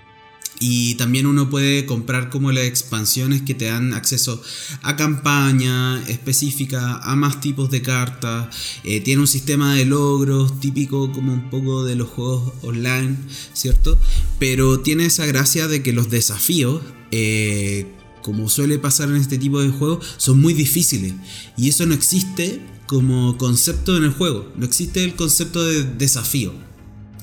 Y 0.59 0.95
también 0.95 1.27
uno 1.27 1.51
puede 1.51 1.85
comprar 1.85 2.31
como 2.31 2.51
las 2.51 2.65
expansiones 2.65 3.43
que 3.43 3.55
te 3.55 3.67
dan 3.67 3.93
acceso 3.93 4.43
a 4.83 4.97
campaña 4.97 6.03
específica, 6.09 6.99
a 6.99 7.15
más 7.15 7.41
tipos 7.41 7.71
de 7.71 7.83
cartas. 7.83 8.49
Eh, 8.85 9.01
tiene 9.01 9.21
un 9.21 9.27
sistema 9.27 9.75
de 9.75 9.85
logros 9.85 10.59
típico 10.61 11.13
como 11.13 11.33
un 11.33 11.51
poco 11.51 11.85
de 11.85 11.97
los 11.97 12.09
juegos 12.09 12.53
online, 12.63 13.17
¿cierto? 13.53 13.99
Pero 14.39 14.81
tiene 14.81 15.07
esa 15.07 15.27
gracia 15.27 15.69
de 15.69 15.83
que 15.83 15.93
los 15.93 16.09
desafíos, 16.09 16.81
eh, 17.11 17.93
como 18.23 18.49
suele 18.49 18.79
pasar 18.79 19.11
en 19.11 19.17
este 19.17 19.39
tipo 19.39 19.61
de 19.61 19.69
juegos, 19.69 20.07
son 20.17 20.41
muy 20.41 20.55
difíciles. 20.55 21.15
Y 21.57 21.69
eso 21.69 21.85
no 21.87 21.95
existe 21.95 22.61
como 22.87 23.37
concepto 23.37 23.97
en 23.97 24.05
el 24.05 24.11
juego. 24.11 24.51
No 24.57 24.65
existe 24.65 25.05
el 25.05 25.15
concepto 25.15 25.65
de 25.65 25.85
desafío. 25.85 26.53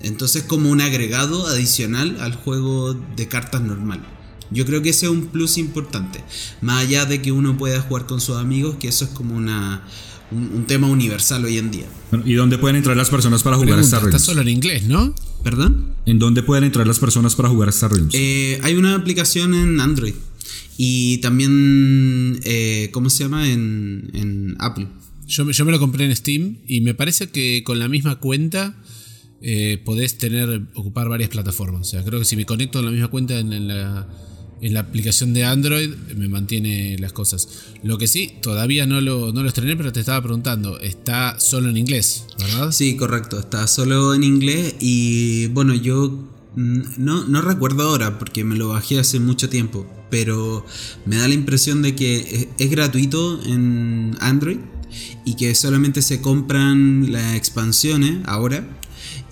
Entonces 0.03 0.43
como 0.43 0.69
un 0.69 0.81
agregado 0.81 1.47
adicional 1.47 2.17
al 2.19 2.35
juego 2.35 2.93
de 2.93 3.27
cartas 3.27 3.61
normal. 3.61 4.05
Yo 4.51 4.65
creo 4.65 4.81
que 4.81 4.89
ese 4.89 5.07
es 5.07 5.11
un 5.11 5.27
plus 5.27 5.57
importante. 5.57 6.23
Más 6.61 6.85
allá 6.85 7.05
de 7.05 7.21
que 7.21 7.31
uno 7.31 7.57
pueda 7.57 7.81
jugar 7.81 8.05
con 8.05 8.21
sus 8.21 8.37
amigos, 8.37 8.75
que 8.79 8.87
eso 8.87 9.05
es 9.05 9.11
como 9.11 9.35
una, 9.35 9.83
un, 10.31 10.65
tema 10.65 10.87
universal 10.87 11.43
hoy 11.45 11.57
en 11.57 11.71
día. 11.71 11.85
¿Y 12.25 12.33
dónde 12.33 12.57
pueden 12.57 12.75
entrar 12.75 12.95
las 12.95 13.09
personas 13.09 13.41
para 13.41 13.57
jugar 13.57 13.79
a 13.79 13.81
Star 13.81 14.01
Realms? 14.01 14.15
Está 14.15 14.31
solo 14.31 14.41
en 14.41 14.49
inglés, 14.49 14.83
¿no? 14.83 15.15
¿Perdón? 15.43 15.95
¿En 16.05 16.19
dónde 16.19 16.43
pueden 16.43 16.65
entrar 16.65 16.85
las 16.85 16.99
personas 16.99 17.35
para 17.35 17.49
jugar 17.49 17.69
a 17.69 17.71
Star 17.71 17.91
Realms? 17.91 18.13
Eh, 18.13 18.59
hay 18.61 18.75
una 18.75 18.95
aplicación 18.95 19.53
en 19.53 19.79
Android. 19.79 20.13
Y 20.77 21.17
también, 21.19 22.39
eh, 22.43 22.89
¿cómo 22.91 23.09
se 23.09 23.23
llama? 23.23 23.49
En, 23.49 24.11
en 24.13 24.55
Apple. 24.59 24.87
Yo, 25.27 25.49
yo 25.49 25.65
me 25.65 25.71
lo 25.71 25.79
compré 25.79 26.05
en 26.05 26.15
Steam 26.15 26.57
y 26.67 26.81
me 26.81 26.93
parece 26.93 27.29
que 27.29 27.63
con 27.63 27.79
la 27.79 27.87
misma 27.87 28.17
cuenta 28.17 28.75
eh, 29.45 29.77
podés 29.83 30.17
tener, 30.17 30.67
ocupar 30.73 31.09
varias 31.09 31.29
plataformas. 31.29 31.81
O 31.81 31.83
sea, 31.83 32.03
creo 32.03 32.19
que 32.19 32.25
si 32.25 32.37
me 32.37 32.45
conecto 32.45 32.79
en 32.79 32.85
la 32.85 32.91
misma 32.91 33.09
cuenta 33.09 33.37
en, 33.37 33.67
la, 33.67 34.07
en 34.61 34.73
la 34.73 34.79
aplicación 34.79 35.33
de 35.33 35.43
Android, 35.43 35.89
me 36.15 36.29
mantiene 36.29 36.97
las 36.97 37.11
cosas. 37.11 37.49
Lo 37.83 37.97
que 37.97 38.07
sí, 38.07 38.31
todavía 38.41 38.85
no 38.85 39.01
lo, 39.01 39.33
no 39.33 39.43
lo 39.43 39.49
estrené, 39.49 39.75
pero 39.75 39.91
te 39.91 39.99
estaba 39.99 40.21
preguntando, 40.21 40.79
está 40.79 41.37
solo 41.41 41.69
en 41.69 41.75
inglés, 41.75 42.25
¿verdad? 42.39 42.71
Sí, 42.71 42.95
correcto, 42.95 43.37
está 43.37 43.67
solo 43.67 44.13
en 44.13 44.23
inglés 44.23 44.75
y 44.79 45.47
bueno, 45.47 45.75
yo 45.75 46.29
no, 46.55 47.27
no 47.27 47.41
recuerdo 47.41 47.83
ahora 47.89 48.19
porque 48.19 48.45
me 48.45 48.55
lo 48.55 48.69
bajé 48.69 48.99
hace 48.99 49.19
mucho 49.19 49.49
tiempo, 49.49 49.85
pero 50.09 50.65
me 51.05 51.17
da 51.17 51.27
la 51.27 51.33
impresión 51.33 51.81
de 51.81 51.95
que 51.95 52.47
es 52.57 52.69
gratuito 52.69 53.43
en 53.45 54.15
Android 54.21 54.59
y 55.25 55.35
que 55.35 55.53
solamente 55.55 56.01
se 56.01 56.21
compran 56.21 57.11
las 57.11 57.35
expansiones 57.35 58.19
ahora. 58.25 58.79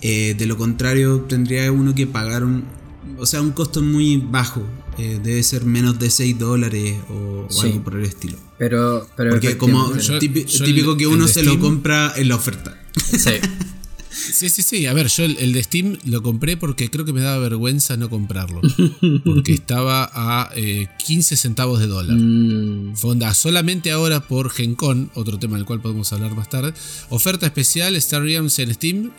Eh, 0.02 0.34
de 0.36 0.46
lo 0.46 0.56
contrario, 0.56 1.20
tendría 1.28 1.70
uno 1.72 1.94
que 1.94 2.06
pagar 2.06 2.44
un, 2.44 2.64
o 3.18 3.24
sea, 3.26 3.40
un 3.40 3.52
costo 3.52 3.82
muy 3.82 4.16
bajo. 4.16 4.62
Eh, 4.98 5.18
debe 5.22 5.42
ser 5.42 5.64
menos 5.64 5.98
de 5.98 6.10
6 6.10 6.38
dólares 6.38 6.96
o, 7.08 7.46
o 7.48 7.50
Sí. 7.50 7.68
algo 7.68 7.84
por 7.84 7.96
el 7.96 8.04
estilo. 8.04 8.36
Pero, 8.58 9.08
pero 9.16 9.30
Porque 9.30 9.56
como 9.56 9.90
Yo- 9.96 10.00
yo 10.00 10.18
típico 10.18 10.92
el- 10.92 10.98
que 10.98 11.06
uno 11.06 11.26
se 11.28 11.42
lo 11.42 11.58
compra 11.58 12.12
en 12.16 12.28
la 12.28 12.36
oferta. 12.36 12.76
sí. 12.96 13.30
Sí, 14.14 14.50
sí, 14.50 14.62
sí. 14.62 14.84
A 14.86 14.92
ver, 14.92 15.06
yo 15.08 15.24
el, 15.24 15.38
el 15.38 15.52
de 15.54 15.62
Steam 15.64 15.96
lo 16.04 16.22
compré 16.22 16.58
porque 16.58 16.90
creo 16.90 17.04
que 17.06 17.14
me 17.14 17.22
daba 17.22 17.38
vergüenza 17.38 17.96
no 17.96 18.10
comprarlo. 18.10 18.60
Porque 19.24 19.54
estaba 19.54 20.08
a 20.12 20.50
eh, 20.54 20.86
15 21.04 21.34
centavos 21.36 21.80
de 21.80 21.86
dólar. 21.86 22.16
Mm, 22.18 22.94
Fonda, 22.94 23.32
solamente 23.34 23.90
ahora 23.90 24.20
por 24.28 24.50
GenCon, 24.50 25.10
otro 25.14 25.38
tema 25.38 25.56
del 25.56 25.64
cual 25.64 25.80
podemos 25.80 26.12
hablar 26.12 26.36
más 26.36 26.50
tarde. 26.50 26.74
Oferta 27.08 27.46
especial, 27.46 27.96
Star 27.96 28.22
Realms 28.22 28.58
en 28.58 28.74
Steam, 28.74 29.10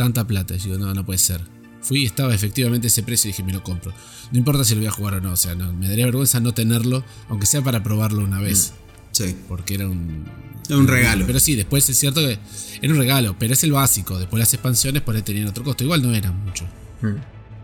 tanta 0.00 0.26
plata. 0.26 0.54
Y 0.54 0.58
yo, 0.58 0.78
no, 0.78 0.94
no 0.94 1.04
puede 1.04 1.18
ser. 1.18 1.42
Fui 1.82 2.02
y 2.02 2.06
estaba 2.06 2.34
efectivamente 2.34 2.86
ese 2.86 3.02
precio 3.02 3.28
y 3.28 3.32
dije, 3.32 3.42
me 3.42 3.52
lo 3.52 3.62
compro. 3.62 3.92
No 4.32 4.38
importa 4.38 4.64
si 4.64 4.74
lo 4.74 4.80
voy 4.80 4.88
a 4.88 4.90
jugar 4.90 5.14
o 5.14 5.20
no, 5.20 5.32
o 5.32 5.36
sea, 5.36 5.54
no, 5.54 5.72
me 5.74 5.88
daría 5.88 6.06
vergüenza 6.06 6.40
no 6.40 6.54
tenerlo, 6.54 7.04
aunque 7.28 7.44
sea 7.44 7.62
para 7.62 7.82
probarlo 7.82 8.24
una 8.24 8.40
vez. 8.40 8.72
Sí. 9.12 9.36
Porque 9.46 9.74
era 9.74 9.86
un. 9.88 10.24
Es 10.64 10.70
un 10.74 10.88
regalo. 10.88 11.26
Pero 11.26 11.38
sí, 11.38 11.54
después 11.54 11.86
es 11.90 11.98
cierto 11.98 12.20
que 12.20 12.38
era 12.80 12.92
un 12.94 12.98
regalo, 12.98 13.36
pero 13.38 13.52
es 13.52 13.62
el 13.62 13.72
básico. 13.72 14.18
Después 14.18 14.38
las 14.40 14.54
expansiones 14.54 15.02
por 15.02 15.14
ahí 15.16 15.22
tenían 15.22 15.48
otro 15.48 15.64
costo. 15.64 15.84
Igual 15.84 16.02
no 16.02 16.14
eran 16.14 16.42
mucho. 16.44 16.64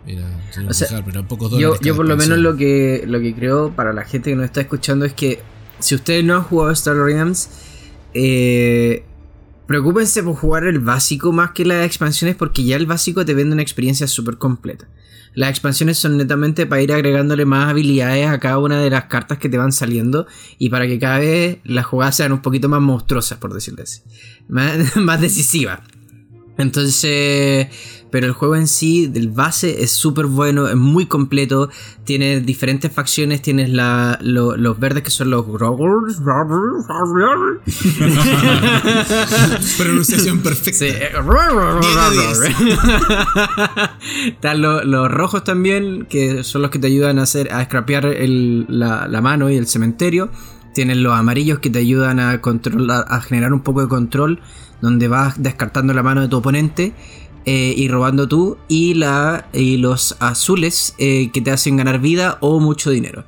Era, 0.07 0.29
se 0.53 0.61
iba 0.61 0.69
a 0.69 0.71
O 0.71 0.75
sea, 0.75 0.89
fijar, 0.89 1.05
pero 1.05 1.19
eran 1.19 1.29
pocos 1.29 1.51
Yo, 1.53 1.57
dólares. 1.57 1.81
yo 1.81 1.93
cada 1.93 1.97
por 1.97 2.07
lo 2.07 2.17
menos 2.17 2.39
lo 2.39 2.57
que, 2.57 3.05
lo 3.07 3.19
que 3.21 3.35
creo 3.35 3.75
para 3.75 3.93
la 3.95 4.05
gente 4.05 4.31
que 4.31 4.37
nos 4.37 4.45
está 4.45 4.61
escuchando 4.61 5.05
es 5.07 5.15
que 5.15 5.41
si 5.79 5.95
ustedes 5.95 6.23
no 6.25 6.35
han 6.37 6.43
jugado 6.43 6.73
Star 6.73 6.97
Realms, 6.97 7.49
eh, 8.13 9.05
preocúpense 9.67 10.23
por 10.23 10.37
jugar 10.37 10.65
el 10.65 10.79
básico 10.79 11.33
más 11.33 11.51
que 11.53 11.65
las 11.65 11.85
expansiones 11.85 12.37
porque 12.37 12.65
ya 12.65 12.77
el 12.77 12.87
básico 12.87 13.25
te 13.25 13.35
vende 13.35 13.55
una 13.55 13.63
experiencia 13.63 14.07
súper 14.07 14.39
completa. 14.39 14.89
Las 15.35 15.51
expansiones 15.51 15.99
son 15.99 16.17
netamente 16.17 16.65
para 16.65 16.81
ir 16.81 16.93
agregándole 16.93 17.45
más 17.45 17.69
habilidades 17.69 18.27
a 18.27 18.41
cada 18.41 18.59
una 18.59 18.81
de 18.81 18.89
las 18.89 19.05
cartas 19.05 19.37
que 19.37 19.51
te 19.51 19.59
van 19.59 19.71
saliendo 19.71 20.27
y 20.57 20.71
para 20.71 20.87
que 20.87 20.99
cada 20.99 21.19
vez 21.19 21.59
las 21.65 21.85
jugadas 21.85 22.17
sean 22.17 22.33
un 22.33 22.41
poquito 22.41 22.71
más 22.71 22.81
monstruosas, 22.81 23.37
por 23.37 23.53
decirlo 23.53 23.83
así. 23.83 24.01
Más, 24.49 24.97
más 24.97 25.21
decisivas. 25.21 25.81
Entonces, 26.57 27.67
pero 28.17 28.29
el 28.29 28.33
juego 28.33 28.57
en 28.57 28.67
sí, 28.67 29.09
del 29.09 29.29
base, 29.29 29.83
es 29.83 29.91
súper 29.91 30.25
bueno, 30.25 30.69
es 30.69 30.75
muy 30.75 31.05
completo. 31.05 31.69
Tiene 32.05 32.41
diferentes 32.41 32.91
facciones, 32.91 33.43
tienes 33.43 33.69
la, 33.69 34.19
lo- 34.23 34.57
los 34.57 34.81
verdes 34.81 35.03
que 35.03 35.11
son 35.11 35.29
los 35.29 35.47
Growlers. 35.47 36.19
Pronunciación 39.77 40.39
perfecta. 40.41 40.79
Sí. 40.79 40.87
10 40.87 40.99
de 42.41 42.65
10. 42.65 42.81
Están 44.29 44.63
lo- 44.63 44.83
los 44.83 45.11
rojos 45.11 45.45
también, 45.45 46.07
que 46.09 46.43
son 46.43 46.63
los 46.63 46.71
que 46.71 46.79
te 46.79 46.87
ayudan 46.87 47.19
a 47.19 47.25
hacer 47.25 47.53
a 47.53 47.63
scrapear 47.67 48.07
el- 48.07 48.65
la, 48.71 49.09
la 49.09 49.21
mano 49.21 49.51
y 49.51 49.57
el 49.57 49.67
cementerio. 49.67 50.31
Tienes 50.75 50.97
los 50.97 51.13
amarillos 51.13 51.59
que 51.59 51.69
te 51.69 51.81
ayudan 51.81 52.19
a 52.19 52.41
controlar, 52.41 53.05
a 53.09 53.21
generar 53.21 53.53
un 53.53 53.61
poco 53.61 53.83
de 53.83 53.89
control, 53.89 54.41
donde 54.81 55.07
vas 55.09 55.43
descartando 55.43 55.93
la 55.93 56.03
mano 56.03 56.23
de 56.23 56.29
tu 56.29 56.39
oponente 56.39 56.95
eh, 57.47 57.73
y 57.77 57.89
robando 57.89 58.29
tú. 58.29 58.59
Y, 58.69 58.95
la, 58.95 59.49
y 59.53 59.79
los 59.79 60.17
azules 60.21 60.95
eh, 60.99 61.31
que 61.33 61.41
te 61.41 61.51
hacen 61.51 61.77
ganar 61.77 62.01
vida 62.01 62.37
o 62.41 62.61
mucho 62.61 62.91
dinero. 62.91 63.25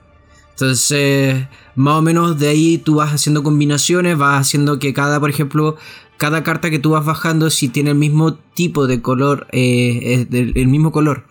Entonces, 0.51 1.47
más 1.75 1.95
o 1.95 2.03
menos 2.03 2.39
de 2.39 2.49
ahí 2.49 2.79
tú 2.79 2.97
vas 2.97 3.13
haciendo 3.13 3.43
combinaciones, 3.43 4.19
vas 4.19 4.41
haciendo 4.41 4.79
que 4.79 4.93
cada, 4.93 5.21
por 5.21 5.31
ejemplo, 5.31 5.77
cada 6.17 6.43
carta 6.43 6.69
que 6.69 6.81
tú 6.81 6.91
vas 6.91 7.07
bajando, 7.07 7.49
si 7.49 7.69
tiene 7.69 7.91
el 7.91 7.97
mismo 7.97 8.35
tipo 8.35 8.87
de 8.87 9.01
color, 9.01 9.47
eh, 9.53 10.27
el 10.31 10.67
mismo 10.67 10.93
color 10.93 11.25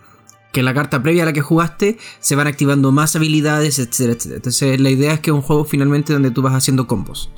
que 0.52 0.62
la 0.62 0.74
carta 0.74 1.02
previa 1.02 1.24
a 1.24 1.26
la 1.26 1.32
que 1.32 1.40
jugaste, 1.40 1.98
se 2.20 2.34
van 2.34 2.46
activando 2.46 2.90
más 2.90 3.14
habilidades, 3.16 3.78
etcétera, 3.78 4.14
etcétera. 4.14 4.36
Entonces, 4.36 4.80
la 4.80 4.90
idea 4.90 5.12
es 5.12 5.20
que 5.20 5.30
es 5.30 5.34
un 5.34 5.42
juego 5.42 5.64
finalmente 5.64 6.12
donde 6.12 6.30
tú 6.30 6.42
vas 6.42 6.54
haciendo 6.54 6.86
combos. 6.86 7.30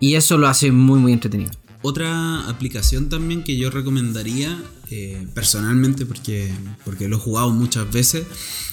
Y 0.00 0.14
eso 0.14 0.38
lo 0.38 0.48
hace 0.48 0.72
muy, 0.72 0.98
muy 0.98 1.12
entretenido. 1.12 1.52
Otra 1.82 2.48
aplicación 2.48 3.08
también 3.08 3.42
que 3.42 3.56
yo 3.56 3.70
recomendaría 3.70 4.62
eh, 4.90 5.26
personalmente 5.34 6.04
porque, 6.04 6.52
porque 6.84 7.08
lo 7.08 7.16
he 7.16 7.20
jugado 7.20 7.50
muchas 7.50 7.90
veces 7.90 8.26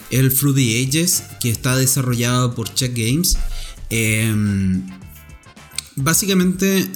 es 0.09 0.19
el 0.19 0.31
Fruity 0.31 0.83
Ages 0.85 1.23
que 1.39 1.49
está 1.49 1.77
desarrollado 1.77 2.53
por 2.53 2.73
Check 2.73 2.97
Games. 2.97 3.37
Eh, 3.89 4.33
básicamente 5.95 6.89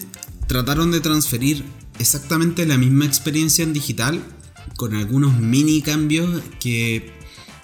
trataron 0.48 0.92
de 0.92 1.00
transferir 1.00 1.64
exactamente 1.98 2.66
la 2.66 2.78
misma 2.78 3.06
experiencia 3.06 3.64
en 3.64 3.72
digital 3.72 4.22
con 4.76 4.94
algunos 4.96 5.38
mini 5.40 5.82
cambios 5.82 6.42
que 6.60 7.21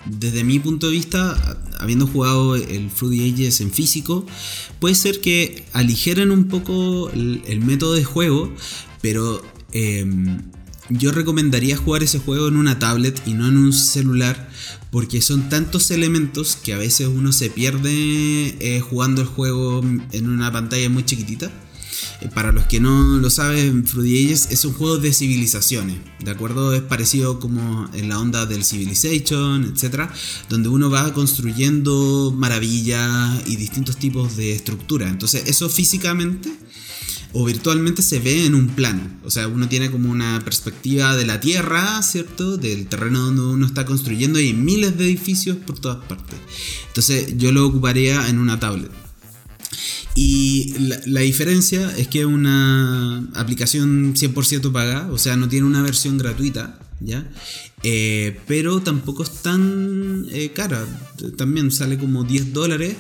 desde 0.10 0.44
mi 0.44 0.60
punto 0.60 0.88
de 0.88 0.94
vista, 0.94 1.60
habiendo 1.80 2.08
jugado 2.08 2.56
el 2.56 2.90
Fruity 2.90 3.32
Ages 3.32 3.62
en 3.62 3.72
físico, 3.72 4.26
puede 4.80 4.96
ser 4.96 5.22
que 5.22 5.66
aligeren 5.74 6.32
un 6.32 6.46
poco 6.46 7.10
el, 7.10 7.42
el 7.48 7.62
método 7.62 7.94
de 7.94 8.04
juego, 8.04 8.54
pero 9.02 9.44
em, 9.72 10.42
yo 10.90 11.12
recomendaría 11.12 11.78
jugar 11.78 12.04
ese 12.04 12.20
juego 12.20 12.48
en 12.48 12.56
una 12.56 12.80
tablet 12.80 13.22
y 13.26 13.34
no 13.34 13.48
en 13.48 13.58
un 13.58 13.74
celular, 13.74 14.50
porque 14.92 15.22
son 15.22 15.50
tantos 15.50 15.92
elementos 15.92 16.56
que 16.56 16.74
a 16.74 16.78
veces 16.78 17.08
uno 17.08 17.32
se 17.32 17.50
pierde 17.50 18.56
eh, 18.60 18.80
jugando 18.80 19.22
el 19.22 19.28
juego 19.28 19.84
en 20.12 20.30
una 20.30 20.52
pantalla 20.52 20.90
muy 20.90 21.04
chiquitita. 21.04 21.52
Eh, 22.22 22.30
Para 22.34 22.52
los 22.52 22.66
que 22.66 22.80
no 22.80 23.18
lo 23.18 23.30
saben, 23.30 23.86
Fruity 23.86 24.26
Ages 24.26 24.48
es 24.52 24.66
un 24.66 24.74
juego 24.74 24.98
de 24.98 25.14
civilizaciones, 25.14 25.98
¿de 26.24 26.32
acuerdo? 26.32 26.74
Es 26.74 26.82
parecido 26.82 27.40
como 27.40 27.90
en 27.94 28.10
la 28.10 28.20
onda 28.20 28.46
del 28.46 28.64
Civilization, 28.64 29.64
etc. 29.64 30.10
Donde 30.50 30.70
uno 30.70 30.90
va 30.90 31.14
construyendo 31.14 32.34
maravillas 32.36 33.44
y 33.48 33.56
distintos 33.56 33.98
tipos 33.98 34.36
de 34.36 34.54
estructura. 34.54 35.08
Entonces 35.08 35.44
eso 35.48 35.70
físicamente 35.70 36.52
o 37.34 37.46
virtualmente 37.46 38.02
se 38.02 38.20
ve 38.20 38.46
en 38.46 38.56
un 38.56 38.70
plano. 38.70 39.02
O 39.24 39.32
sea, 39.32 39.48
uno 39.48 39.68
tiene 39.68 39.92
como 39.92 40.10
una 40.10 40.42
perspectiva 40.44 41.16
de 41.16 41.26
la 41.26 41.40
Tierra, 41.40 42.02
¿cierto? 42.02 42.58
Del 42.58 42.88
terreno 42.88 43.20
donde 43.20 43.42
uno 43.42 43.66
está 43.66 43.86
construyendo 43.86 44.40
y 44.40 44.48
hay 44.48 44.54
miles 44.54 44.98
de 44.98 45.06
edificios 45.06 45.58
por 45.58 45.80
todas 45.80 46.04
partes. 46.06 46.40
Entonces 46.88 47.38
yo 47.38 47.52
lo 47.52 47.68
ocuparía 47.68 48.28
en 48.30 48.40
una 48.40 48.60
tablet. 48.60 49.07
Y 50.20 50.74
la, 51.06 51.22
diferencia 51.22 51.96
es 51.96 52.08
que 52.08 52.22
es 52.22 52.26
una 52.26 53.20
aplicación 53.36 54.16
100% 54.16 54.72
paga, 54.72 55.08
o 55.12 55.20
sea, 55.20 55.38
no 55.38 55.48
tiene 55.48 55.68
una 55.68 55.84
versión 55.84 56.18
gratuita, 56.18 56.80
¿ya? 57.00 57.30
Eh, 57.84 58.40
pero 58.48 58.82
tampoco 58.82 59.22
es 59.22 59.44
tan 59.44 60.26
eh, 60.32 60.54
cara, 60.56 60.88
también 61.38 61.70
sale 61.70 62.00
como 62.00 62.24
10 62.24 62.52
dólares 62.52 62.96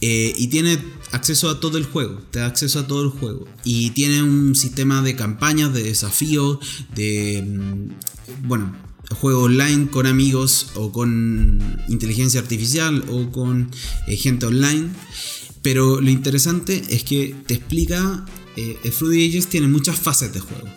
eh, 0.00 0.34
y 0.36 0.48
tiene 0.48 0.76
acceso 1.12 1.48
a 1.50 1.60
todo 1.60 1.78
el 1.78 1.84
juego, 1.84 2.20
te 2.32 2.40
da 2.40 2.46
acceso 2.46 2.80
a 2.80 2.86
todo 2.88 3.04
el 3.04 3.10
juego. 3.10 3.46
Y 3.62 3.90
tiene 3.90 4.24
un 4.24 4.56
sistema 4.56 5.02
de 5.02 5.14
campañas, 5.14 5.72
de 5.72 5.84
desafíos, 5.84 6.58
de... 6.96 7.44
mm, 7.46 8.48
Bueno, 8.48 8.74
juego 9.20 9.44
online 9.44 9.86
con 9.88 10.06
amigos 10.06 10.70
o 10.74 10.90
con 10.90 11.80
inteligencia 11.88 12.40
artificial 12.40 13.04
o 13.08 13.30
con 13.30 13.70
gente 14.08 14.46
online. 14.46 14.90
Pero 15.66 16.00
lo 16.00 16.10
interesante 16.10 16.80
es 16.90 17.02
que 17.02 17.34
te 17.48 17.54
explica, 17.54 18.24
eh, 18.54 18.78
el 18.84 18.92
Fruity 18.92 19.26
Ages 19.26 19.48
tiene 19.48 19.66
muchas 19.66 19.98
fases 19.98 20.32
de 20.32 20.38
juego 20.38 20.68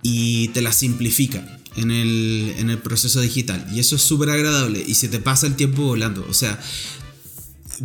y 0.00 0.48
te 0.48 0.62
las 0.62 0.76
simplifica 0.76 1.60
en 1.76 1.90
el, 1.90 2.54
en 2.56 2.70
el 2.70 2.78
proceso 2.78 3.20
digital. 3.20 3.66
Y 3.74 3.80
eso 3.80 3.96
es 3.96 4.02
súper 4.02 4.30
agradable 4.30 4.82
y 4.86 4.94
se 4.94 5.08
te 5.08 5.18
pasa 5.18 5.46
el 5.46 5.56
tiempo 5.56 5.82
volando. 5.82 6.26
O 6.26 6.32
sea, 6.32 6.58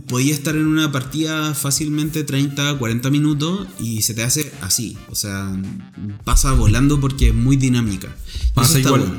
podía 0.08 0.34
estar 0.34 0.56
en 0.56 0.66
una 0.66 0.94
partida 0.94 1.54
fácilmente 1.54 2.24
30, 2.24 2.78
40 2.78 3.10
minutos 3.10 3.68
y 3.78 4.02
se 4.04 4.14
te 4.14 4.24
hace 4.24 4.50
así. 4.62 4.98
O 5.10 5.16
sea, 5.16 5.62
pasa 6.24 6.54
volando 6.54 7.02
porque 7.02 7.28
es 7.28 7.36
muy 7.36 7.58
dinámica. 7.58 8.16
Pasa 8.54 8.80
igual, 8.80 9.02
bueno. 9.02 9.16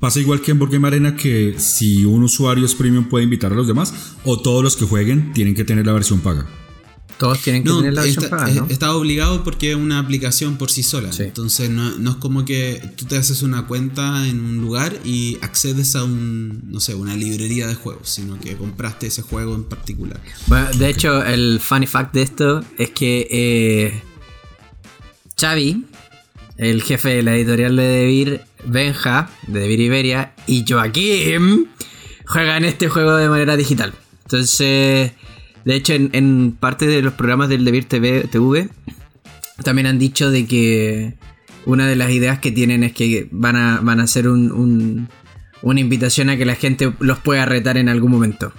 pasa 0.00 0.18
igual 0.18 0.40
que 0.40 0.50
en 0.50 0.58
Board 0.58 0.72
Game 0.72 0.88
Arena 0.88 1.14
que 1.14 1.54
si 1.56 2.04
un 2.04 2.24
usuario 2.24 2.66
es 2.66 2.74
premium 2.74 3.08
puede 3.08 3.22
invitar 3.22 3.52
a 3.52 3.54
los 3.54 3.68
demás 3.68 3.94
o 4.24 4.40
todos 4.40 4.64
los 4.64 4.74
que 4.74 4.86
jueguen 4.86 5.32
tienen 5.34 5.54
que 5.54 5.62
tener 5.62 5.86
la 5.86 5.92
versión 5.92 6.18
paga. 6.18 6.48
Todos 7.18 7.40
tienen 7.42 7.62
que 7.62 7.68
No, 7.68 7.78
tener 7.78 7.94
la 7.94 8.02
versión 8.02 8.24
está, 8.24 8.48
es- 8.50 8.56
¿no? 8.56 8.66
está 8.68 8.94
obligado 8.94 9.44
porque 9.44 9.70
es 9.70 9.76
una 9.76 9.98
aplicación 10.00 10.56
por 10.56 10.70
sí 10.70 10.82
sola. 10.82 11.12
Sí. 11.12 11.22
Entonces 11.22 11.70
no, 11.70 11.96
no 11.98 12.10
es 12.10 12.16
como 12.16 12.44
que 12.44 12.82
tú 12.96 13.04
te 13.04 13.16
haces 13.16 13.42
una 13.42 13.66
cuenta 13.66 14.26
en 14.26 14.40
un 14.44 14.58
lugar 14.60 14.92
y 15.04 15.38
accedes 15.40 15.94
a 15.96 16.02
un, 16.04 16.62
no 16.70 16.80
sé, 16.80 16.94
una 16.96 17.14
librería 17.16 17.66
de 17.68 17.74
juegos, 17.76 18.08
sino 18.10 18.38
que 18.40 18.56
compraste 18.56 19.06
ese 19.06 19.22
juego 19.22 19.54
en 19.54 19.64
particular. 19.64 20.20
Bueno, 20.48 20.68
de 20.76 20.88
hecho, 20.88 21.24
el 21.24 21.60
funny 21.60 21.86
fact 21.86 22.12
de 22.14 22.22
esto 22.22 22.64
es 22.78 22.90
que 22.90 23.28
eh, 23.30 24.02
Xavi, 25.40 25.84
el 26.56 26.82
jefe 26.82 27.08
de 27.10 27.22
la 27.22 27.36
editorial 27.36 27.76
de 27.76 27.82
Debir, 27.82 28.40
Benja, 28.64 29.30
de 29.46 29.60
Debir 29.60 29.80
Iberia, 29.80 30.34
y 30.46 30.64
Joaquín 30.68 31.68
juegan 32.26 32.64
este 32.64 32.88
juego 32.88 33.16
de 33.16 33.28
manera 33.28 33.56
digital. 33.56 33.92
Entonces, 34.24 35.12
de 35.64 35.74
hecho, 35.76 35.92
en, 35.94 36.10
en 36.12 36.52
parte 36.58 36.86
de 36.86 37.02
los 37.02 37.14
programas 37.14 37.48
del 37.48 37.64
Debir 37.64 37.84
TV, 37.86 38.26
TV 38.30 38.68
también 39.62 39.86
han 39.86 39.98
dicho 39.98 40.30
de 40.30 40.46
que 40.46 41.14
una 41.66 41.86
de 41.86 41.96
las 41.96 42.10
ideas 42.10 42.38
que 42.40 42.50
tienen 42.50 42.84
es 42.84 42.92
que 42.92 43.28
van 43.30 43.56
a, 43.56 43.80
van 43.80 44.00
a 44.00 44.04
hacer 44.04 44.28
un, 44.28 44.50
un- 44.52 45.08
una 45.62 45.80
invitación 45.80 46.28
a 46.28 46.36
que 46.36 46.44
la 46.44 46.56
gente 46.56 46.92
los 47.00 47.18
pueda 47.20 47.46
retar 47.46 47.78
en 47.78 47.88
algún 47.88 48.10
momento. 48.10 48.52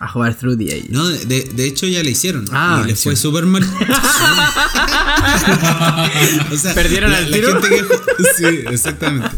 A 0.00 0.06
jugar 0.08 0.34
Through 0.34 0.58
the 0.58 0.72
Ages. 0.72 0.90
No, 0.90 1.08
de, 1.08 1.24
de- 1.44 1.66
hecho 1.66 1.86
ya 1.86 2.02
le 2.04 2.10
hicieron. 2.10 2.44
Ah, 2.52 2.82
y 2.84 2.88
les 2.88 3.02
fue 3.02 3.16
súper 3.16 3.46
mal. 3.46 3.64
O 6.52 6.56
sea, 6.56 6.74
¿Perdieron 6.74 7.10
la- 7.10 7.18
al 7.18 7.30
la 7.30 7.36
tiro? 7.36 7.52
gente 7.60 7.68
que 7.68 7.82
ju- 7.84 8.00
sí, 8.36 8.44
exactamente. 8.70 9.28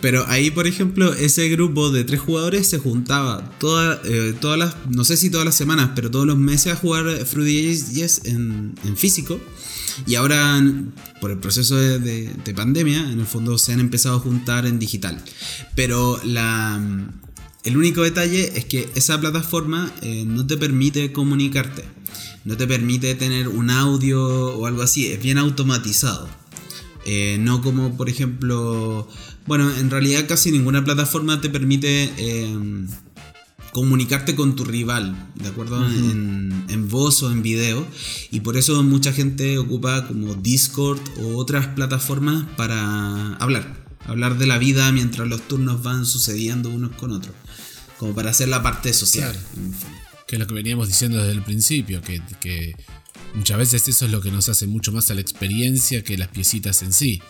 Pero 0.00 0.24
ahí, 0.28 0.50
por 0.50 0.66
ejemplo, 0.66 1.12
ese 1.14 1.48
grupo 1.48 1.90
de 1.90 2.04
tres 2.04 2.20
jugadores 2.20 2.66
se 2.68 2.78
juntaba 2.78 3.50
toda- 3.58 4.00
eh, 4.04 4.34
todas 4.40 4.58
las, 4.58 4.74
no 4.88 5.04
sé 5.04 5.16
si 5.16 5.30
todas 5.30 5.44
las 5.46 5.54
semanas, 5.54 5.90
pero 5.94 6.10
todos 6.10 6.26
los 6.26 6.36
meses 6.38 6.72
a 6.72 6.76
jugar 6.76 7.04
Fruity 7.26 7.74
Yes 7.92 8.22
en, 8.24 8.74
en 8.84 8.96
físico. 8.96 9.40
Y 10.06 10.14
ahora, 10.14 10.60
por 11.20 11.30
el 11.30 11.38
proceso 11.38 11.76
de, 11.76 11.98
de- 11.98 12.30
de 12.44 12.54
pandemia, 12.54 12.98
en 13.10 13.20
el 13.20 13.26
fondo 13.26 13.58
se 13.58 13.72
han 13.72 13.80
empezado 13.80 14.16
a 14.16 14.20
juntar 14.20 14.66
en 14.66 14.78
digital. 14.78 15.22
Pero 15.74 16.20
la, 16.24 16.80
el 17.64 17.76
único 17.76 18.02
detalle 18.02 18.52
es 18.56 18.64
que 18.64 18.88
esa 18.94 19.20
plataforma 19.20 19.92
eh, 20.02 20.24
no 20.26 20.46
te 20.46 20.56
permite 20.56 21.12
comunicarte. 21.12 21.84
No 22.44 22.56
te 22.56 22.66
permite 22.66 23.14
tener 23.14 23.48
un 23.48 23.70
audio 23.70 24.22
o 24.56 24.66
algo 24.66 24.82
así. 24.82 25.08
Es 25.08 25.22
bien 25.22 25.38
automatizado. 25.38 26.28
Eh, 27.04 27.38
no 27.40 27.62
como, 27.62 27.96
por 27.96 28.08
ejemplo. 28.08 29.08
Bueno, 29.46 29.70
en 29.76 29.90
realidad 29.90 30.26
casi 30.28 30.52
ninguna 30.52 30.84
plataforma 30.84 31.40
te 31.40 31.48
permite 31.48 32.12
eh, 32.16 32.86
comunicarte 33.72 34.34
con 34.34 34.54
tu 34.56 34.64
rival, 34.64 35.30
¿de 35.36 35.48
acuerdo? 35.48 35.84
en, 35.86 36.64
en 36.68 36.88
voz 36.88 37.22
o 37.22 37.30
en 37.30 37.42
video. 37.42 37.86
Y 38.30 38.40
por 38.40 38.56
eso 38.56 38.82
mucha 38.82 39.12
gente 39.12 39.58
ocupa 39.58 40.06
como 40.06 40.34
Discord 40.34 41.00
o 41.22 41.36
otras 41.36 41.68
plataformas 41.68 42.46
para 42.56 43.34
hablar. 43.36 43.84
Hablar 44.06 44.38
de 44.38 44.46
la 44.46 44.58
vida 44.58 44.90
mientras 44.92 45.28
los 45.28 45.46
turnos 45.46 45.82
van 45.82 46.06
sucediendo 46.06 46.68
unos 46.70 46.92
con 46.96 47.12
otros. 47.12 47.34
Como 47.98 48.14
para 48.14 48.30
hacer 48.30 48.48
la 48.48 48.62
parte 48.62 48.92
social. 48.92 49.32
Claro. 49.32 49.46
en 49.56 49.72
fondo. 49.72 50.09
Que 50.30 50.36
es 50.36 50.40
lo 50.40 50.46
que 50.46 50.54
veníamos 50.54 50.86
diciendo 50.86 51.18
desde 51.18 51.32
el 51.32 51.42
principio, 51.42 52.00
que, 52.02 52.76
muchas 53.34 53.58
veces 53.58 53.88
eso 53.88 54.04
es 54.04 54.12
lo 54.12 54.20
que 54.20 54.30
nos 54.30 54.48
hace 54.48 54.68
mucho 54.68 54.92
más 54.92 55.10
a 55.10 55.14
la 55.14 55.20
experiencia 55.20 56.04
que 56.04 56.16
las 56.16 56.28
piecitas 56.28 56.82
en 56.82 56.92
sí. 56.92 57.20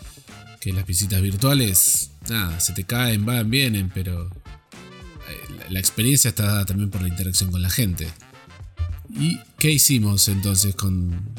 Que 0.60 0.74
las 0.74 0.84
piecitas 0.84 1.22
virtuales, 1.22 2.10
nada, 2.28 2.60
se 2.60 2.74
te 2.74 2.84
caen, 2.84 3.24
van, 3.24 3.48
vienen, 3.48 3.90
pero 3.94 4.26
eh, 4.26 5.54
la, 5.58 5.70
la 5.70 5.80
experiencia 5.80 6.28
está 6.28 6.44
dada 6.44 6.66
también 6.66 6.90
por 6.90 7.00
la 7.00 7.08
interacción 7.08 7.50
con 7.50 7.62
la 7.62 7.70
gente. 7.70 8.06
¿Y 9.08 9.38
qué 9.58 9.70
hicimos 9.70 10.28
entonces 10.28 10.74
con... 10.74 11.34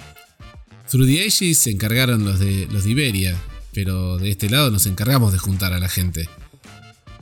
Through 0.89 1.05
the 1.05 1.24
Ages 1.24 1.59
se 1.59 1.70
encargaron 1.70 2.26
los 2.26 2.39
de, 2.39 2.68
los 2.72 2.86
de 2.86 2.89
Iberia, 2.89 3.39
pero 3.72 4.18
de 4.18 4.32
este 4.32 4.49
lado 4.49 4.72
nos 4.72 4.88
encargamos 4.88 5.32
de 5.32 5.38
juntar 5.38 5.74
a 5.74 5.80
la 5.80 5.89
gente. 5.89 6.28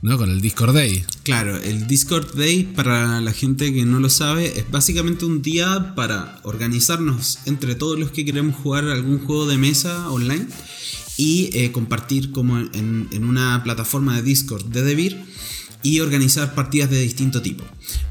¿No? 0.01 0.17
Con 0.17 0.29
el 0.29 0.39
Discord 0.39 0.73
Day. 0.73 1.03
Claro, 1.23 1.57
el 1.57 1.87
Discord 1.87 2.35
Day, 2.35 2.63
para 2.63 3.19
la 3.19 3.33
gente 3.33 3.73
que 3.73 3.85
no 3.85 3.99
lo 3.99 4.09
sabe, 4.09 4.59
es 4.59 4.69
básicamente 4.71 5.25
un 5.25 5.41
día 5.41 5.93
para 5.95 6.39
organizarnos 6.43 7.39
entre 7.45 7.75
todos 7.75 7.99
los 7.99 8.11
que 8.11 8.23
queremos 8.23 8.55
jugar 8.55 8.85
algún 8.85 9.19
juego 9.19 9.45
de 9.45 9.57
mesa 9.57 10.09
online 10.09 10.47
y 11.17 11.49
eh, 11.53 11.73
compartir 11.73 12.31
como 12.31 12.59
en, 12.59 13.09
una 13.23 13.61
plataforma 13.63 14.15
de 14.15 14.21
Discord 14.21 14.65
de 14.65 14.83
Devir 14.83 15.17
y 15.83 15.99
organizar 15.99 16.55
partidas 16.55 16.89
de 16.89 17.01
distinto 17.01 17.41
tipo. 17.41 17.65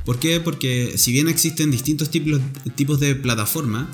¿Por 0.05 0.19
qué? 0.19 0.41
Porque 0.41 0.95
si 0.97 1.13
bien 1.13 1.29
existen 1.29 1.71
distintos 1.71 2.11
tipos, 2.11 2.41
tipos 2.75 3.01
de 3.01 3.15
plataforma, 3.15 3.91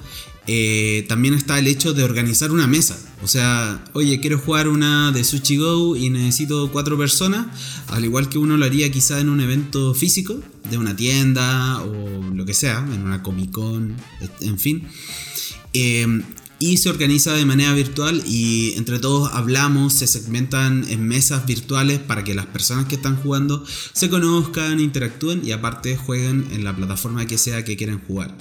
eh, 0.47 1.05
también 1.09 1.35
está 1.35 1.59
el 1.59 1.67
hecho 1.67 1.95
de 1.95 2.05
organizar 2.05 2.51
una 2.51 2.67
mesa. 2.67 2.99
O 3.23 3.27
sea, 3.27 3.83
oye, 3.95 4.21
quiero 4.21 4.39
jugar 4.39 4.69
una 4.69 5.13
de 5.13 5.25
Sushi 5.25 5.57
Go 5.57 5.97
y 5.97 6.11
necesito 6.11 6.71
cuatro 6.71 6.99
personas, 6.99 7.47
al 7.89 8.05
igual 8.05 8.29
que 8.29 8.39
uno 8.39 8.57
lo 8.57 8.65
haría 8.65 8.91
quizá 8.91 9.21
en 9.21 9.29
un 9.29 9.41
evento 9.41 9.95
físico, 9.95 10.39
de 10.71 10.79
una 10.79 10.95
tienda 10.97 11.83
o 11.83 12.23
lo 12.35 12.45
que 12.45 12.55
sea, 12.55 12.87
en 12.93 13.03
una 13.03 13.23
Comic 13.23 13.51
Con, 13.51 13.97
en 14.41 14.59
fin. 14.59 14.87
Eh, 15.73 16.07
y 16.59 16.77
se 16.77 16.89
organiza 16.89 17.33
de 17.33 17.45
manera 17.45 17.73
virtual 17.73 18.23
y 18.27 18.75
entre 18.77 18.99
todos 18.99 19.31
hablamos, 19.33 19.93
se 19.93 20.07
segmentan 20.07 20.87
en 20.89 21.07
mesas 21.07 21.47
virtuales 21.47 21.99
para 21.99 22.25
que 22.25 22.35
las 22.35 22.47
personas 22.47 22.87
que 22.87 22.95
están 22.95 23.17
jugando 23.17 23.65
se 23.93 24.09
conozcan, 24.09 24.81
interactúen 24.81 25.43
y 25.45 25.53
aparte 25.53 25.97
jueguen 25.97 26.47
en 26.53 26.65
la 26.65 26.75
plataforma 26.75 27.27
que 27.27 27.39
sea 27.39 27.65
que 27.65 27.77
quieran 27.77 28.01
jugar. 28.07 28.37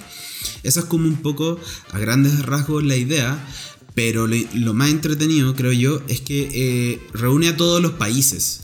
Esa 0.62 0.80
es 0.80 0.86
como 0.86 1.08
un 1.08 1.22
poco 1.22 1.58
a 1.92 1.98
grandes 1.98 2.44
rasgos 2.44 2.84
la 2.84 2.96
idea, 2.96 3.46
pero 3.94 4.26
lo, 4.26 4.74
más 4.74 4.90
entretenido 4.90 5.54
creo 5.54 5.72
yo 5.72 6.02
es 6.08 6.20
que 6.20 6.48
eh, 6.52 7.00
reúne 7.12 7.48
a 7.48 7.56
todos 7.56 7.82
los 7.82 7.92
países 7.92 8.62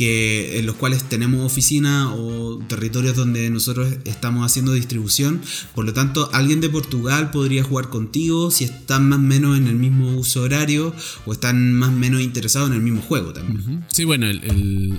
que, 0.00 0.58
en 0.58 0.64
los 0.64 0.76
cuales 0.76 1.04
tenemos 1.10 1.44
oficina 1.44 2.14
o 2.14 2.58
territorios 2.68 3.14
donde 3.16 3.50
nosotros 3.50 3.98
estamos 4.06 4.46
haciendo 4.46 4.72
distribución. 4.72 5.42
Por 5.74 5.84
lo 5.84 5.92
tanto, 5.92 6.30
alguien 6.32 6.62
de 6.62 6.70
Portugal 6.70 7.30
podría 7.30 7.62
jugar 7.64 7.90
contigo 7.90 8.50
si 8.50 8.64
están 8.64 9.10
más 9.10 9.18
o 9.18 9.22
menos 9.22 9.58
en 9.58 9.66
el 9.66 9.74
mismo 9.74 10.16
uso 10.16 10.40
horario 10.40 10.94
o 11.26 11.34
están 11.34 11.74
más 11.74 11.90
o 11.90 11.92
menos 11.92 12.22
interesados 12.22 12.70
en 12.70 12.76
el 12.76 12.80
mismo 12.80 13.02
juego 13.02 13.34
también. 13.34 13.84
Sí, 13.92 14.06
bueno, 14.06 14.26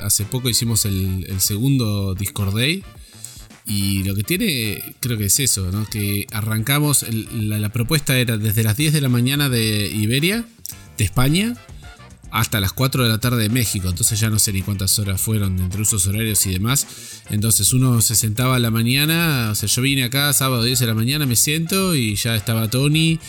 hace 0.03 0.23
poco 0.25 0.49
hicimos 0.49 0.85
el, 0.85 1.25
segundo 1.39 2.13
Discord 2.13 2.55
Day. 2.55 2.83
Y 3.65 4.03
lo 4.03 4.13
que 4.13 4.21
tiene, 4.21 4.83
creo 4.99 5.17
que 5.17 5.25
es 5.25 5.39
eso, 5.39 5.71
¿no? 5.71 5.87
Que 5.89 6.27
arrancamos, 6.31 7.07
la 7.33 7.69
propuesta 7.69 8.19
era 8.19 8.37
desde 8.37 8.61
las 8.61 8.77
10 8.77 8.93
de 8.93 9.01
la 9.01 9.09
mañana 9.09 9.49
de 9.49 9.87
Iberia, 9.87 10.45
de 10.99 11.03
España, 11.05 11.55
hasta 12.31 12.61
las 12.61 12.71
4 12.73 13.03
de 13.03 13.09
la 13.09 13.19
tarde 13.19 13.43
de 13.43 13.49
México. 13.49 13.89
Entonces 13.89 14.19
ya 14.19 14.29
no 14.29 14.39
sé 14.39 14.53
ni 14.53 14.61
cuántas 14.61 14.97
horas 14.99 15.19
fueron 15.19 15.59
entre 15.59 15.81
usos 15.81 16.07
horarios 16.07 16.45
y 16.45 16.53
demás. 16.53 16.87
Entonces 17.29 17.73
uno 17.73 18.01
se 18.01 18.15
sentaba 18.15 18.55
a 18.55 18.59
la 18.59 18.71
mañana, 18.71 19.49
o 19.51 19.55
sea, 19.55 19.67
yo 19.67 19.81
vine 19.81 20.03
acá 20.03 20.31
sábado 20.33 20.63
10 20.63 20.79
de 20.79 20.87
la 20.87 20.93
mañana, 20.93 21.25
me 21.25 21.35
siento 21.35 21.93
y 21.93 22.15
ya 22.15 22.35
estaba 22.35 22.69
Tony. 22.69 23.19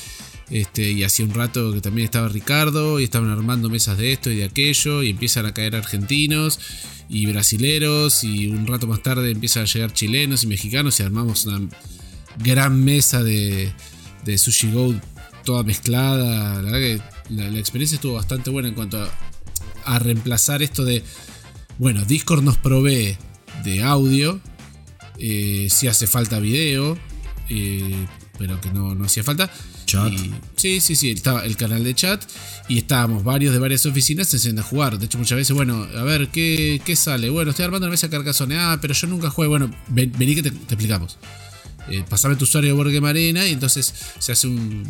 Este, 0.50 0.90
y 0.92 1.02
hacía 1.02 1.24
un 1.24 1.32
rato 1.32 1.72
que 1.72 1.80
también 1.80 2.04
estaba 2.04 2.28
Ricardo 2.28 3.00
y 3.00 3.04
estaban 3.04 3.30
armando 3.30 3.70
mesas 3.70 3.96
de 3.96 4.12
esto 4.12 4.30
y 4.30 4.36
de 4.36 4.44
aquello 4.44 5.02
y 5.02 5.08
empiezan 5.08 5.46
a 5.46 5.54
caer 5.54 5.74
argentinos 5.74 6.60
y 7.08 7.24
brasileros 7.24 8.22
y 8.22 8.48
un 8.48 8.66
rato 8.66 8.86
más 8.86 9.02
tarde 9.02 9.30
empiezan 9.30 9.62
a 9.62 9.66
llegar 9.66 9.94
chilenos 9.94 10.44
y 10.44 10.48
mexicanos 10.48 11.00
y 11.00 11.04
armamos 11.04 11.46
una 11.46 11.68
gran 12.44 12.84
mesa 12.84 13.22
de, 13.22 13.72
de 14.26 14.36
Sushi 14.36 14.72
Go 14.72 14.94
toda 15.44 15.62
mezclada. 15.62 16.60
La 16.62 16.70
verdad 16.70 16.78
que 16.78 17.00
la, 17.32 17.50
la 17.50 17.58
experiencia 17.58 17.96
estuvo 17.96 18.14
bastante 18.14 18.50
buena 18.50 18.68
en 18.68 18.74
cuanto 18.74 19.02
a, 19.02 19.10
a 19.84 19.98
reemplazar 19.98 20.62
esto 20.62 20.84
de, 20.84 21.02
bueno, 21.78 22.04
Discord 22.04 22.42
nos 22.42 22.56
provee 22.58 23.16
de 23.64 23.82
audio, 23.82 24.40
eh, 25.18 25.68
si 25.70 25.88
hace 25.88 26.06
falta 26.06 26.38
video, 26.38 26.98
eh, 27.48 28.06
pero 28.38 28.60
que 28.60 28.70
no, 28.70 28.94
no 28.94 29.04
hacía 29.04 29.22
falta. 29.22 29.50
Chat. 29.84 30.12
Y- 30.12 30.32
sí, 30.56 30.80
sí, 30.80 30.94
sí, 30.96 31.10
estaba 31.10 31.44
el 31.44 31.56
canal 31.56 31.82
de 31.84 31.94
chat 31.94 32.22
y 32.68 32.78
estábamos 32.78 33.24
varios 33.24 33.52
de 33.52 33.58
varias 33.58 33.84
oficinas 33.84 34.32
enseñando 34.32 34.62
a 34.62 34.64
jugar. 34.64 34.98
De 34.98 35.06
hecho, 35.06 35.18
muchas 35.18 35.36
veces, 35.36 35.54
bueno, 35.54 35.86
a 35.96 36.02
ver, 36.04 36.28
¿qué, 36.28 36.80
qué 36.84 36.94
sale? 36.96 37.28
Bueno, 37.30 37.50
estoy 37.50 37.64
armando 37.64 37.86
una 37.86 37.90
mesa 37.92 38.06
de 38.06 38.16
Carcassonne. 38.16 38.56
Ah, 38.58 38.78
pero 38.80 38.94
yo 38.94 39.06
nunca 39.08 39.28
juego. 39.28 39.50
Bueno, 39.50 39.74
ven- 39.88 40.12
vení 40.16 40.34
que 40.36 40.42
te, 40.44 40.50
te 40.52 40.74
explicamos. 40.74 41.18
Eh, 41.88 42.04
pasame 42.08 42.36
tu 42.36 42.44
usuario 42.44 42.70
de 42.70 42.74
Board 42.76 42.92
Game 42.92 43.08
Arena 43.08 43.44
y 43.46 43.52
entonces 43.52 43.92
se 44.20 44.32
hace 44.32 44.46
un, 44.46 44.84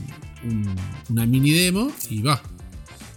un- 0.45 0.75
una 1.09 1.27
mini 1.27 1.51
demo 1.53 1.91
y 2.11 2.23
va. 2.23 2.43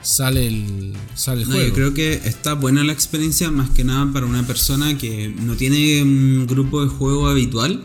Sale 0.02 0.46
el, 0.48 0.94
sale 1.16 1.42
el 1.42 1.48
No, 1.50 1.56
juego. 1.56 1.68
yo 1.70 1.74
creo 1.74 1.94
que 1.96 2.14
está 2.14 2.54
buena 2.54 2.84
la 2.84 2.94
experiencia 2.94 3.50
más 3.50 3.72
que 3.72 3.84
nada 3.84 4.12
para 4.14 4.28
una 4.28 4.46
persona 4.46 4.98
que 4.98 5.30
no 5.30 5.56
tiene 5.56 6.04
un 6.04 6.46
grupo 6.48 6.84
de 6.84 6.90
juego 6.90 7.28
habitual 7.28 7.84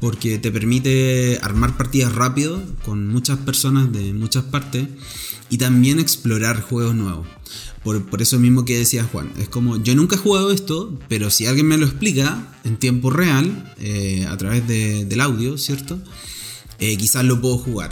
porque 0.00 0.38
te 0.38 0.52
permite 0.52 1.38
armar 1.42 1.76
partidas 1.76 2.14
rápido 2.14 2.62
con 2.84 3.08
muchas 3.08 3.38
personas 3.38 3.92
de 3.92 4.12
muchas 4.12 4.44
partes 4.44 4.86
y 5.50 5.58
también 5.58 5.98
explorar 5.98 6.62
juegos 6.62 6.94
nuevos. 6.94 7.26
Por, 7.82 8.04
por 8.08 8.22
eso 8.22 8.38
mismo 8.38 8.64
que 8.64 8.78
decía 8.78 9.02
Juan, 9.04 9.32
es 9.38 9.48
como 9.48 9.82
yo 9.82 9.94
nunca 9.96 10.14
he 10.14 10.18
jugado 10.18 10.52
esto, 10.52 10.96
pero 11.08 11.30
si 11.30 11.46
alguien 11.46 11.66
me 11.66 11.78
lo 11.78 11.86
explica 11.86 12.46
en 12.62 12.76
tiempo 12.76 13.10
real, 13.10 13.74
eh, 13.80 14.24
a 14.28 14.36
través 14.36 14.68
de- 14.68 15.04
del 15.06 15.20
audio, 15.20 15.58
¿cierto? 15.58 15.98
eh, 16.78 16.96
quizás 16.96 17.24
lo 17.24 17.40
puedo 17.42 17.58
jugar. 17.58 17.90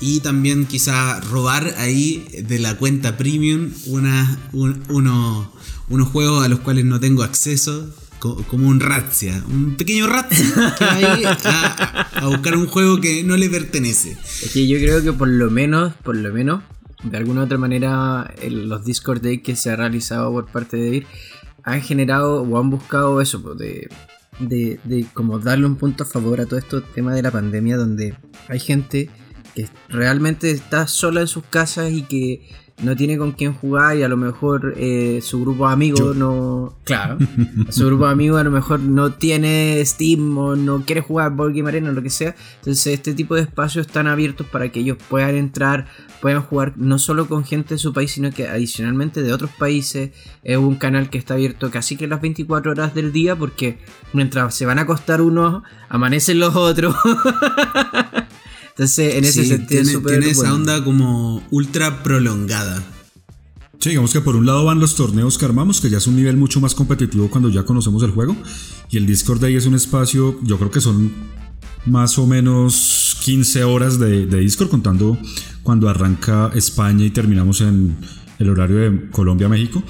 Y 0.00 0.20
también 0.20 0.64
quizás 0.66 1.28
robar 1.28 1.74
ahí 1.78 2.26
de 2.42 2.58
la 2.58 2.76
cuenta 2.76 3.16
premium 3.16 3.70
una- 3.86 4.38
un- 4.52 4.82
uno- 4.88 5.52
unos 5.88 6.08
juegos 6.08 6.44
a 6.44 6.48
los 6.48 6.60
cuales 6.60 6.84
no 6.86 6.98
tengo 7.00 7.22
acceso, 7.22 7.94
co- 8.18 8.42
como 8.48 8.68
un 8.68 8.80
Razzia, 8.80 9.42
un 9.48 9.76
pequeño 9.76 10.06
Razzia 10.06 10.46
a, 12.14 12.26
buscar 12.28 12.56
un 12.56 12.66
juego 12.66 13.00
que 13.00 13.22
no 13.24 13.36
le 13.36 13.48
pertenece. 13.50 14.16
Es 14.42 14.50
que 14.52 14.66
yo 14.66 14.78
creo 14.78 15.02
que 15.02 15.12
por 15.12 15.28
lo 15.28 15.50
menos, 15.50 15.92
por 16.02 16.16
lo 16.16 16.32
menos, 16.32 16.62
de 17.02 17.16
alguna 17.16 17.42
u 17.42 17.44
otra 17.44 17.58
manera, 17.58 18.32
los 18.50 18.84
Discord 18.84 19.22
Day 19.22 19.38
que 19.42 19.56
se 19.56 19.70
ha 19.70 19.76
realizado 19.76 20.30
por 20.32 20.46
parte 20.46 20.76
de 20.76 20.96
IR 20.96 21.06
han 21.62 21.82
generado 21.82 22.42
o 22.42 22.58
han 22.58 22.70
buscado 22.70 23.20
eso, 23.20 23.38
de, 23.54 23.88
de, 24.38 24.80
de 24.84 25.06
como 25.12 25.38
darle 25.38 25.66
un 25.66 25.76
punto 25.76 26.04
a 26.04 26.06
favor 26.06 26.40
a 26.40 26.46
todo 26.46 26.58
este 26.58 26.80
tema 26.94 27.14
de 27.14 27.22
la 27.22 27.30
pandemia, 27.30 27.76
donde 27.76 28.14
hay 28.48 28.60
gente 28.60 29.10
que 29.54 29.68
realmente 29.88 30.50
está 30.50 30.86
sola 30.86 31.20
en 31.20 31.26
sus 31.26 31.44
casas 31.44 31.92
y 31.92 32.02
que 32.02 32.42
no 32.82 32.96
tiene 32.96 33.18
con 33.18 33.32
quién 33.32 33.52
jugar 33.52 33.96
y 33.96 34.02
a 34.02 34.08
lo 34.08 34.16
mejor 34.16 34.74
eh, 34.76 35.20
su 35.22 35.40
grupo 35.40 35.66
de 35.66 35.72
amigos 35.72 36.16
no. 36.16 36.74
Claro. 36.84 37.18
su 37.68 37.86
grupo 37.86 38.06
de 38.06 38.12
amigos 38.12 38.40
a 38.40 38.44
lo 38.44 38.50
mejor 38.50 38.80
no 38.80 39.12
tiene 39.12 39.82
Steam 39.84 40.36
o 40.38 40.56
no 40.56 40.84
quiere 40.84 41.00
jugar 41.00 41.32
Board 41.32 41.54
Game 41.54 41.68
Arena 41.68 41.90
o 41.90 41.92
lo 41.92 42.02
que 42.02 42.10
sea. 42.10 42.34
Entonces, 42.56 42.94
este 42.94 43.14
tipo 43.14 43.34
de 43.34 43.42
espacios 43.42 43.86
están 43.86 44.06
abiertos 44.06 44.46
para 44.46 44.70
que 44.70 44.80
ellos 44.80 44.98
puedan 45.08 45.36
entrar, 45.36 45.86
puedan 46.20 46.42
jugar 46.42 46.72
no 46.76 46.98
solo 46.98 47.28
con 47.28 47.44
gente 47.44 47.74
de 47.74 47.78
su 47.78 47.92
país, 47.92 48.12
sino 48.12 48.30
que 48.30 48.48
adicionalmente 48.48 49.22
de 49.22 49.32
otros 49.32 49.50
países. 49.50 50.10
Es 50.42 50.56
un 50.56 50.76
canal 50.76 51.10
que 51.10 51.18
está 51.18 51.34
abierto 51.34 51.70
casi 51.70 51.96
que 51.96 52.06
las 52.06 52.20
24 52.20 52.72
horas 52.72 52.94
del 52.94 53.12
día 53.12 53.36
porque 53.36 53.78
mientras 54.12 54.54
se 54.54 54.66
van 54.66 54.78
a 54.78 54.82
acostar 54.82 55.20
unos, 55.20 55.62
amanecen 55.88 56.38
los 56.38 56.56
otros. 56.56 56.94
Entonces, 58.80 59.14
en 59.14 59.24
ese 59.26 59.42
Sí, 59.42 59.48
sentido, 59.50 59.82
tiene, 59.82 60.00
tiene 60.08 60.30
esa 60.30 60.40
bueno. 60.40 60.54
onda 60.54 60.82
como 60.82 61.42
ultra 61.50 62.02
prolongada. 62.02 62.82
Sí, 63.78 63.90
digamos 63.90 64.10
que 64.10 64.22
por 64.22 64.36
un 64.36 64.46
lado 64.46 64.64
van 64.64 64.80
los 64.80 64.94
torneos 64.94 65.36
que 65.36 65.44
armamos, 65.44 65.82
que 65.82 65.90
ya 65.90 65.98
es 65.98 66.06
un 66.06 66.16
nivel 66.16 66.38
mucho 66.38 66.60
más 66.62 66.74
competitivo 66.74 67.28
cuando 67.28 67.50
ya 67.50 67.64
conocemos 67.64 68.02
el 68.04 68.10
juego. 68.12 68.34
Y 68.90 68.96
el 68.96 69.04
Discord 69.04 69.38
de 69.38 69.48
ahí 69.48 69.56
es 69.56 69.66
un 69.66 69.74
espacio, 69.74 70.38
yo 70.44 70.56
creo 70.56 70.70
que 70.70 70.80
son 70.80 71.12
más 71.84 72.18
o 72.18 72.26
menos 72.26 73.18
15 73.22 73.64
horas 73.64 73.98
de, 73.98 74.24
de 74.24 74.40
Discord, 74.40 74.70
contando 74.70 75.18
cuando 75.62 75.90
arranca 75.90 76.50
España 76.54 77.04
y 77.04 77.10
terminamos 77.10 77.60
en 77.60 77.94
el 78.38 78.48
horario 78.48 78.76
de 78.78 79.10
Colombia-México. 79.10 79.82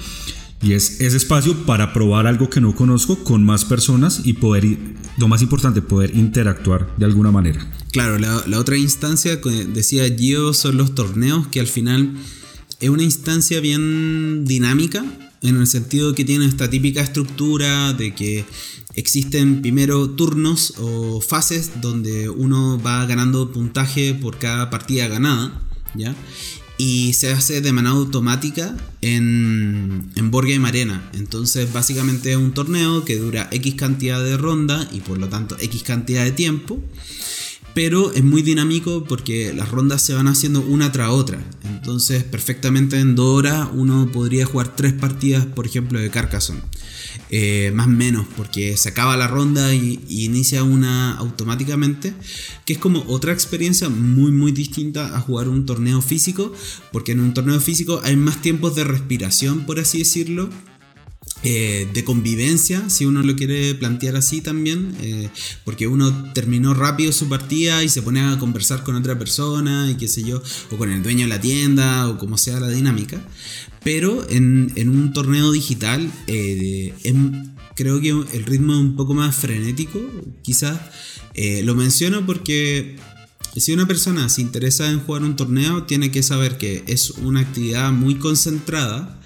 Y 0.63 0.73
es 0.73 1.01
ese 1.01 1.17
espacio 1.17 1.65
para 1.65 1.91
probar 1.91 2.27
algo 2.27 2.49
que 2.49 2.61
no 2.61 2.75
conozco 2.75 3.23
con 3.23 3.43
más 3.43 3.65
personas 3.65 4.21
y 4.23 4.33
poder, 4.33 4.77
lo 5.17 5.27
más 5.27 5.41
importante, 5.41 5.81
poder 5.81 6.15
interactuar 6.15 6.95
de 6.97 7.05
alguna 7.05 7.31
manera. 7.31 7.65
Claro, 7.91 8.19
la, 8.19 8.43
la 8.47 8.59
otra 8.59 8.77
instancia 8.77 9.37
decía 9.73 10.03
Gio 10.15 10.53
son 10.53 10.77
los 10.77 10.93
torneos, 10.93 11.47
que 11.47 11.59
al 11.59 11.67
final 11.67 12.13
es 12.79 12.89
una 12.89 13.03
instancia 13.03 13.59
bien 13.59 14.45
dinámica, 14.45 15.03
en 15.41 15.57
el 15.57 15.67
sentido 15.67 16.13
que 16.13 16.23
tiene 16.23 16.45
esta 16.45 16.69
típica 16.69 17.01
estructura 17.01 17.93
de 17.93 18.13
que 18.13 18.45
existen 18.95 19.61
primero 19.61 20.09
turnos 20.11 20.75
o 20.77 21.21
fases 21.21 21.81
donde 21.81 22.29
uno 22.29 22.79
va 22.81 23.05
ganando 23.05 23.51
puntaje 23.51 24.13
por 24.13 24.37
cada 24.37 24.69
partida 24.69 25.07
ganada, 25.07 25.61
¿ya? 25.95 26.15
Y 26.83 27.13
se 27.13 27.31
hace 27.31 27.61
de 27.61 27.73
manera 27.73 27.93
automática 27.93 28.75
en, 29.01 30.09
en 30.15 30.31
Board 30.31 30.47
Game 30.47 30.67
Arena. 30.67 31.11
Entonces, 31.13 31.71
básicamente 31.71 32.31
es 32.31 32.37
un 32.37 32.55
torneo 32.55 33.05
que 33.05 33.17
dura 33.17 33.47
X 33.51 33.75
cantidad 33.75 34.23
de 34.23 34.35
ronda 34.35 34.89
y 34.91 35.01
por 35.01 35.19
lo 35.19 35.29
tanto 35.29 35.55
X 35.59 35.83
cantidad 35.83 36.23
de 36.23 36.31
tiempo 36.31 36.81
pero 37.73 38.11
es 38.13 38.23
muy 38.23 38.41
dinámico 38.41 39.05
porque 39.05 39.53
las 39.53 39.69
rondas 39.69 40.01
se 40.01 40.13
van 40.13 40.27
haciendo 40.27 40.61
una 40.61 40.91
tras 40.91 41.09
otra. 41.09 41.39
Entonces, 41.63 42.23
perfectamente 42.23 42.99
en 42.99 43.15
dos 43.15 43.37
horas 43.37 43.69
uno 43.73 44.09
podría 44.11 44.45
jugar 44.45 44.75
tres 44.75 44.93
partidas, 44.93 45.45
por 45.45 45.65
ejemplo, 45.65 45.99
de 45.99 46.09
Carcassonne. 46.09 46.61
Eh, 47.33 47.71
más 47.73 47.87
menos, 47.87 48.25
porque 48.35 48.75
se 48.75 48.89
acaba 48.89 49.15
la 49.15 49.25
ronda 49.25 49.73
y 49.73 50.01
inicia 50.09 50.65
una 50.65 51.13
automáticamente, 51.13 52.13
que 52.65 52.73
es 52.73 52.79
como 52.79 53.05
otra 53.07 53.31
experiencia 53.31 53.87
muy 53.87 54.33
muy 54.33 54.51
distinta 54.51 55.15
a 55.15 55.21
jugar 55.21 55.47
un 55.47 55.65
torneo 55.65 56.01
físico, 56.01 56.51
porque 56.91 57.13
en 57.13 57.21
un 57.21 57.33
torneo 57.33 57.61
físico 57.61 58.01
hay 58.03 58.17
más 58.17 58.41
tiempos 58.41 58.75
de 58.75 58.83
respiración, 58.83 59.65
por 59.65 59.79
así 59.79 59.99
decirlo, 59.99 60.49
eh, 61.43 61.87
de 61.91 62.03
convivencia, 62.03 62.87
si 62.89 63.05
uno 63.05 63.23
lo 63.23 63.35
quiere 63.35 63.73
plantear 63.73 64.15
así 64.15 64.41
también, 64.41 64.95
eh, 65.01 65.29
porque 65.63 65.87
uno 65.87 66.31
terminó 66.33 66.75
rápido 66.75 67.11
su 67.11 67.29
partida 67.29 67.83
y 67.83 67.89
se 67.89 68.03
pone 68.03 68.21
a 68.21 68.37
conversar 68.37 68.83
con 68.83 68.95
otra 68.95 69.17
persona 69.17 69.89
y 69.89 69.95
qué 69.95 70.07
sé 70.07 70.23
yo, 70.23 70.41
o 70.69 70.77
con 70.77 70.91
el 70.91 71.01
dueño 71.01 71.21
de 71.21 71.29
la 71.29 71.41
tienda 71.41 72.07
o 72.07 72.19
como 72.19 72.37
sea 72.37 72.59
la 72.59 72.69
dinámica. 72.69 73.19
Pero 73.83 74.23
en, 74.29 74.71
un 74.87 75.13
torneo 75.13 75.51
digital 75.51 76.11
eh, 76.27 76.93
em- 77.03 77.55
creo 77.75 77.99
que 77.99 78.09
el 78.09 78.45
ritmo 78.45 78.73
es 78.73 78.79
un 78.79 78.95
poco 78.95 79.15
más 79.15 79.35
frenético, 79.35 79.99
quizás. 80.43 80.79
Lo 81.63 81.75
menciono 81.75 82.25
porque 82.25 82.97
si 83.55 83.73
una 83.73 83.87
persona 83.87 84.29
se 84.29 84.41
interesa 84.41 84.91
en 84.91 84.99
jugar 84.99 85.23
un 85.23 85.35
torneo, 85.35 85.83
tiene 85.83 86.11
que 86.11 86.23
saber 86.23 86.57
que 86.57 86.83
es 86.87 87.09
una 87.11 87.39
actividad 87.39 87.91
muy 87.91 88.15
concentrada 88.15 89.20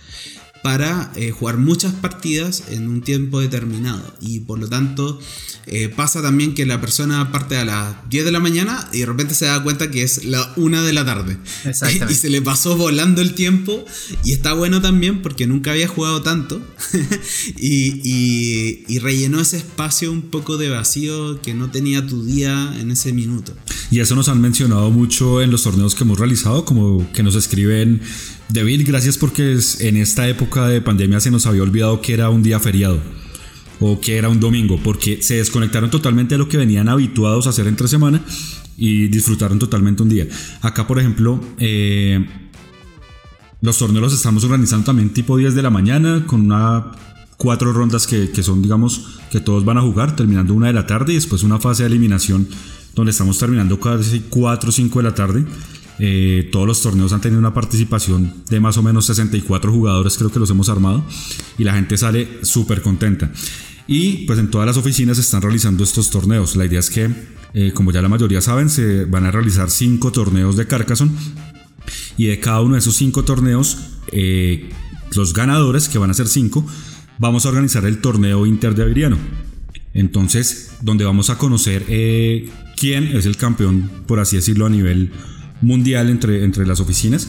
para 0.66 1.12
eh, 1.16 1.30
jugar 1.30 1.58
muchas 1.60 1.94
partidas 1.94 2.64
en 2.72 2.88
un 2.90 3.02
tiempo 3.04 3.40
determinado. 3.40 4.16
Y 4.20 4.40
por 4.40 4.58
lo 4.58 4.68
tanto, 4.68 5.20
eh, 5.68 5.90
pasa 5.90 6.24
también 6.24 6.56
que 6.56 6.66
la 6.66 6.82
persona 6.82 7.32
parte 7.32 7.56
a 7.58 7.66
las 7.66 7.96
10 8.10 8.26
de 8.26 8.32
la 8.32 8.40
mañana 8.40 8.90
y 8.92 9.02
de 9.02 9.06
repente 9.06 9.36
se 9.36 9.46
da 9.46 9.62
cuenta 9.62 9.92
que 9.92 10.02
es 10.02 10.26
la 10.26 10.52
1 10.56 10.82
de 10.82 10.92
la 10.92 11.06
tarde. 11.06 11.38
Exactamente. 11.66 12.14
y 12.14 12.16
se 12.16 12.30
le 12.32 12.42
pasó 12.42 12.76
volando 12.78 13.22
el 13.22 13.36
tiempo. 13.36 13.86
Y 14.24 14.32
está 14.32 14.54
bueno 14.54 14.82
también 14.82 15.22
porque 15.22 15.46
nunca 15.46 15.70
había 15.70 15.88
jugado 15.88 16.24
tanto. 16.24 16.60
y, 17.58 18.02
y- 18.04 18.86
y 18.88 18.98
rellenó 18.98 19.40
ese 19.42 19.58
espacio 19.58 20.12
un 20.12 20.24
poco 20.24 20.58
de 20.58 20.70
vacío 20.70 21.42
que 21.44 21.54
no 21.54 21.70
tenía 21.70 22.08
tu 22.08 22.26
día 22.26 22.74
en 22.80 22.90
ese 22.90 23.14
minuto. 23.14 23.54
Y 23.92 24.00
eso 24.00 24.16
nos 24.16 24.30
han 24.30 24.42
mencionado 24.42 24.90
mucho 24.90 25.44
en 25.44 25.52
los 25.52 25.62
torneos 25.62 25.94
que 25.94 26.04
hemos 26.06 26.18
realizado, 26.18 26.66
como 26.66 27.12
que 27.14 27.22
nos 27.22 27.36
escriben, 27.36 28.02
David, 28.50 28.84
gracias 28.86 29.18
porque 29.18 29.58
en 29.80 29.98
esta 29.98 30.28
época 30.28 30.68
de 30.68 30.82
pandemia 30.82 31.20
se 31.20 31.32
nos 31.32 31.46
había 31.46 31.64
olvidado 31.64 32.02
que 32.02 32.14
era 32.14 32.30
un 32.30 32.44
día 32.44 32.60
feriado 32.60 33.00
o 33.80 34.00
que 34.00 34.18
era 34.18 34.30
un 34.30 34.40
domingo, 34.40 34.80
porque 34.84 35.22
se 35.22 35.36
desconectaron 35.36 35.90
totalmente 35.90 36.36
de 36.36 36.40
lo 36.40 36.48
que 36.48 36.58
venían 36.58 36.88
habituados 36.88 37.48
a 37.48 37.50
hacer 37.50 37.68
entre 37.68 37.88
semana 37.88 38.22
y 38.78 39.08
disfrutaron 39.08 39.60
totalmente 39.60 40.04
un 40.04 40.10
día. 40.10 40.28
Acá, 40.62 40.88
por 40.88 41.00
ejemplo, 41.00 41.44
eh, 41.58 42.26
los 43.62 43.78
torneos 43.78 44.04
los 44.04 44.14
estamos 44.14 44.44
organizando 44.44 44.86
también 44.86 45.10
tipo 45.10 45.38
10 45.38 45.56
de 45.56 45.62
la 45.62 45.70
mañana 45.70 46.26
con 46.26 46.42
una 46.42 46.92
cuatro 47.38 47.74
rondas 47.74 48.08
que, 48.08 48.32
que 48.32 48.44
son 48.44 48.62
digamos 48.62 49.20
que 49.30 49.42
todos 49.42 49.66
van 49.66 49.78
a 49.78 49.82
jugar 49.82 50.16
terminando 50.16 50.54
una 50.54 50.68
de 50.68 50.74
la 50.74 50.88
tarde 50.88 51.12
y 51.12 51.16
después 51.16 51.44
una 51.44 51.60
fase 51.60 51.84
de 51.84 51.88
eliminación 51.88 52.48
donde 52.96 53.12
estamos 53.12 53.38
terminando 53.38 53.80
casi 53.80 54.22
4 54.30 54.70
o 54.70 54.72
5 54.72 55.00
de 55.00 55.04
la 55.04 55.14
tarde. 55.14 55.46
Eh, 56.00 56.50
todos 56.52 56.68
los 56.68 56.82
torneos 56.82 57.14
han 57.14 57.22
tenido 57.22 57.40
una 57.40 57.54
participación 57.54 58.34
de 58.50 58.60
más 58.60 58.78
o 58.78 58.84
menos 58.84 59.06
64 59.06 59.72
jugadores, 59.72 60.18
creo 60.18 60.32
que 60.32 60.40
los 60.40 60.50
hemos 60.50 60.70
armado, 60.70 61.06
y 61.58 61.64
la 61.64 61.74
gente 61.74 61.98
sale 61.98 62.28
súper 62.42 62.82
contenta. 62.82 63.32
Y 63.88 64.26
pues 64.26 64.40
en 64.40 64.50
todas 64.50 64.68
las 64.68 64.78
oficinas 64.78 65.18
se 65.18 65.22
están 65.22 65.42
realizando 65.42 65.84
estos 65.84 66.10
torneos. 66.10 66.56
La 66.56 66.66
idea 66.66 66.80
es 66.80 66.90
que, 66.90 67.10
eh, 67.54 67.72
como 67.74 67.92
ya 67.92 68.02
la 68.02 68.10
mayoría 68.10 68.42
saben, 68.42 68.70
se 68.70 69.06
van 69.06 69.26
a 69.26 69.32
realizar 69.32 69.70
5 69.70 70.12
torneos 70.12 70.58
de 70.58 70.68
Carcassonne 70.68 71.12
y 72.18 72.28
de 72.28 72.40
cada 72.40 72.62
uno 72.62 72.74
de 72.74 72.80
esos 72.80 72.96
cinco 72.96 73.24
torneos, 73.24 73.78
eh, 74.12 74.70
los 75.14 75.34
ganadores, 75.34 75.88
que 75.88 75.98
van 75.98 76.10
a 76.10 76.14
ser 76.14 76.28
cinco, 76.28 76.66
vamos 77.20 77.46
a 77.46 77.50
organizar 77.50 77.86
el 77.86 78.00
torneo 78.00 78.46
Inter 78.46 78.74
de 78.74 78.84
Aviriano. 78.84 79.18
Entonces, 79.94 80.72
donde 80.82 81.06
vamos 81.06 81.30
a 81.30 81.38
conocer 81.38 81.84
quién 82.76 83.16
es 83.16 83.26
el 83.26 83.38
campeón, 83.38 83.90
por 84.08 84.20
así 84.20 84.36
decirlo, 84.36 84.66
a 84.66 84.70
nivel 84.70 85.12
mundial 85.62 86.10
entre, 86.10 86.44
entre 86.44 86.66
las 86.66 86.80
oficinas. 86.80 87.28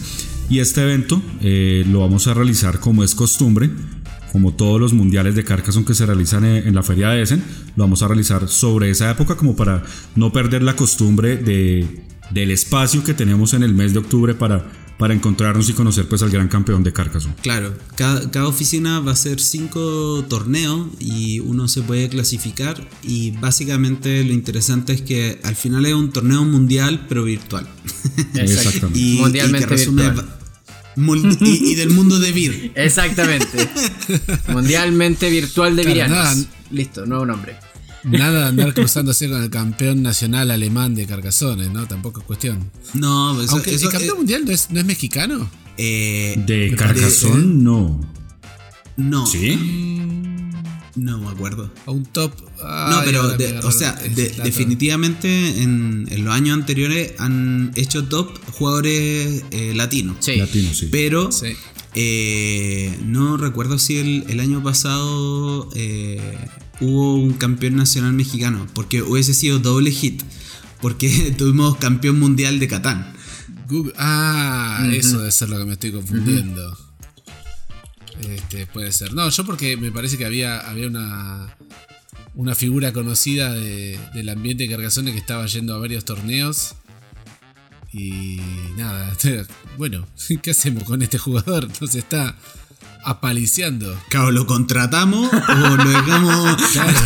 Y 0.49 0.61
este 0.61 0.83
evento 0.83 1.21
eh, 1.43 1.85
lo 1.91 2.01
vamos 2.01 2.27
a 2.29 2.35
realizar 2.35 2.79
como 2.79 3.03
es 3.03 3.15
costumbre, 3.15 3.71
como 4.33 4.55
todos 4.55 4.81
los 4.81 4.93
mundiales 4.93 5.35
de 5.35 5.45
Carcassonne 5.45 5.87
que 5.87 5.95
se 5.95 6.07
realizan 6.07 6.45
en, 6.45 6.69
en 6.69 6.75
la 6.75 6.83
feria 6.83 7.09
de 7.11 7.23
Essen, 7.23 7.43
lo 7.75 7.85
vamos 7.85 8.03
a 8.03 8.09
realizar 8.09 8.49
sobre 8.49 8.91
esa 8.91 9.11
época 9.11 9.37
como 9.37 9.57
para 9.57 9.83
no 10.15 10.33
perder 10.33 10.63
la 10.63 10.77
costumbre 10.77 11.37
de, 11.37 12.05
del 12.31 12.51
espacio 12.51 13.03
que 13.03 13.15
tenemos 13.15 13.55
en 13.55 13.63
el 13.63 13.75
mes 13.75 13.93
de 13.93 14.01
octubre 14.01 14.35
para, 14.35 14.67
para 14.99 15.13
encontrarnos 15.15 15.69
y 15.69 15.73
conocer 15.75 16.09
pues 16.09 16.23
al 16.23 16.31
gran 16.31 16.49
campeón 16.49 16.83
de 16.83 16.93
Carcassonne. 16.93 17.35
Claro, 17.43 17.75
cada, 17.97 18.31
cada 18.31 18.47
oficina 18.49 19.01
va 19.01 19.13
a 19.13 19.17
ser 19.17 19.41
cinco 19.41 20.25
torneos 20.29 20.89
y 20.99 21.41
uno 21.41 21.69
se 21.69 21.83
puede 21.83 22.09
clasificar 22.09 22.89
y 23.03 23.33
básicamente 23.33 24.25
lo 24.25 24.33
interesante 24.33 24.95
es 24.95 25.03
que 25.03 25.39
al 25.45 25.55
final 25.55 25.85
es 25.87 25.95
un 25.95 26.11
torneo 26.11 26.45
mundial 26.45 27.05
pero 27.09 27.25
virtual. 27.25 27.69
Exactamente. 28.35 28.99
y, 28.99 29.19
Mundialmente 29.19 29.67
y 29.67 29.69
que 29.69 29.75
resume 29.77 30.03
virtual. 30.05 30.27
y, 31.43 31.73
y 31.73 31.75
del 31.75 31.91
mundo 31.91 32.19
de 32.19 32.33
Vir. 32.33 32.73
Exactamente. 32.75 33.69
Mundialmente 34.49 35.29
virtual 35.31 35.77
de 35.77 35.83
Claro, 35.83 35.95
viranos. 35.95 36.17
nada. 36.17 36.37
Listo, 36.71 37.05
nuevo 37.07 37.27
nombre. 37.27 37.57
Nada 38.07 38.41
de 38.43 38.47
andar 38.47 38.73
cruzándose 38.75 39.29
con 39.29 39.43
el 39.43 39.51
campeón 39.51 40.03
nacional 40.03 40.51
alemán 40.51 40.95
de 40.95 41.07
Carcassonne, 41.07 41.69
¿no? 41.71 41.87
Tampoco 41.87 42.21
es 42.21 42.27
cuestión. 42.27 42.71
No, 42.95 43.33
pues 43.35 43.47
eso, 43.47 43.55
Aunque 43.57 43.75
eso, 43.75 43.87
el 43.87 43.93
campeón 43.93 44.15
eh, 44.15 44.19
mundial 44.19 44.45
no 44.45 44.53
es, 44.53 44.71
no 44.71 44.81
es 44.81 44.87
mexicano. 44.87 45.51
eh, 45.77 46.35
De 46.47 46.75
Carcassonne, 46.77 47.45
no. 47.63 48.01
no, 48.97 49.27
¿Sí? 49.27 49.59
no 50.95 51.19
me 51.19 51.29
acuerdo. 51.29 51.71
A 51.85 51.91
un 51.91 52.05
top. 52.07 52.33
No, 52.59 53.01
pero, 53.05 53.37
de- 53.37 53.59
o 53.59 53.71
sea, 53.73 53.93
de- 53.93 54.31
definitivamente 54.45 55.63
en, 55.63 56.07
en 56.11 56.25
los 56.25 56.33
años 56.35 56.55
anteriores 56.57 57.13
han 57.19 57.73
hecho 57.75 58.05
top 58.05 58.31
jugadores 58.53 59.45
eh, 59.51 59.73
latinos. 59.75 60.17
Sí. 60.21 60.37
Latino, 60.37 60.73
sí. 60.73 60.89
Pero 60.91 61.31
Sí. 61.33 61.49
eh, 61.95 62.99
no 63.05 63.37
recuerdo 63.37 63.79
si 63.79 63.99
el, 63.99 64.25
el 64.29 64.41
año 64.41 64.63
pasado 64.63 65.69
eh, 65.75 66.21
hubo 66.81 67.15
un 67.17 67.33
campeón 67.35 67.77
nacional 67.77 68.13
mexicano, 68.13 68.67
porque 68.75 69.03
hubiese 69.03 69.35
sido 69.35 69.59
doble 69.59 69.91
hit. 69.91 70.23
porque 70.81 71.35
tuvimos 71.39 71.77
campeón 71.79 72.19
mundial 72.21 72.59
de 72.59 72.69
Catán. 72.69 73.13
Google- 73.69 73.95
Ah, 73.97 74.87
eso 74.93 75.19
debe 75.19 75.33
ser 75.33 75.49
lo 75.49 75.59
que 75.59 75.65
me 75.65 75.73
estoy 75.73 75.91
confundiendo. 75.93 76.77
Este, 78.21 78.67
puede 78.67 78.93
ser. 78.93 79.13
No, 79.13 79.29
yo 79.29 79.45
porque 79.45 79.77
me 79.77 79.91
parece 79.93 80.17
que 80.19 80.25
había, 80.25 80.59
había 80.61 80.87
una, 80.87 81.57
una 82.35 82.55
figura 82.55 82.93
conocida 82.93 83.53
de- 83.53 83.99
del 84.15 84.29
ambiente 84.29 84.65
de 84.65 84.71
Carcassonne 84.71 85.13
que 85.13 85.19
estaba 85.19 85.47
yendo 85.47 85.75
a 85.75 85.79
varios 85.79 86.05
torneos. 86.05 86.75
Y 87.93 88.39
nada, 88.77 89.17
bueno, 89.79 90.07
¿qué 90.43 90.51
hacemos 90.51 90.85
con 90.85 91.03
este 91.03 91.19
jugador? 91.19 91.69
Nos 91.81 91.95
está 91.95 92.37
apaliciando. 93.07 93.99
Claro, 94.09 94.31
lo 94.33 94.47
contratamos 94.47 95.31
o 95.33 95.77
lo 95.77 95.85
dejamos 95.89 96.57
Claro. 96.73 97.01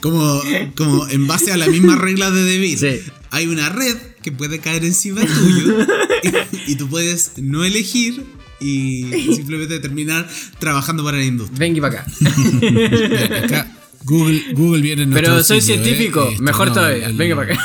como, 0.00 0.42
como 0.76 1.08
en 1.08 1.26
base 1.26 1.52
a 1.52 1.56
la 1.56 1.66
misma 1.68 1.96
regla 1.96 2.30
de 2.30 2.44
David. 2.44 2.78
Sí. 2.78 3.00
Hay 3.30 3.46
una 3.48 3.68
red 3.68 3.96
que 4.22 4.30
puede 4.32 4.60
caer 4.60 4.84
encima 4.84 5.22
tuyo 5.22 5.86
y, 6.22 6.72
y 6.72 6.76
tú 6.76 6.88
puedes 6.88 7.32
no 7.38 7.64
elegir 7.64 8.24
y 8.60 9.04
simplemente 9.34 9.80
terminar 9.80 10.28
trabajando 10.58 11.02
para 11.04 11.18
la 11.18 11.24
industria. 11.24 11.58
Venga 11.58 11.80
para 11.80 12.00
acá. 13.44 13.66
Google, 14.04 14.42
Google 14.52 14.82
viene 14.82 15.02
en 15.04 15.10
nuestro 15.10 15.32
Pero 15.32 15.44
soy 15.44 15.58
¿eh? 15.58 15.62
científico, 15.62 16.28
Esto, 16.30 16.42
mejor 16.42 16.68
no, 16.68 16.74
todavía. 16.74 17.06
el- 17.06 17.16
Venga 17.16 17.36
para 17.36 17.54
acá. 17.54 17.64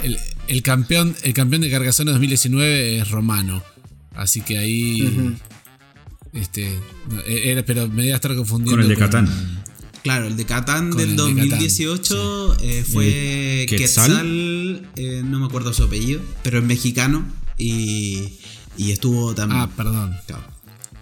El, 0.02 0.18
el 0.46 0.62
campeón, 0.62 1.14
el 1.24 1.34
campeón 1.34 1.60
de 1.62 1.70
Carcassonne 1.70 2.10
2019 2.12 2.98
es 3.00 3.10
Romano. 3.10 3.62
Así 4.14 4.40
que 4.40 4.56
ahí. 4.56 5.34
Este. 6.32 6.78
no, 7.10 7.20
era, 7.22 7.64
pero 7.64 7.88
me 7.88 8.02
voy 8.02 8.10
a 8.12 8.16
estar 8.16 8.34
confundiendo. 8.36 8.76
Con 8.76 8.82
el 8.82 8.88
de 8.88 8.96
Catán. 8.96 9.28
Claro, 10.02 10.26
el 10.26 10.36
de 10.36 10.46
Catán 10.46 10.90
Con 10.90 10.98
del 10.98 11.10
el 11.10 11.16
de 11.16 11.22
Catán, 11.22 11.36
2018 11.36 12.56
eh, 12.62 12.84
fue 12.90 13.66
¿Quetzal? 13.68 14.10
Quetzal, 14.10 14.90
eh, 14.96 15.22
no 15.24 15.40
me 15.40 15.46
acuerdo 15.46 15.74
su 15.74 15.84
apellido, 15.84 16.22
pero 16.42 16.58
es 16.58 16.64
mexicano 16.64 17.24
y, 17.58 18.28
y 18.78 18.92
estuvo 18.92 19.34
también. 19.34 19.60
Ah, 19.60 19.70
perdón. 19.76 20.16
Claro. 20.26 20.44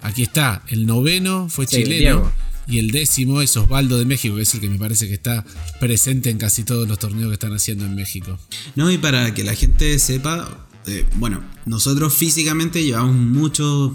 Aquí 0.02 0.22
está. 0.22 0.62
El 0.68 0.86
noveno 0.86 1.48
fue 1.48 1.66
Sí, 1.66 1.76
chileno. 1.76 1.98
Diego. 1.98 2.32
Y 2.66 2.78
el 2.78 2.90
décimo 2.90 3.40
es 3.40 3.56
Osvaldo 3.56 3.98
de 3.98 4.04
México, 4.04 4.36
que 4.36 4.42
es 4.42 4.52
el 4.54 4.60
que 4.60 4.68
me 4.68 4.78
parece 4.78 5.08
que 5.08 5.14
está 5.14 5.42
presente 5.80 6.28
en 6.28 6.36
casi 6.36 6.64
todos 6.64 6.86
los 6.86 6.98
torneos 6.98 7.28
que 7.28 7.34
están 7.34 7.54
haciendo 7.54 7.86
en 7.86 7.94
México. 7.94 8.38
No, 8.76 8.90
y 8.90 8.98
para 8.98 9.32
que 9.32 9.42
la 9.42 9.54
gente 9.54 9.98
sepa, 9.98 10.66
eh, 10.86 11.06
bueno, 11.14 11.42
nosotros 11.64 12.12
físicamente 12.12 12.84
llevamos 12.84 13.14
muchos 13.14 13.92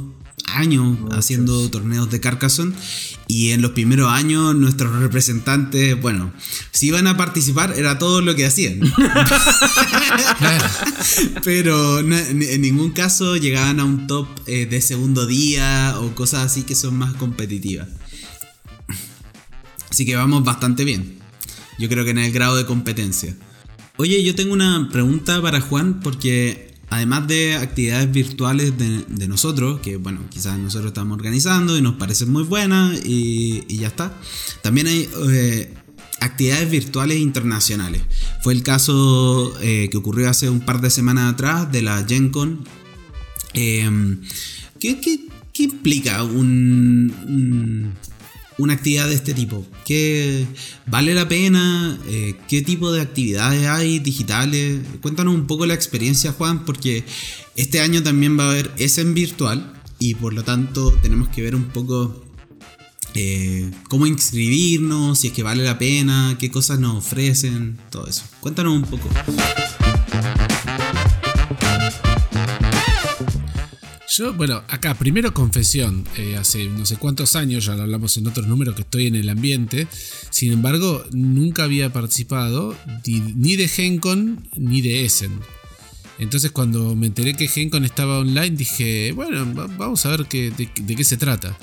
años 0.56 0.97
haciendo 1.12 1.70
torneos 1.70 2.10
de 2.10 2.20
Carcassonne 2.20 2.76
y 3.28 3.51
en 3.51 3.62
los 3.62 3.72
primeros 3.72 4.12
años 4.12 4.56
nuestros 4.56 4.99
representantes, 4.99 5.99
bueno, 5.99 6.34
si 6.72 6.88
iban 6.88 7.08
a 7.08 7.18
participar 7.18 7.74
era 7.76 7.97
todo 7.97 8.22
lo 8.22 8.36
que 8.36 8.45
hacían. 8.45 8.80
Pero 11.43 11.99
en 11.99 12.62
ningún 12.62 12.91
caso 12.91 13.38
llegaban 13.38 13.80
a 13.80 13.86
un 13.86 14.08
top 14.08 14.28
eh, 14.47 14.66
de 14.66 14.82
segundo 14.82 15.26
día 15.26 15.95
o 15.99 16.14
cosas 16.16 16.45
así 16.45 16.64
que 16.64 16.76
son 16.76 16.97
más 16.97 17.14
competitivas. 17.14 17.88
Así 19.89 20.06
que 20.06 20.16
vamos 20.16 20.43
bastante 20.43 20.84
bien. 20.86 21.20
Yo 21.78 21.89
creo 21.89 22.04
que 22.04 22.12
en 22.12 22.18
el 22.18 22.32
grado 22.32 22.56
de 22.56 22.66
competencia. 22.66 23.36
Oye, 23.97 24.24
yo 24.24 24.34
tengo 24.34 24.54
una 24.54 24.89
pregunta 24.91 25.41
para 25.41 25.62
Juan 25.62 25.99
porque 25.99 26.73
además 26.96 27.28
de 27.28 27.56
actividades 27.56 28.12
virtuales 28.12 28.74
de, 28.78 29.28
nosotros, 29.28 29.80
que 29.82 29.98
bueno, 29.98 30.22
quizás 30.30 30.58
nosotros 30.60 30.89
estamos 30.91 31.16
organizando 31.18 31.78
y 31.78 31.82
nos 31.82 31.96
parecen 31.96 32.32
muy 32.32 32.44
buenas 32.44 33.00
y, 33.06 33.64
ya 33.78 33.88
está, 33.88 34.14
también 34.62 34.88
hay 34.88 35.10
eh, 35.32 35.74
actividades 36.20 36.70
virtuales 36.70 37.18
internacionales. 37.18 38.02
Fue 38.44 38.54
el 38.54 38.64
caso 38.64 39.54
eh, 39.62 39.88
que 39.91 39.98
ocurrió 39.98 40.30
hace 40.30 40.50
un 40.50 40.62
par 40.62 40.82
de 40.82 40.89
semanas 40.89 41.34
atrás 41.34 41.72
de 41.72 41.82
la 41.82 42.06
Gen 42.08 42.30
Con. 42.30 42.64
Eh, 43.54 43.89
¿qué, 44.80 45.00
qué- 45.00 45.26
qué 45.54 45.64
implica 45.64 46.24
un, 46.24 47.94
una 48.58 48.74
actividad 48.74 49.08
de 49.08 49.16
este 49.16 49.34
tipo? 49.34 49.66
¿Qué 49.86 50.45
vale 50.86 51.14
la 51.14 51.28
pena? 51.28 51.99
Eh, 52.08 52.36
¿Qué 52.47 52.62
tipo 52.62 52.91
de 52.91 53.01
actividades 53.01 53.68
hay 53.68 53.99
digitales? 53.99 54.80
Cuéntanos 55.01 55.34
un 55.34 55.47
poco 55.47 55.66
la 55.66 55.74
experiencia, 55.74 56.32
Juan, 56.32 56.66
porque 56.66 57.04
este 57.56 57.82
año 57.82 58.04
también 58.04 58.38
va 58.38 58.45
a 58.45 58.51
haber 58.51 58.72
en 58.78 59.14
virtual 59.14 59.74
y 59.99 60.16
por 60.16 60.34
lo 60.34 60.43
tanto 60.43 60.91
tenemos 61.01 61.30
que 61.30 61.41
ver 61.41 61.56
un 61.56 61.66
poco 61.66 62.26
eh, 63.16 63.72
cómo 63.89 64.08
inscribirnos, 64.08 65.20
si 65.20 65.28
es 65.28 65.34
que 65.34 65.43
vale 65.43 65.64
la 65.64 65.78
pena, 65.78 66.36
qué 66.39 66.49
cosas 66.49 66.80
nos 66.80 66.97
ofrecen, 66.97 67.78
todo 67.89 68.08
eso. 68.08 68.24
Cuéntanos 68.39 68.76
un 68.76 68.84
poco. 68.84 69.10
Yo, 74.16 74.32
bueno, 74.34 74.61
acá, 74.68 74.93
primero 74.93 75.34
confesión, 75.34 76.03
eh, 76.18 76.36
hace 76.38 76.66
no 76.66 76.86
sé 76.86 76.97
cuántos 76.97 77.36
años, 77.36 77.66
ya 77.66 77.76
lo 77.76 77.82
hablamos 77.84 78.16
en 78.18 78.28
otros 78.28 78.45
números, 78.47 78.76
que 78.76 78.82
estoy 78.84 79.07
en 79.07 79.16
el 79.16 79.28
ambiente, 79.30 79.88
sin 80.30 80.51
embargo, 80.51 81.03
nunca 81.14 81.64
había 81.64 81.91
participado 81.91 82.76
ni, 83.07 83.55
de 83.55 83.68
Gencon 83.68 84.47
ni 84.55 84.82
de 84.82 85.05
Essen. 85.05 85.32
Entonces 86.20 86.51
cuando 86.51 86.95
me 86.95 87.07
enteré 87.07 87.34
que 87.34 87.47
Gencon 87.47 87.86
estaba 87.86 88.20
online, 88.20 88.51
dije, 88.51 89.14
bueno, 89.14 89.51
va- 89.55 89.66
vamos 89.66 90.05
a 90.05 90.09
ver 90.09 90.26
qué- 90.28 90.51
de, 90.51 90.70
de 90.80 90.95
qué 90.95 91.03
se 91.03 91.18
trata. 91.18 91.57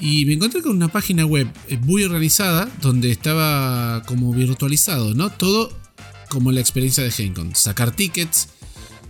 Y 0.00 0.24
me 0.24 0.32
encontré 0.32 0.62
con 0.62 0.72
una 0.74 0.88
página 0.88 1.26
web 1.26 1.48
eh, 1.68 1.76
muy 1.76 2.02
organizada, 2.02 2.70
donde 2.80 3.10
estaba 3.10 4.02
como 4.06 4.32
virtualizado, 4.32 5.12
¿no? 5.12 5.28
Todo 5.30 5.70
como 6.30 6.50
la 6.50 6.60
experiencia 6.60 7.04
de 7.04 7.10
Gencon. 7.10 7.54
Sacar 7.54 7.94
tickets, 7.94 8.48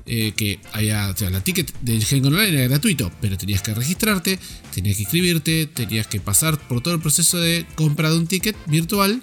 eh, 0.06 0.32
que 0.36 0.60
haya, 0.72 1.10
o 1.18 1.30
la 1.30 1.40
ticket 1.40 1.72
del 1.80 2.04
Gencon 2.04 2.34
Online 2.34 2.58
era 2.58 2.68
gratuito, 2.68 3.10
pero 3.22 3.38
tenías 3.38 3.62
que 3.62 3.72
registrarte, 3.72 4.38
tenías 4.74 4.96
que 4.96 5.02
inscribirte, 5.04 5.66
tenías 5.66 6.06
que 6.06 6.20
pasar 6.20 6.58
por 6.68 6.82
todo 6.82 6.94
el 6.94 7.00
proceso 7.00 7.38
de 7.38 7.66
compra 7.74 8.10
de 8.10 8.18
un 8.18 8.26
ticket 8.26 8.56
virtual 8.66 9.22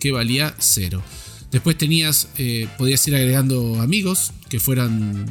que 0.00 0.10
valía 0.10 0.54
cero. 0.58 1.02
Después 1.52 1.78
tenías, 1.78 2.28
eh, 2.38 2.66
podías 2.76 3.06
ir 3.06 3.14
agregando 3.14 3.80
amigos 3.80 4.32
que 4.48 4.58
fueran, 4.58 5.26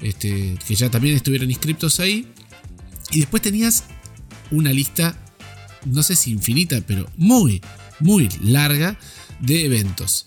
este, 0.00 0.56
que 0.66 0.74
ya 0.74 0.90
también 0.90 1.14
estuvieran 1.16 1.50
inscriptos 1.50 2.00
ahí. 2.00 2.26
Y 3.12 3.20
después 3.20 3.42
tenías 3.42 3.84
una 4.50 4.72
lista, 4.72 5.16
no 5.84 6.02
sé 6.02 6.16
si 6.16 6.30
infinita, 6.30 6.80
pero 6.86 7.08
muy, 7.16 7.60
muy 8.00 8.28
larga 8.42 8.98
de 9.40 9.66
eventos. 9.66 10.24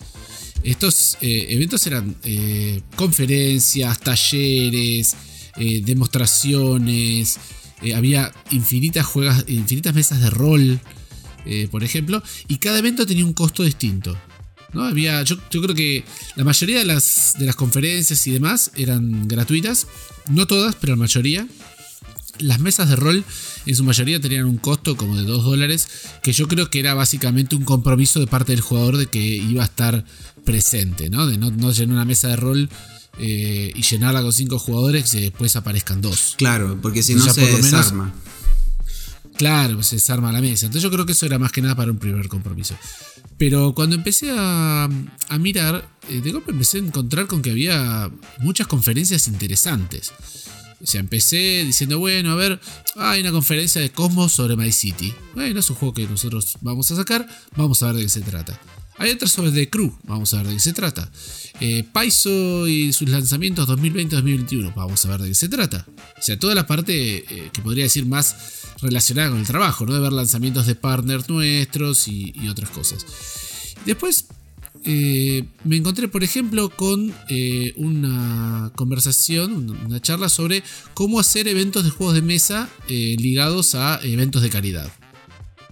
Estos 0.62 1.16
eh, 1.20 1.46
eventos 1.50 1.86
eran 1.86 2.16
eh, 2.22 2.82
conferencias, 2.96 3.98
talleres, 4.00 5.16
eh, 5.56 5.82
demostraciones, 5.84 7.38
había 7.94 8.30
infinitas, 8.50 9.06
juegas, 9.06 9.44
infinitas 9.48 9.94
mesas 9.94 10.20
de 10.20 10.28
rol, 10.28 10.80
por 11.70 11.82
ejemplo, 11.82 12.22
y 12.46 12.58
cada 12.58 12.78
evento 12.78 13.06
tenía 13.06 13.24
un 13.24 13.32
costo 13.32 13.62
distinto. 13.62 14.18
¿no? 14.74 14.84
Había, 14.84 15.22
yo, 15.22 15.36
yo 15.50 15.62
creo 15.62 15.74
que 15.74 16.04
la 16.36 16.44
mayoría 16.44 16.78
de 16.78 16.84
las, 16.84 17.34
de 17.38 17.46
las 17.46 17.56
conferencias 17.56 18.26
y 18.26 18.32
demás 18.32 18.70
eran 18.76 19.28
gratuitas, 19.28 19.86
no 20.28 20.46
todas, 20.46 20.76
pero 20.76 20.92
la 20.92 20.98
mayoría. 20.98 21.46
Las 22.38 22.58
mesas 22.58 22.88
de 22.88 22.96
rol 22.96 23.24
en 23.66 23.74
su 23.74 23.84
mayoría 23.84 24.18
tenían 24.18 24.46
un 24.46 24.56
costo 24.56 24.96
como 24.96 25.16
de 25.16 25.24
2 25.24 25.44
dólares, 25.44 25.88
que 26.22 26.32
yo 26.32 26.48
creo 26.48 26.70
que 26.70 26.80
era 26.80 26.94
básicamente 26.94 27.54
un 27.54 27.64
compromiso 27.64 28.18
de 28.18 28.26
parte 28.26 28.52
del 28.52 28.62
jugador 28.62 28.96
de 28.96 29.06
que 29.06 29.20
iba 29.20 29.62
a 29.62 29.66
estar 29.66 30.04
presente, 30.44 31.10
¿no? 31.10 31.26
De 31.26 31.36
no, 31.38 31.50
no 31.50 31.72
llenar 31.72 31.94
una 31.96 32.04
mesa 32.04 32.28
de 32.28 32.36
rol 32.36 32.68
eh, 33.18 33.72
y 33.74 33.82
llenarla 33.82 34.22
con 34.22 34.32
5 34.32 34.58
jugadores 34.58 35.12
y 35.14 35.20
después 35.20 35.54
aparezcan 35.56 36.00
dos. 36.00 36.34
Claro, 36.38 36.78
porque 36.80 37.02
si 37.02 37.14
no 37.14 37.24
se 37.24 37.40
por 37.40 37.50
menos- 37.50 37.62
desarma. 37.70 38.12
Claro, 39.36 39.82
se 39.82 39.96
desarma 39.96 40.32
la 40.32 40.40
mesa. 40.40 40.66
Entonces 40.66 40.82
yo 40.82 40.90
creo 40.90 41.06
que 41.06 41.12
eso 41.12 41.24
era 41.24 41.38
más 41.38 41.50
que 41.52 41.62
nada 41.62 41.74
para 41.74 41.90
un 41.90 41.98
primer 41.98 42.28
compromiso. 42.28 42.74
Pero 43.38 43.74
cuando 43.74 43.96
empecé 43.96 44.30
a, 44.36 44.84
a 44.84 45.38
mirar, 45.38 45.88
eh, 46.10 46.20
de 46.20 46.30
golpe 46.30 46.50
empecé 46.52 46.76
a 46.76 46.80
encontrar 46.80 47.26
con 47.26 47.40
que 47.40 47.50
había 47.50 48.10
muchas 48.38 48.66
conferencias 48.66 49.28
interesantes. 49.28 50.12
O 50.82 50.86
sea, 50.86 51.00
empecé 51.00 51.64
diciendo, 51.64 51.98
bueno, 51.98 52.32
a 52.32 52.34
ver, 52.34 52.60
hay 52.96 53.20
una 53.22 53.32
conferencia 53.32 53.80
de 53.80 53.90
Cosmos 53.92 54.32
sobre 54.32 54.56
My 54.56 54.72
City. 54.72 55.14
Bueno, 55.34 55.60
es 55.60 55.70
un 55.70 55.76
juego 55.76 55.94
que 55.94 56.06
nosotros 56.06 56.56
vamos 56.60 56.90
a 56.90 56.96
sacar, 56.96 57.26
vamos 57.56 57.82
a 57.82 57.86
ver 57.86 57.96
de 57.96 58.02
qué 58.02 58.08
se 58.10 58.20
trata. 58.20 58.60
Hay 59.00 59.12
otra 59.12 59.26
sobre 59.28 59.50
The 59.50 59.70
Crew, 59.70 59.96
vamos 60.04 60.34
a 60.34 60.36
ver 60.36 60.48
de 60.48 60.52
qué 60.52 60.60
se 60.60 60.74
trata. 60.74 61.10
Eh, 61.58 61.84
Paizo 61.90 62.68
y 62.68 62.92
sus 62.92 63.08
lanzamientos 63.08 63.66
2020-2021, 63.66 64.74
vamos 64.74 65.06
a 65.06 65.08
ver 65.08 65.22
de 65.22 65.28
qué 65.28 65.34
se 65.34 65.48
trata. 65.48 65.86
O 66.18 66.22
sea, 66.22 66.38
toda 66.38 66.54
la 66.54 66.66
parte 66.66 67.16
eh, 67.16 67.50
que 67.50 67.62
podría 67.62 67.84
decir 67.84 68.04
más 68.04 68.36
relacionada 68.82 69.30
con 69.30 69.38
el 69.38 69.46
trabajo, 69.46 69.86
¿no? 69.86 69.94
De 69.94 70.00
ver 70.00 70.12
lanzamientos 70.12 70.66
de 70.66 70.74
partners 70.74 71.30
nuestros 71.30 72.08
y, 72.08 72.34
otras 72.50 72.68
cosas. 72.68 73.06
Después 73.86 74.26
eh, 74.84 75.48
me 75.64 75.76
encontré, 75.78 76.08
por 76.08 76.22
ejemplo, 76.22 76.68
con 76.68 77.10
eh, 77.30 77.72
una 77.76 78.70
conversación, 78.76 79.70
una- 79.70 80.02
charla 80.02 80.28
sobre 80.28 80.62
cómo 80.92 81.18
hacer 81.18 81.48
eventos 81.48 81.84
de 81.84 81.90
juegos 81.90 82.16
de 82.16 82.22
mesa 82.22 82.68
ligados 82.86 83.74
a 83.74 83.98
eventos 84.02 84.42
de 84.42 84.50
caridad. 84.50 84.92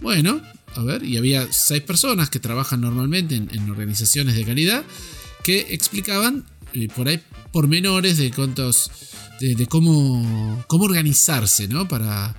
Bueno, 0.01 0.41
a 0.75 0.83
ver, 0.83 1.03
y 1.03 1.17
había 1.17 1.47
seis 1.51 1.81
personas 1.81 2.29
que 2.29 2.39
trabajan 2.39 2.81
normalmente 2.81 3.35
en, 3.35 3.69
organizaciones 3.69 4.35
de 4.35 4.45
caridad 4.45 4.83
que 5.43 5.67
explicaban 5.71 6.45
eh, 6.73 6.87
por 6.87 7.07
ahí 7.07 7.21
pormenores 7.51 8.17
de 8.17 8.31
cuántos. 8.31 8.91
de, 9.39 9.67
cómo. 9.67 10.63
cómo 10.67 10.85
organizarse, 10.85 11.67
¿no? 11.67 11.87
Para. 11.87 12.35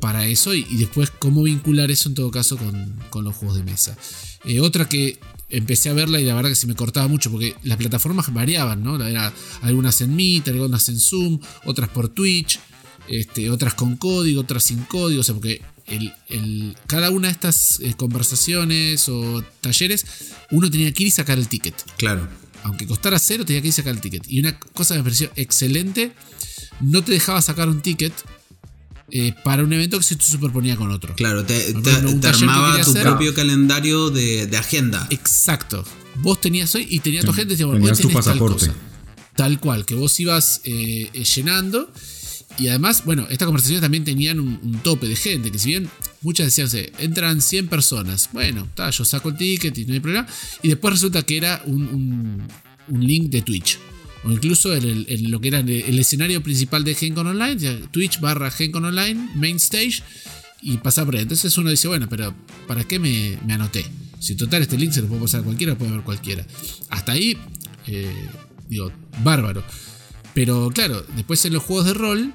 Para 0.00 0.28
eso 0.28 0.54
y, 0.54 0.64
y 0.70 0.76
después 0.76 1.10
cómo 1.10 1.42
vincular 1.42 1.90
eso 1.90 2.08
en 2.08 2.14
todo 2.14 2.30
caso 2.30 2.56
con, 2.56 2.94
con 3.10 3.24
los 3.24 3.34
juegos 3.34 3.56
de 3.56 3.64
mesa. 3.64 3.98
Eh, 4.44 4.60
otra 4.60 4.88
que 4.88 5.18
empecé 5.50 5.88
a 5.88 5.92
verla 5.92 6.20
y 6.20 6.24
la 6.24 6.34
verdad 6.34 6.50
que 6.50 6.56
se 6.56 6.66
me 6.66 6.74
cortaba 6.74 7.08
mucho 7.08 7.30
porque 7.30 7.54
las 7.62 7.78
plataformas 7.78 8.32
variaban, 8.32 8.82
¿no? 8.82 9.02
Era 9.04 9.32
algunas 9.62 10.00
en 10.00 10.14
Meet, 10.14 10.48
algunas 10.48 10.88
en 10.88 11.00
Zoom, 11.00 11.40
otras 11.64 11.88
por 11.88 12.08
Twitch, 12.08 12.60
este, 13.08 13.50
otras 13.50 13.74
con 13.74 13.96
código, 13.96 14.42
otras 14.42 14.62
sin 14.64 14.84
código, 14.84 15.20
o 15.20 15.24
sea, 15.24 15.34
porque 15.34 15.62
el, 15.90 16.12
el- 16.28 16.76
cada 16.86 17.10
una 17.10 17.28
de 17.28 17.32
estas 17.32 17.80
eh, 17.80 17.94
conversaciones 17.96 19.08
o 19.08 19.42
talleres, 19.60 20.04
uno 20.50 20.70
tenía 20.70 20.92
que 20.92 21.02
ir 21.04 21.08
y 21.08 21.10
sacar 21.10 21.38
el 21.38 21.48
ticket. 21.48 21.74
Claro. 21.96 22.28
Aunque 22.64 22.86
costara 22.86 23.18
cero, 23.18 23.44
tenía 23.44 23.62
que 23.62 23.68
ir 23.68 23.72
y 23.72 23.76
sacar 23.76 23.94
el 23.94 24.00
ticket. 24.00 24.24
Y 24.28 24.40
una 24.40 24.58
cosa 24.58 24.94
que 24.94 24.98
me 25.00 25.04
pareció 25.04 25.30
excelente, 25.36 26.12
no 26.80 27.02
te 27.02 27.12
dejaba 27.12 27.40
sacar 27.40 27.68
un 27.68 27.80
ticket 27.80 28.12
eh, 29.10 29.32
para 29.44 29.62
un 29.64 29.72
evento 29.72 29.96
que 29.98 30.04
se 30.04 30.16
superponía 30.20 30.76
con 30.76 30.90
otro. 30.90 31.14
Claro, 31.14 31.44
te, 31.44 31.72
te- 31.72 31.90
armaba 32.28 32.82
tu 32.82 32.90
hacer- 32.90 33.02
propio 33.02 33.32
calendario 33.34 34.10
de, 34.10 34.46
de 34.46 34.56
agenda. 34.58 35.06
Exacto. 35.10 35.84
Vos 36.16 36.40
tenías 36.40 36.74
hoy 36.74 36.86
y 36.90 36.98
tenía 36.98 37.22
tu 37.22 37.32
gente 37.32 37.52
decía, 37.52 37.66
bueno, 37.66 37.80
Tenías 37.80 37.98
hoy 37.98 38.02
tu 38.02 38.08
tal 38.08 38.16
pasaporte. 38.16 38.66
cosa. 38.66 38.74
Tal 39.36 39.60
cual, 39.60 39.86
que 39.86 39.94
vos 39.94 40.18
ibas 40.20 40.60
eh, 40.64 41.10
llenando. 41.36 41.90
Y 42.58 42.68
además, 42.68 43.04
bueno, 43.04 43.26
estas 43.30 43.46
conversaciones 43.46 43.80
también 43.82 44.04
tenían 44.04 44.40
un, 44.40 44.80
tope 44.82 45.06
de 45.06 45.14
gente, 45.14 45.52
que 45.52 45.58
si 45.58 45.70
bien 45.70 45.88
muchas 46.22 46.46
decían, 46.46 46.68
"Sí, 46.68 46.90
entran 46.98 47.40
100 47.40 47.68
personas, 47.68 48.30
bueno, 48.32 48.68
ta, 48.74 48.90
yo 48.90 49.04
saco 49.04 49.28
el 49.28 49.36
ticket 49.36 49.76
y 49.78 49.84
no 49.84 49.94
hay 49.94 50.00
problema. 50.00 50.26
Y 50.62 50.68
después 50.68 50.94
resulta 50.94 51.22
que 51.22 51.36
era 51.36 51.62
un, 51.66 51.82
un- 52.88 53.00
link 53.00 53.30
de 53.30 53.42
Twitch. 53.42 53.78
O 54.24 54.32
incluso 54.32 54.74
en, 54.74 54.82
el- 54.82 55.06
en 55.08 55.30
lo 55.30 55.40
que 55.40 55.48
era 55.48 55.60
el, 55.60 55.98
escenario 55.98 56.42
principal 56.42 56.82
de 56.82 56.94
GenCon 56.94 57.26
Online, 57.28 57.56
Twitch 57.92 58.18
barra 58.18 58.50
GenCon 58.50 58.84
Online, 58.86 59.28
main 59.36 59.56
stage, 59.56 60.02
y 60.60 60.78
pasar 60.78 61.04
por 61.04 61.14
ahí. 61.14 61.22
Entonces 61.22 61.56
uno 61.58 61.70
dice, 61.70 61.86
bueno, 61.86 62.08
pero 62.08 62.34
¿para 62.66 62.84
qué 62.84 62.98
me, 62.98 63.38
anoté? 63.52 63.86
Si 64.18 64.34
total 64.34 64.62
este 64.62 64.76
link 64.76 64.92
se 64.92 65.02
lo 65.02 65.06
puede 65.08 65.22
pasar 65.22 65.40
a 65.40 65.44
cualquiera, 65.44 65.74
lo 65.74 65.78
puede 65.78 65.92
ver 65.92 66.00
cualquiera. 66.02 66.44
Hasta 66.88 67.12
ahí, 67.12 67.38
eh, 67.86 68.12
digo, 68.68 68.90
bárbaro. 69.22 69.62
Pero 70.34 70.70
claro, 70.74 71.04
después 71.14 71.44
en 71.44 71.52
los 71.52 71.62
juegos 71.62 71.86
de 71.86 71.94
rol 71.94 72.34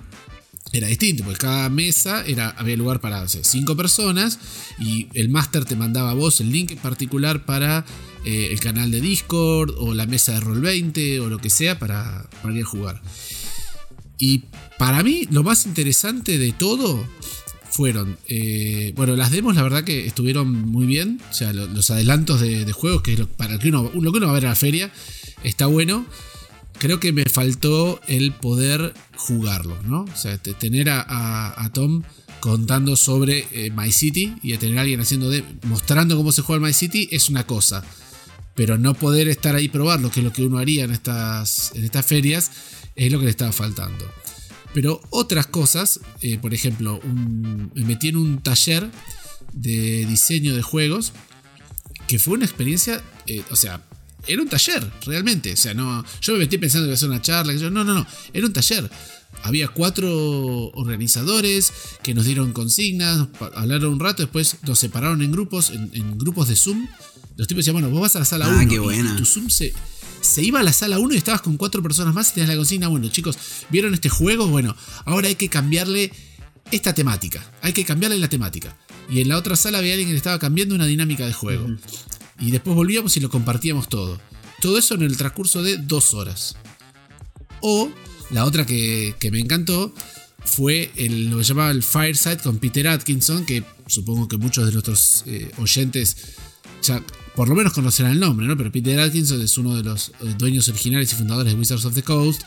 era 0.73 0.87
distinto, 0.87 1.23
porque 1.23 1.37
cada 1.39 1.69
mesa 1.69 2.25
era, 2.25 2.49
había 2.49 2.75
lugar 2.75 2.99
para 2.99 3.21
o 3.21 3.27
cinco 3.27 3.77
personas 3.77 4.39
y 4.79 5.07
el 5.13 5.29
máster 5.29 5.65
te 5.65 5.75
mandaba 5.75 6.11
a 6.11 6.13
vos 6.15 6.41
el 6.41 6.51
link 6.51 6.71
en 6.71 6.79
particular 6.79 7.45
para 7.45 7.85
eh, 8.25 8.49
el 8.51 8.59
canal 8.59 8.89
de 8.91 8.99
Discord 8.99 9.71
o 9.77 9.93
la 9.93 10.07
mesa 10.07 10.33
de 10.33 10.39
Roll 10.39 10.61
20 10.61 11.19
o 11.19 11.29
lo 11.29 11.37
que 11.37 11.49
sea 11.51 11.77
para, 11.77 12.27
para 12.41 12.55
ir 12.55 12.63
a 12.63 12.65
jugar. 12.65 13.01
Y 14.17 14.43
para 14.77 15.03
mí 15.03 15.27
lo 15.31 15.43
más 15.43 15.65
interesante 15.65 16.37
de 16.37 16.51
todo 16.53 17.05
fueron, 17.69 18.17
eh, 18.27 18.93
bueno, 18.95 19.15
las 19.15 19.31
demos 19.31 19.55
la 19.55 19.63
verdad 19.63 19.83
que 19.83 20.05
estuvieron 20.05 20.51
muy 20.51 20.85
bien, 20.85 21.19
o 21.29 21.33
sea, 21.33 21.53
lo- 21.53 21.67
los 21.67 21.89
adelantos 21.91 22.39
de, 22.39 22.71
juegos, 22.71 23.01
que 23.01 23.13
es 23.13 23.19
para 23.25 23.57
que 23.59 23.69
uno, 23.69 23.91
lo 23.93 24.11
que 24.11 24.17
uno 24.17 24.27
va 24.27 24.31
a 24.33 24.35
ver 24.35 24.45
a 24.45 24.49
la 24.49 24.55
feria, 24.55 24.91
está 25.43 25.65
bueno. 25.65 26.05
Creo 26.79 26.99
que 26.99 27.11
me 27.11 27.23
faltó 27.25 27.99
el 28.07 28.31
poder 28.33 28.93
jugarlo, 29.27 29.81
¿no? 29.83 30.01
O 30.03 30.15
sea, 30.15 30.37
te- 30.37 30.53
tener 30.53 30.89
a, 30.89 31.69
Tom 31.73 32.03
contando 32.39 32.95
sobre 32.97 33.47
eh, 33.51 33.71
My 33.71 33.91
City 33.91 34.35
y 34.43 34.53
a 34.53 34.59
tener 34.59 34.77
a 34.77 34.81
alguien 34.81 34.99
haciendo 34.99 35.29
de, 35.29 35.43
mostrando 35.63 36.17
cómo 36.17 36.31
se 36.31 36.41
juega 36.41 36.65
My 36.65 36.73
City 36.73 37.07
es 37.11 37.29
una 37.29 37.45
cosa. 37.47 37.83
Pero 38.55 38.77
no 38.77 38.93
poder 38.93 39.29
estar 39.29 39.55
ahí 39.55 39.67
probarlo, 39.69 40.11
que 40.11 40.19
es 40.19 40.23
lo 40.25 40.33
que 40.33 40.43
uno 40.43 40.57
haría 40.59 40.83
en 40.83 40.91
estas, 40.91 41.71
en 41.73 41.83
estas 41.85 42.05
ferias, 42.05 42.51
es 42.95 43.11
lo 43.11 43.17
que 43.19 43.25
le 43.25 43.31
estaba 43.31 43.51
faltando. 43.51 44.05
Pero 44.73 45.01
otras 45.09 45.47
cosas, 45.47 45.99
eh, 46.21 46.37
por 46.37 46.53
ejemplo, 46.53 46.99
me 47.03 47.83
metí 47.85 48.09
en 48.09 48.17
un 48.17 48.41
taller 48.41 48.89
de 49.53 50.05
diseño 50.05 50.55
de 50.55 50.61
juegos 50.61 51.13
que 52.07 52.19
fue 52.19 52.33
una 52.35 52.45
experiencia, 52.45 53.01
eh, 53.25 53.41
o 53.49 53.55
sea, 53.55 53.83
era 54.27 54.41
un 54.41 54.49
taller, 54.49 54.89
realmente. 55.05 55.53
O 55.53 55.57
sea, 55.57 55.73
no, 55.73 56.03
yo 56.21 56.33
me 56.33 56.39
metí 56.39 56.57
pensando 56.57 56.85
que 56.85 56.89
iba 56.89 56.93
a 56.95 56.97
ser 56.97 57.09
una 57.09 57.21
charla, 57.21 57.53
yo, 57.53 57.69
no, 57.69 57.83
no, 57.83 57.93
no, 57.93 58.07
era 58.33 58.45
un 58.45 58.53
taller. 58.53 58.89
Había 59.43 59.67
cuatro 59.67 60.09
organizadores 60.71 61.73
que 62.03 62.13
nos 62.13 62.25
dieron 62.25 62.53
consignas, 62.53 63.27
hablaron 63.55 63.93
un 63.93 63.99
rato, 63.99 64.23
después 64.23 64.57
nos 64.63 64.79
separaron 64.79 65.21
en 65.21 65.31
grupos, 65.31 65.71
en, 65.71 65.89
en 65.93 66.17
grupos 66.17 66.47
de 66.47 66.55
Zoom. 66.55 66.87
Los 67.35 67.47
tipos 67.47 67.61
decían, 67.65 67.73
bueno, 67.73 67.89
vos 67.89 68.01
vas 68.01 68.15
a 68.15 68.19
la 68.19 68.25
sala 68.25 68.45
Ah, 68.45 68.59
1 68.61 68.69
qué 68.69 68.79
buena. 68.79 69.11
y 69.13 69.17
tu 69.17 69.25
Zoom 69.25 69.49
se, 69.49 69.73
se 70.21 70.43
iba 70.43 70.59
a 70.59 70.63
la 70.63 70.71
sala 70.71 70.99
1 70.99 71.13
y 71.15 71.17
estabas 71.17 71.41
con 71.41 71.57
cuatro 71.57 71.81
personas 71.81 72.13
más 72.13 72.29
y 72.29 72.33
tenías 72.35 72.49
la 72.49 72.55
consigna, 72.55 72.87
bueno, 72.87 73.09
chicos, 73.09 73.37
¿vieron 73.69 73.93
este 73.93 74.07
juego? 74.07 74.47
Bueno, 74.47 74.75
ahora 75.05 75.27
hay 75.27 75.35
que 75.35 75.49
cambiarle 75.49 76.11
esta 76.71 76.93
temática, 76.93 77.43
hay 77.61 77.73
que 77.73 77.83
cambiarle 77.83 78.19
la 78.19 78.29
temática. 78.29 78.77
Y 79.09 79.19
en 79.19 79.27
la 79.29 79.37
otra 79.37 79.55
sala 79.57 79.79
había 79.79 79.93
alguien 79.93 80.07
que 80.07 80.13
le 80.13 80.17
estaba 80.17 80.39
cambiando 80.39 80.75
una 80.75 80.85
dinámica 80.85 81.25
de 81.25 81.33
juego. 81.33 81.67
Y 82.39 82.51
después 82.51 82.75
volvíamos 82.75 83.15
y 83.17 83.19
lo 83.19 83.29
compartíamos 83.29 83.87
todo. 83.89 84.19
Todo 84.61 84.77
eso 84.77 84.95
en 84.95 85.03
el 85.03 85.17
transcurso 85.17 85.61
de 85.63 85.77
dos 85.77 86.13
horas. 86.13 86.55
O 87.61 87.89
la 88.31 88.45
otra 88.45 88.65
que, 88.65 89.15
que 89.19 89.31
me 89.31 89.39
encantó 89.39 89.93
fue 90.45 90.91
el- 90.95 91.29
lo 91.29 91.37
que 91.37 91.43
llamaba 91.43 91.71
el 91.71 91.83
Fireside 91.83 92.37
con 92.39 92.57
Peter 92.57 92.87
Atkinson, 92.87 93.45
que 93.45 93.63
supongo 93.87 94.27
que 94.27 94.37
muchos 94.37 94.65
de 94.65 94.71
nuestros 94.71 95.23
eh, 95.27 95.51
oyentes 95.57 96.15
ya 96.81 97.01
por 97.35 97.47
lo 97.49 97.55
menos 97.55 97.73
conocerán 97.73 98.11
el 98.11 98.19
nombre, 98.19 98.45
¿no? 98.45 98.55
Pero 98.57 98.71
Peter 98.71 98.99
Atkinson 98.99 99.41
es 99.41 99.57
uno 99.57 99.75
de 99.75 99.83
los 99.83 100.09
eh, 100.09 100.35
dueños 100.37 100.67
originales 100.67 101.11
y 101.13 101.15
fundadores 101.15 101.53
de 101.53 101.59
Wizards 101.59 101.85
of 101.85 101.93
the 101.95 102.03
Coast, 102.03 102.41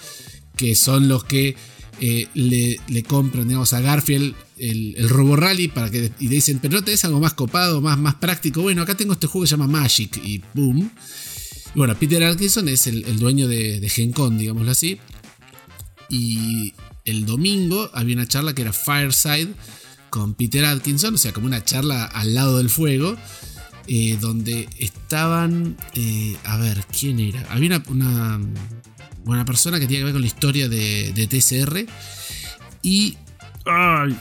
que 0.57 0.75
son 0.77 1.09
los 1.09 1.25
que 1.25 1.57
eh, 2.01 2.29
le, 2.35 3.03
compran, 3.03 3.49
digamos, 3.49 3.73
a 3.73 3.81
Garfield 3.81 4.35
el, 4.59 4.95
el 4.97 5.09
Robo 5.09 5.37
Rally 5.37 5.69
para 5.69 5.91
que, 5.91 6.11
y 6.19 6.29
le 6.29 6.37
dicen, 6.37 6.59
pero 6.61 6.75
no 6.75 6.85
tenés 6.85 7.05
algo 7.05 7.21
más 7.21 7.35
copado, 7.35 7.81
más, 7.81 7.99
más 7.99 8.15
práctico. 8.17 8.63
Bueno, 8.63 8.83
acá 8.83 8.95
tengo 8.95 9.13
este 9.13 9.27
juego 9.27 9.45
que 9.45 9.49
se 9.49 9.57
llama 9.57 9.67
Magic 9.67 10.17
y 10.25 10.43
boom. 10.55 10.91
Y 11.75 11.79
bueno, 11.79 11.95
Peter 11.99 12.23
Atkinson 12.25 12.69
es 12.69 12.87
el, 12.87 13.05
el 13.05 13.19
dueño 13.19 13.49
de, 13.49 13.81
de 13.81 13.89
Gen 13.89 14.13
Con, 14.13 14.39
digámoslo 14.39 14.71
así. 14.71 14.99
Y 16.09 16.73
el 17.05 17.27
domingo 17.27 17.91
había 17.93 18.17
una 18.17 18.27
charla 18.27 18.55
que 18.55 18.63
era 18.63 18.73
Fireside 18.73 19.49
con 20.11 20.35
Peter 20.35 20.65
Atkinson, 20.65 21.15
o 21.15 21.19
sea, 21.19 21.33
como 21.33 21.47
una 21.47 21.65
charla 21.65 22.05
al 22.05 22.35
lado 22.35 22.59
del 22.59 22.71
fuego, 22.71 23.17
eh, 23.87 24.17
donde 24.21 24.69
estaban, 24.79 25.77
eh, 25.95 26.37
a 26.45 26.57
ver, 26.57 26.85
¿quién 26.99 27.21
era? 27.21 27.47
Había 27.51 27.83
una, 27.89 28.41
una 29.35 29.45
persona 29.45 29.79
que 29.79 29.87
tenía 29.87 30.01
que 30.01 30.05
ver 30.05 30.13
con 30.13 30.23
la 30.23 30.29
historia 30.29 30.69
de, 30.69 31.13
de 31.15 31.27
TCR 31.27 31.87
y... 32.83 33.17
¡Ay! 33.65 34.17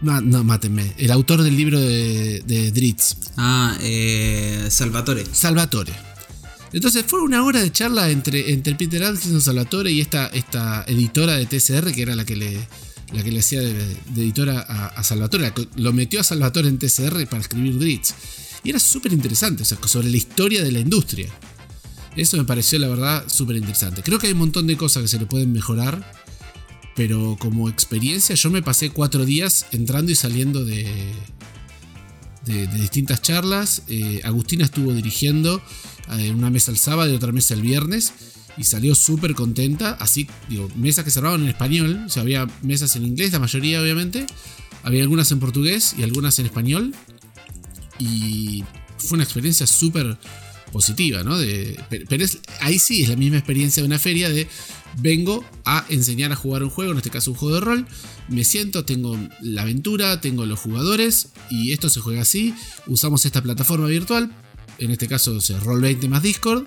No, 0.00 0.20
no, 0.20 0.44
mátenme. 0.44 0.94
El 0.96 1.10
autor 1.10 1.42
del 1.42 1.56
libro 1.56 1.80
de, 1.80 2.42
de 2.46 2.70
Dritz. 2.70 3.16
Ah, 3.36 3.76
eh, 3.82 4.68
Salvatore. 4.70 5.24
Salvatore. 5.30 5.92
Entonces 6.72 7.04
fue 7.06 7.20
una 7.22 7.44
hora 7.44 7.60
de 7.60 7.72
charla 7.72 8.10
entre, 8.10 8.52
entre 8.52 8.74
Peter 8.74 9.02
Atkinson, 9.02 9.40
Salvatore 9.40 9.90
y 9.90 10.00
esta, 10.00 10.26
esta 10.28 10.84
editora 10.86 11.36
de 11.36 11.46
TCR, 11.46 11.92
que 11.92 12.02
era 12.02 12.14
la 12.14 12.24
que 12.24 12.36
le, 12.36 12.58
la 13.12 13.24
que 13.24 13.32
le 13.32 13.40
hacía 13.40 13.60
de, 13.60 13.74
de 13.74 14.22
editora 14.22 14.60
a, 14.60 14.86
a 14.88 15.02
Salvatore. 15.02 15.52
Lo 15.76 15.92
metió 15.92 16.20
a 16.20 16.24
Salvatore 16.24 16.68
en 16.68 16.78
TCR 16.78 17.26
para 17.26 17.40
escribir 17.40 17.78
Dritz. 17.78 18.14
Y 18.62 18.70
era 18.70 18.78
súper 18.78 19.12
interesante, 19.12 19.62
o 19.62 19.66
sea, 19.66 19.78
sobre 19.86 20.10
la 20.10 20.16
historia 20.16 20.62
de 20.62 20.70
la 20.70 20.80
industria. 20.80 21.28
Eso 22.18 22.36
me 22.36 22.42
pareció, 22.42 22.80
la 22.80 22.88
verdad, 22.88 23.24
súper 23.28 23.54
interesante. 23.54 24.02
Creo 24.02 24.18
que 24.18 24.26
hay 24.26 24.32
un 24.32 24.40
montón 24.40 24.66
de 24.66 24.76
cosas 24.76 25.02
que 25.02 25.08
se 25.08 25.20
le 25.20 25.26
pueden 25.26 25.52
mejorar. 25.52 26.04
Pero 26.96 27.36
como 27.38 27.68
experiencia, 27.68 28.34
yo 28.34 28.50
me 28.50 28.60
pasé 28.60 28.90
cuatro 28.90 29.24
días 29.24 29.66
entrando 29.70 30.10
y 30.10 30.16
saliendo 30.16 30.64
de, 30.64 31.12
de, 32.44 32.66
distintas 32.66 33.22
charlas. 33.22 33.82
Eh, 33.86 34.20
Agustina 34.24 34.64
estuvo 34.64 34.92
dirigiendo 34.92 35.62
eh, 36.18 36.32
una 36.32 36.50
mesa 36.50 36.72
el 36.72 36.78
sábado 36.78 37.08
y 37.08 37.14
otra 37.14 37.30
mesa 37.30 37.54
el 37.54 37.62
viernes. 37.62 38.12
Y 38.56 38.64
salió 38.64 38.96
súper 38.96 39.36
contenta. 39.36 39.92
Así, 40.00 40.26
digo, 40.48 40.68
mesas 40.74 41.04
que 41.04 41.12
cerraban 41.12 41.42
en 41.42 41.50
español. 41.50 42.02
O 42.04 42.08
sea, 42.08 42.22
había 42.22 42.48
mesas 42.62 42.96
en 42.96 43.06
inglés, 43.06 43.30
la 43.30 43.38
mayoría 43.38 43.80
obviamente. 43.80 44.26
Había 44.82 45.02
algunas 45.02 45.30
en 45.30 45.38
portugués 45.38 45.94
y 45.96 46.02
algunas 46.02 46.36
en 46.40 46.46
español. 46.46 46.96
Y 48.00 48.64
fue 48.96 49.14
una 49.14 49.22
experiencia 49.22 49.68
súper 49.68 50.18
positiva, 50.72 51.22
¿no? 51.22 51.36
Pero 51.88 52.24
es, 52.24 52.38
ahí 52.60 52.78
sí 52.78 53.02
es 53.02 53.08
la 53.08 53.16
misma 53.16 53.38
experiencia 53.38 53.82
de 53.82 53.86
una 53.86 53.98
feria 53.98 54.28
de 54.28 54.48
vengo 54.96 55.44
a 55.64 55.84
enseñar 55.88 56.32
a 56.32 56.36
jugar 56.36 56.62
un 56.62 56.70
juego, 56.70 56.92
en 56.92 56.98
este 56.98 57.10
caso 57.10 57.30
un 57.30 57.36
juego 57.36 57.54
de 57.56 57.60
rol, 57.60 57.86
me 58.28 58.44
siento, 58.44 58.84
tengo 58.84 59.18
la 59.40 59.62
aventura, 59.62 60.20
tengo 60.20 60.46
los 60.46 60.58
jugadores 60.58 61.28
y 61.50 61.72
esto 61.72 61.88
se 61.88 62.00
juega 62.00 62.22
así, 62.22 62.54
usamos 62.86 63.24
esta 63.24 63.42
plataforma 63.42 63.86
virtual, 63.86 64.32
en 64.78 64.90
este 64.90 65.08
caso 65.08 65.40
sea, 65.40 65.60
Roll20 65.60 66.08
más 66.08 66.22
Discord, 66.22 66.64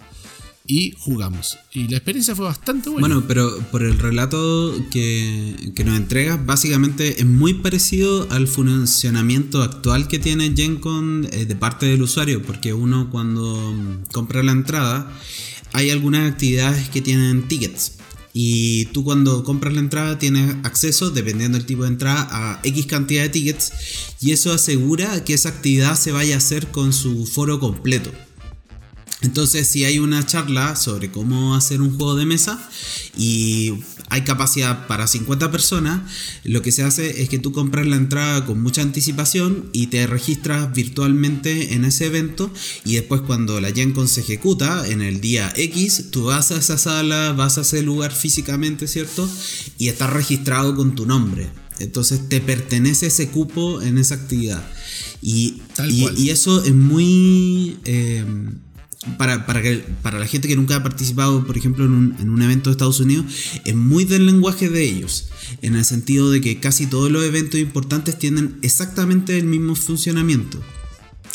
y 0.66 0.94
jugamos. 1.00 1.58
Y 1.74 1.88
la 1.88 1.98
experiencia 1.98 2.36
fue 2.36 2.46
bastante 2.46 2.90
buena. 2.90 3.08
Bueno, 3.08 3.26
pero 3.28 3.58
por 3.72 3.84
el 3.84 3.98
relato 3.98 4.74
que, 4.92 5.74
nos 5.84 5.98
entregas, 5.98 6.46
básicamente 6.46 7.20
es 7.20 7.26
muy 7.26 7.56
parecido 7.56 8.28
al 8.32 8.48
funcionamiento 8.48 9.64
actual 9.64 10.08
que 10.08 10.20
tiene 10.20 10.54
GenCon 10.56 11.28
eh, 11.32 11.46
de 11.46 11.56
parte 11.56 11.88
del 11.88 12.02
usuario, 12.02 12.42
porque 12.42 12.74
uno 12.74 13.10
cuando 13.10 13.74
mm, 13.74 14.12
compra 14.12 14.44
la 14.44 14.52
entrada 14.52 15.12
hay 15.74 15.90
algunas 15.90 16.30
actividades 16.30 16.90
que 16.90 17.02
tienen 17.02 17.48
tickets. 17.48 17.94
Y 18.34 18.86
tú 18.86 19.04
cuando 19.04 19.44
compras 19.44 19.74
la 19.74 19.82
entrada 19.82 20.18
tienes 20.18 20.56
acceso, 20.64 21.10
dependiendo 21.10 21.58
del 21.58 21.68
tipo 21.68 21.84
de 21.84 21.90
entrada, 21.90 22.28
a 22.32 22.60
X 22.64 22.86
cantidad 22.86 23.24
de 23.24 23.30
tickets. 23.30 23.74
Y 24.22 24.32
eso 24.32 24.54
asegura 24.54 25.24
que 25.26 25.34
esa 25.34 25.50
actividad 25.50 25.98
se 25.98 26.12
vaya 26.12 26.36
a 26.36 26.38
hacer 26.38 26.68
con 26.68 26.94
su 26.94 27.26
foro 27.26 27.60
completo. 27.60 28.12
Entonces, 29.22 29.68
si 29.68 29.86
hay 29.86 30.00
una 30.00 30.26
charla 30.26 30.76
sobre 30.76 31.12
cómo 31.12 31.56
hacer 31.56 31.82
un 31.82 31.96
juego 31.96 32.16
de 32.16 32.26
mesa 32.26 32.60
y 33.16 33.74
hay 34.10 34.24
capacidad 34.24 34.88
para 34.88 35.06
50 35.06 35.52
personas, 35.52 36.02
lo 36.44 36.62
que 36.62 36.72
se 36.72 36.84
hace 36.84 37.22
es 37.22 37.30
que 37.30 37.38
tú 37.38 37.52
compras 37.52 37.86
la 37.86 37.98
entrada 37.98 38.46
con 38.46 38.62
mucha 38.62 38.82
anticipación 38.82 39.70
y 39.74 39.88
te 39.88 40.08
registras 40.08 40.74
virtualmente 40.74 41.76
en 41.76 41.86
ese 41.86 42.08
evento 42.08 42.52
y 42.84 42.96
después 42.96 43.22
cuando 43.22 43.62
la 43.62 43.72
Gen 43.72 43.96
se 44.08 44.22
ejecuta 44.22 44.88
en 44.88 45.02
el 45.02 45.22
día 45.22 45.54
X, 45.56 46.06
tú 46.12 46.26
vas 46.26 46.52
a 46.52 46.58
esa 46.58 46.78
sala, 46.78 47.34
vas 47.34 47.58
a 47.60 47.62
ese 47.62 47.84
lugar 47.84 48.12
físicamente, 48.12 48.88
¿cierto? 48.88 49.30
Y 49.78 49.90
estás 49.90 50.10
registrado 50.10 50.76
con 50.76 50.96
tu 50.96 51.06
nombre. 51.06 51.50
Entonces 51.80 52.28
te 52.28 52.42
pertenece 52.42 53.08
ese 53.08 53.30
cupo 53.30 53.82
en 53.82 53.98
esa 53.98 54.16
actividad. 54.16 54.68
Y, 55.22 55.62
y, 55.88 56.10
y 56.18 56.30
eso 56.32 56.64
es 56.64 56.74
muy... 56.74 57.78
Eh, 57.86 58.26
para, 59.18 59.46
para, 59.46 59.62
que, 59.62 59.84
para 60.02 60.20
la 60.20 60.28
gente 60.28 60.48
que 60.48 60.56
nunca 60.56 60.76
ha 60.76 60.84
participado, 60.84 61.46
por 61.46 61.58
ejemplo, 61.58 61.86
en 61.86 61.92
un, 61.92 62.16
en 62.20 62.30
un, 62.30 62.42
evento 62.42 62.70
de 62.70 62.74
Estados 62.74 63.00
Unidos, 63.00 63.26
es 63.66 63.76
muy 63.76 64.06
del 64.06 64.26
lenguaje 64.26 64.70
de 64.70 64.84
ellos, 64.84 65.30
en 65.62 65.76
el 65.76 65.86
sentido 65.86 66.30
de 66.30 66.42
que 66.42 66.60
casi 66.60 66.86
todos 66.86 67.12
los 67.12 67.24
eventos 67.24 67.60
importantes 67.60 68.18
tienen 68.18 68.58
exactamente 68.62 69.38
el 69.38 69.46
mismo 69.46 69.76
funcionamiento. 69.76 70.62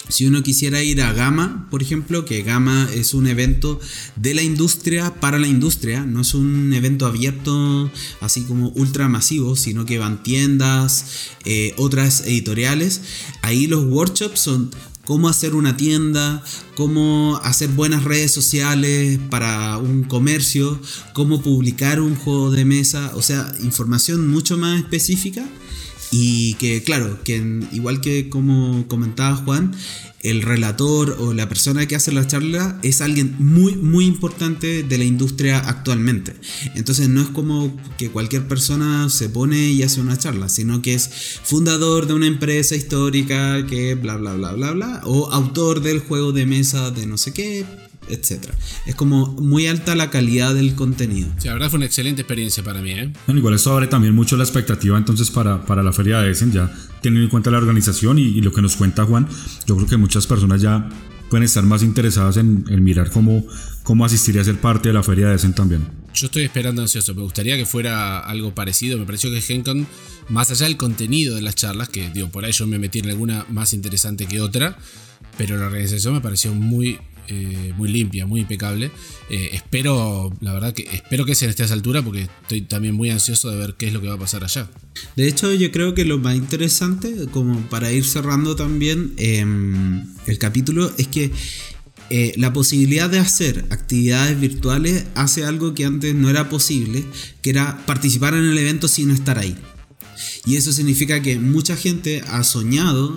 Si 0.08 0.24
uno 0.24 0.42
quisiera 0.44 0.84
ir 0.84 1.02
a 1.02 1.12
Gama, 1.12 1.66
por 1.68 1.82
ejemplo, 1.82 2.24
que 2.24 2.42
Gama 2.42 2.88
es 2.94 3.12
un 3.12 3.26
evento 3.26 3.80
de 4.14 4.34
la 4.34 4.42
industria 4.42 5.12
para 5.16 5.38
la 5.38 5.48
industria, 5.48 6.04
no 6.04 6.20
es 6.20 6.32
un 6.34 6.72
evento 6.72 7.06
abierto 7.06 7.90
así 8.20 8.42
como 8.42 8.68
ultra 8.70 9.08
masivo, 9.08 9.56
sino 9.56 9.84
que 9.84 9.98
van 9.98 10.22
tiendas, 10.22 11.30
eh, 11.44 11.74
otras 11.76 12.20
editoriales, 12.20 13.00
ahí 13.42 13.66
los 13.66 13.84
workshops 13.84 14.38
son 14.38 14.70
cómo 15.06 15.28
hacer 15.28 15.54
una 15.54 15.76
tienda, 15.76 16.42
cómo 16.76 17.40
hacer 17.42 17.70
buenas 17.70 18.04
redes 18.04 18.32
sociales 18.32 19.18
para 19.30 19.78
un 19.78 20.04
comercio, 20.04 20.78
cómo 21.14 21.40
publicar 21.40 22.00
un 22.00 22.16
juego 22.16 22.50
de 22.50 22.66
mesa, 22.66 23.12
o 23.14 23.22
sea, 23.22 23.54
información 23.62 24.28
mucho 24.28 24.58
más 24.58 24.78
específica 24.80 25.46
y 26.10 26.54
que 26.54 26.82
claro, 26.82 27.18
que 27.24 27.36
igual 27.72 28.00
que 28.00 28.28
como 28.28 28.86
comentaba 28.88 29.36
Juan, 29.36 29.74
el 30.20 30.42
relator 30.42 31.16
o 31.20 31.32
la 31.32 31.48
persona 31.48 31.86
que 31.86 31.94
hace 31.94 32.10
la 32.10 32.26
charla 32.26 32.78
es 32.82 33.00
alguien 33.00 33.36
muy 33.38 33.76
muy 33.76 34.06
importante 34.06 34.82
de 34.82 34.98
la 34.98 35.04
industria 35.04 35.58
actualmente. 35.58 36.34
Entonces 36.74 37.08
no 37.08 37.20
es 37.20 37.28
como 37.28 37.76
que 37.96 38.10
cualquier 38.10 38.48
persona 38.48 39.08
se 39.08 39.28
pone 39.28 39.70
y 39.70 39.82
hace 39.82 40.00
una 40.00 40.18
charla, 40.18 40.48
sino 40.48 40.82
que 40.82 40.94
es 40.94 41.10
fundador 41.42 42.06
de 42.06 42.14
una 42.14 42.26
empresa 42.26 42.74
histórica 42.74 43.66
que 43.66 43.94
bla 43.94 44.16
bla 44.16 44.34
bla 44.34 44.52
bla 44.52 44.72
bla 44.72 45.00
o 45.04 45.30
autor 45.30 45.80
del 45.80 46.00
juego 46.00 46.32
de 46.32 46.46
mesa 46.46 46.90
de 46.90 47.06
no 47.06 47.16
sé 47.18 47.32
qué, 47.32 47.64
etcétera. 48.08 48.54
Es 48.86 48.94
como 48.94 49.26
muy 49.26 49.66
alta 49.66 49.94
la 49.94 50.10
calidad 50.10 50.54
del 50.54 50.74
contenido. 50.74 51.28
Sí, 51.38 51.48
la 51.48 51.54
verdad 51.54 51.70
fue 51.70 51.78
una 51.78 51.86
excelente 51.86 52.22
experiencia 52.22 52.62
para 52.62 52.80
mí. 52.80 52.92
¿eh? 52.92 53.12
Bueno, 53.26 53.38
igual 53.38 53.54
esto 53.54 53.72
abre 53.72 53.86
también 53.86 54.14
mucho 54.14 54.36
la 54.36 54.44
expectativa 54.44 54.96
entonces 54.96 55.30
para, 55.30 55.64
para 55.64 55.82
la 55.82 55.92
feria 55.92 56.20
de 56.20 56.30
Essen, 56.30 56.52
ya 56.52 56.72
teniendo 57.02 57.24
en 57.24 57.30
cuenta 57.30 57.50
la 57.50 57.58
organización 57.58 58.18
y, 58.18 58.22
y, 58.22 58.40
lo 58.40 58.52
que 58.52 58.62
nos 58.62 58.76
cuenta 58.76 59.04
Juan, 59.04 59.28
yo 59.66 59.76
creo 59.76 59.88
que 59.88 59.96
muchas 59.96 60.26
personas 60.26 60.60
ya 60.60 60.88
pueden 61.30 61.44
estar 61.44 61.64
más 61.64 61.82
interesadas 61.82 62.36
en, 62.36 62.64
en 62.68 62.82
mirar 62.84 63.10
cómo, 63.10 63.44
cómo 63.82 64.04
asistiría 64.04 64.42
a 64.42 64.44
ser 64.44 64.60
parte 64.60 64.88
de 64.88 64.94
la 64.94 65.02
feria 65.02 65.28
de 65.28 65.36
Essen 65.36 65.54
también. 65.54 65.86
Yo 66.14 66.26
estoy 66.26 66.44
esperando 66.44 66.82
ansioso, 66.82 67.14
me 67.14 67.22
gustaría 67.22 67.56
que 67.56 67.66
fuera 67.66 68.20
algo 68.20 68.54
parecido, 68.54 68.98
me 68.98 69.04
pareció 69.04 69.30
que 69.30 69.40
GenCon, 69.40 69.86
más 70.28 70.50
allá 70.50 70.66
del 70.66 70.76
contenido 70.76 71.34
de 71.34 71.42
las 71.42 71.54
charlas, 71.54 71.88
que 71.88 72.08
digo, 72.10 72.28
por 72.30 72.44
ahí 72.44 72.52
yo 72.52 72.66
me 72.66 72.78
metí 72.78 73.00
en 73.00 73.10
alguna 73.10 73.44
más 73.50 73.74
interesante 73.74 74.26
que 74.26 74.40
otra, 74.40 74.78
pero 75.36 75.58
la 75.58 75.66
organización 75.66 76.14
me 76.14 76.20
pareció 76.20 76.54
muy, 76.54 76.98
eh, 77.28 77.72
muy 77.76 77.88
limpia, 77.88 78.26
muy 78.26 78.40
impecable. 78.40 78.90
Eh, 79.30 79.50
espero, 79.52 80.32
la 80.40 80.52
verdad 80.52 80.74
que 80.74 80.82
espero 80.92 81.24
que 81.24 81.34
sea 81.34 81.48
esté 81.48 81.62
a 81.62 81.66
esa 81.66 81.74
altura 81.74 82.02
porque 82.02 82.28
estoy 82.42 82.62
también 82.62 82.94
muy 82.94 83.10
ansioso 83.10 83.50
de 83.50 83.56
ver 83.56 83.74
qué 83.78 83.88
es 83.88 83.92
lo 83.92 84.00
que 84.00 84.08
va 84.08 84.14
a 84.14 84.18
pasar 84.18 84.44
allá. 84.44 84.68
De 85.16 85.28
hecho, 85.28 85.52
yo 85.52 85.70
creo 85.70 85.94
que 85.94 86.04
lo 86.04 86.18
más 86.18 86.36
interesante, 86.36 87.26
como 87.30 87.60
para 87.68 87.92
ir 87.92 88.04
cerrando 88.04 88.56
también 88.56 89.12
eh, 89.16 89.44
el 90.26 90.38
capítulo, 90.38 90.92
es 90.98 91.08
que 91.08 91.32
eh, 92.08 92.34
la 92.36 92.52
posibilidad 92.52 93.10
de 93.10 93.18
hacer 93.18 93.64
actividades 93.70 94.38
virtuales 94.38 95.06
hace 95.16 95.44
algo 95.44 95.74
que 95.74 95.84
antes 95.84 96.14
no 96.14 96.30
era 96.30 96.48
posible, 96.48 97.04
que 97.42 97.50
era 97.50 97.84
participar 97.84 98.34
en 98.34 98.44
el 98.44 98.56
evento 98.56 98.86
sin 98.86 99.10
estar 99.10 99.38
ahí. 99.38 99.56
Y 100.46 100.54
eso 100.54 100.72
significa 100.72 101.20
que 101.20 101.40
mucha 101.40 101.76
gente 101.76 102.22
ha 102.28 102.44
soñado, 102.44 103.08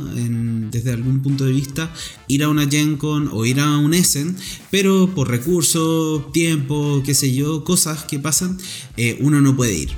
desde 0.71 0.91
algún 0.91 1.21
punto 1.21 1.45
de 1.45 1.51
vista, 1.51 1.93
ir 2.27 2.43
a 2.43 2.49
una 2.49 2.67
Gen 2.67 2.97
Con 2.97 3.29
o 3.31 3.45
ir 3.45 3.59
a 3.59 3.77
un 3.77 3.93
Essen, 3.93 4.35
pero 4.71 5.13
por 5.13 5.29
recursos, 5.29 6.31
tiempo, 6.31 7.03
qué 7.05 7.13
sé 7.13 7.31
yo, 7.33 7.63
cosas 7.63 8.03
que 8.05 8.17
pasan, 8.17 8.57
eh, 8.97 9.15
uno 9.21 9.41
no 9.41 9.55
puede 9.55 9.77
ir. 9.77 9.91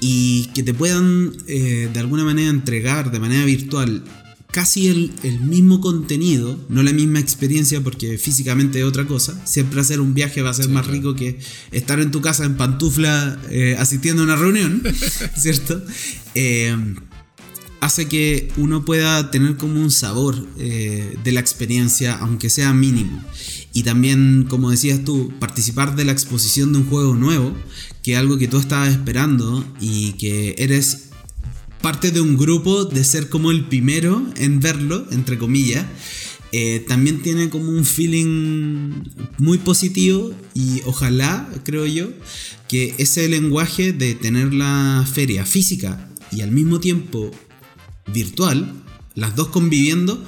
Y 0.00 0.48
que 0.54 0.62
te 0.62 0.74
puedan 0.74 1.32
eh, 1.46 1.88
de 1.90 1.98
alguna 2.00 2.24
manera 2.24 2.50
entregar 2.50 3.10
de 3.10 3.20
manera 3.20 3.46
virtual 3.46 4.04
casi 4.50 4.88
el, 4.88 5.12
el, 5.22 5.40
mismo 5.40 5.80
contenido, 5.80 6.58
no 6.68 6.82
la 6.82 6.92
misma 6.92 7.20
experiencia 7.20 7.82
porque 7.82 8.18
físicamente 8.18 8.78
es 8.78 8.84
otra 8.84 9.06
cosa. 9.06 9.40
Siempre 9.46 9.80
hacer 9.80 10.00
un 10.00 10.14
viaje 10.14 10.42
va 10.42 10.50
a 10.50 10.54
ser 10.54 10.66
sí, 10.66 10.70
más 10.70 10.84
claro. 10.84 10.96
rico 10.96 11.14
que 11.14 11.38
estar 11.72 12.00
en 12.00 12.10
tu 12.10 12.20
casa 12.20 12.44
en 12.44 12.56
pantufla 12.56 13.38
eh, 13.50 13.76
asistiendo 13.78 14.22
a 14.22 14.24
una 14.24 14.36
reunión, 14.36 14.82
¿cierto? 15.36 15.82
Eh, 16.34 16.76
hace 17.80 18.08
que 18.08 18.50
uno 18.56 18.84
pueda 18.84 19.30
tener 19.30 19.56
como 19.56 19.80
un 19.80 19.90
sabor 19.90 20.46
eh, 20.58 21.16
de 21.22 21.32
la 21.32 21.40
experiencia, 21.40 22.14
aunque 22.14 22.50
sea 22.50 22.72
mínimo. 22.72 23.22
Y 23.72 23.82
también, 23.82 24.46
como 24.48 24.70
decías 24.70 25.04
tú, 25.04 25.32
participar 25.38 25.96
de 25.96 26.04
la 26.04 26.12
exposición 26.12 26.72
de 26.72 26.78
un 26.78 26.88
juego 26.88 27.14
nuevo, 27.14 27.54
que 28.02 28.12
es 28.12 28.18
algo 28.18 28.38
que 28.38 28.48
tú 28.48 28.58
estabas 28.58 28.90
esperando 28.90 29.64
y 29.80 30.12
que 30.12 30.54
eres 30.58 31.05
parte 31.86 32.10
de 32.10 32.20
un 32.20 32.36
grupo 32.36 32.84
de 32.84 33.04
ser 33.04 33.28
como 33.28 33.52
el 33.52 33.66
primero 33.66 34.20
en 34.38 34.58
verlo, 34.58 35.06
entre 35.12 35.38
comillas, 35.38 35.86
eh, 36.50 36.84
también 36.88 37.22
tiene 37.22 37.48
como 37.48 37.70
un 37.70 37.84
feeling 37.84 39.04
muy 39.38 39.58
positivo 39.58 40.34
y 40.52 40.82
ojalá, 40.86 41.48
creo 41.62 41.86
yo, 41.86 42.08
que 42.66 42.96
ese 42.98 43.28
lenguaje 43.28 43.92
de 43.92 44.16
tener 44.16 44.52
la 44.52 45.06
feria 45.08 45.46
física 45.46 46.10
y 46.32 46.40
al 46.40 46.50
mismo 46.50 46.80
tiempo 46.80 47.30
virtual, 48.12 48.82
las 49.14 49.36
dos 49.36 49.50
conviviendo, 49.50 50.20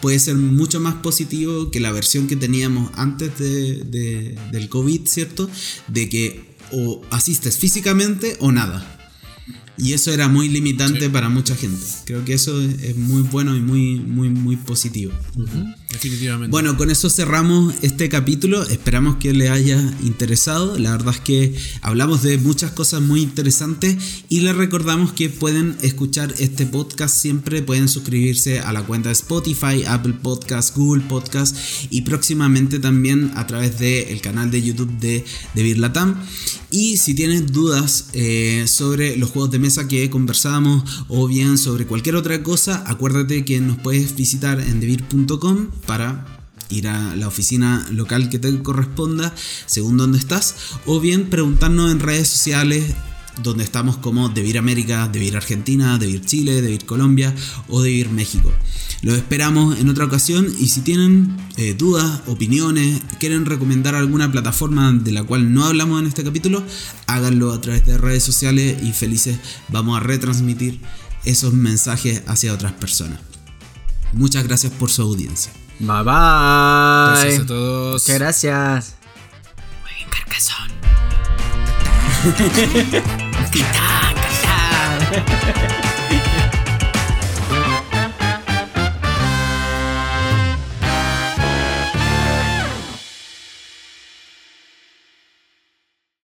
puede 0.00 0.18
ser 0.18 0.34
mucho 0.34 0.80
más 0.80 0.94
positivo 0.94 1.70
que 1.70 1.78
la 1.78 1.92
versión 1.92 2.26
que 2.26 2.34
teníamos 2.34 2.90
antes 2.96 3.38
de, 3.38 3.84
de, 3.84 4.38
del 4.50 4.68
COVID, 4.68 5.06
¿cierto? 5.06 5.48
De 5.86 6.08
que 6.08 6.56
o 6.72 7.02
asistes 7.12 7.56
físicamente 7.56 8.36
o 8.40 8.50
nada. 8.50 8.93
Y 9.76 9.92
eso 9.92 10.12
era 10.12 10.28
muy 10.28 10.48
limitante 10.48 11.00
sí. 11.00 11.08
para 11.08 11.28
mucha 11.28 11.54
gente. 11.56 11.84
Creo 12.04 12.24
que 12.24 12.34
eso 12.34 12.60
es 12.60 12.96
muy 12.96 13.22
bueno 13.22 13.56
y 13.56 13.60
muy, 13.60 13.96
muy, 13.96 14.30
muy 14.30 14.56
positivo. 14.56 15.12
Uh 15.36 15.42
-huh. 15.42 15.74
Definitivamente. 15.94 16.50
Bueno, 16.50 16.76
con 16.76 16.90
eso 16.90 17.08
cerramos 17.08 17.74
este 17.82 18.08
capítulo. 18.08 18.62
Esperamos 18.64 19.16
que 19.16 19.32
les 19.32 19.50
haya 19.50 19.80
interesado. 20.02 20.76
La 20.78 20.90
verdad 20.90 21.14
es 21.14 21.20
que 21.20 21.56
hablamos 21.82 22.22
de 22.22 22.36
muchas 22.38 22.72
cosas 22.72 23.00
muy 23.00 23.22
interesantes 23.22 23.96
y 24.28 24.40
les 24.40 24.56
recordamos 24.56 25.12
que 25.12 25.30
pueden 25.30 25.76
escuchar 25.82 26.34
este 26.38 26.66
podcast 26.66 27.16
siempre. 27.16 27.62
Pueden 27.62 27.88
suscribirse 27.88 28.60
a 28.60 28.72
la 28.72 28.82
cuenta 28.82 29.08
de 29.08 29.14
Spotify, 29.14 29.84
Apple 29.86 30.14
Podcast, 30.20 30.76
Google 30.76 31.04
Podcast 31.04 31.56
y 31.90 32.02
próximamente 32.02 32.80
también 32.80 33.30
a 33.36 33.46
través 33.46 33.78
del 33.78 34.08
de 34.08 34.20
canal 34.20 34.50
de 34.50 34.62
YouTube 34.62 34.90
de, 34.98 35.24
de 35.54 35.62
Birlatam. 35.62 36.16
Y 36.70 36.96
si 36.96 37.14
tienes 37.14 37.52
dudas 37.52 38.06
eh, 38.14 38.64
sobre 38.66 39.16
los 39.16 39.30
juegos 39.30 39.52
de 39.52 39.60
mesa 39.60 39.86
que 39.86 40.10
conversábamos 40.10 41.04
o 41.08 41.28
bien 41.28 41.56
sobre 41.56 41.86
cualquier 41.86 42.16
otra 42.16 42.42
cosa, 42.42 42.82
acuérdate 42.88 43.44
que 43.44 43.60
nos 43.60 43.78
puedes 43.78 44.16
visitar 44.16 44.58
en 44.58 44.80
debir.com 44.80 45.68
para 45.86 46.26
ir 46.70 46.88
a 46.88 47.14
la 47.16 47.28
oficina 47.28 47.86
local 47.90 48.28
que 48.28 48.38
te 48.38 48.62
corresponda 48.62 49.34
según 49.66 49.96
donde 49.96 50.18
estás 50.18 50.56
o 50.86 51.00
bien 51.00 51.30
preguntarnos 51.30 51.92
en 51.92 52.00
redes 52.00 52.28
sociales 52.28 52.94
donde 53.42 53.64
estamos 53.64 53.96
como 53.96 54.28
Debir 54.28 54.58
América, 54.58 55.08
Debir 55.08 55.36
Argentina, 55.36 55.98
Debir 55.98 56.24
Chile, 56.24 56.62
Debir 56.62 56.86
Colombia 56.86 57.34
o 57.68 57.82
Debir 57.82 58.10
México. 58.10 58.52
Los 59.02 59.16
esperamos 59.16 59.78
en 59.78 59.88
otra 59.88 60.04
ocasión 60.04 60.46
y 60.58 60.68
si 60.68 60.80
tienen 60.80 61.36
eh, 61.56 61.74
dudas, 61.74 62.22
opiniones, 62.26 63.02
quieren 63.18 63.44
recomendar 63.44 63.94
alguna 63.94 64.30
plataforma 64.30 64.92
de 64.92 65.12
la 65.12 65.24
cual 65.24 65.52
no 65.52 65.64
hablamos 65.64 66.00
en 66.00 66.06
este 66.06 66.24
capítulo, 66.24 66.62
háganlo 67.06 67.52
a 67.52 67.60
través 67.60 67.84
de 67.84 67.98
redes 67.98 68.22
sociales 68.22 68.82
y 68.82 68.92
felices 68.92 69.38
vamos 69.68 69.96
a 69.96 70.00
retransmitir 70.00 70.80
esos 71.24 71.52
mensajes 71.52 72.22
hacia 72.26 72.54
otras 72.54 72.72
personas. 72.72 73.18
Muchas 74.12 74.44
gracias 74.44 74.72
por 74.72 74.90
su 74.90 75.02
audiencia. 75.02 75.52
Bye 75.80 76.02
bye. 76.02 77.20
Gracias 77.22 77.40
a 77.40 77.46
todos. 77.46 78.02
Muchas 78.02 78.18
gracias. 78.18 78.94
Jueguen 79.82 80.08
carcasón. 80.10 80.70
¡Quita, 83.52 84.14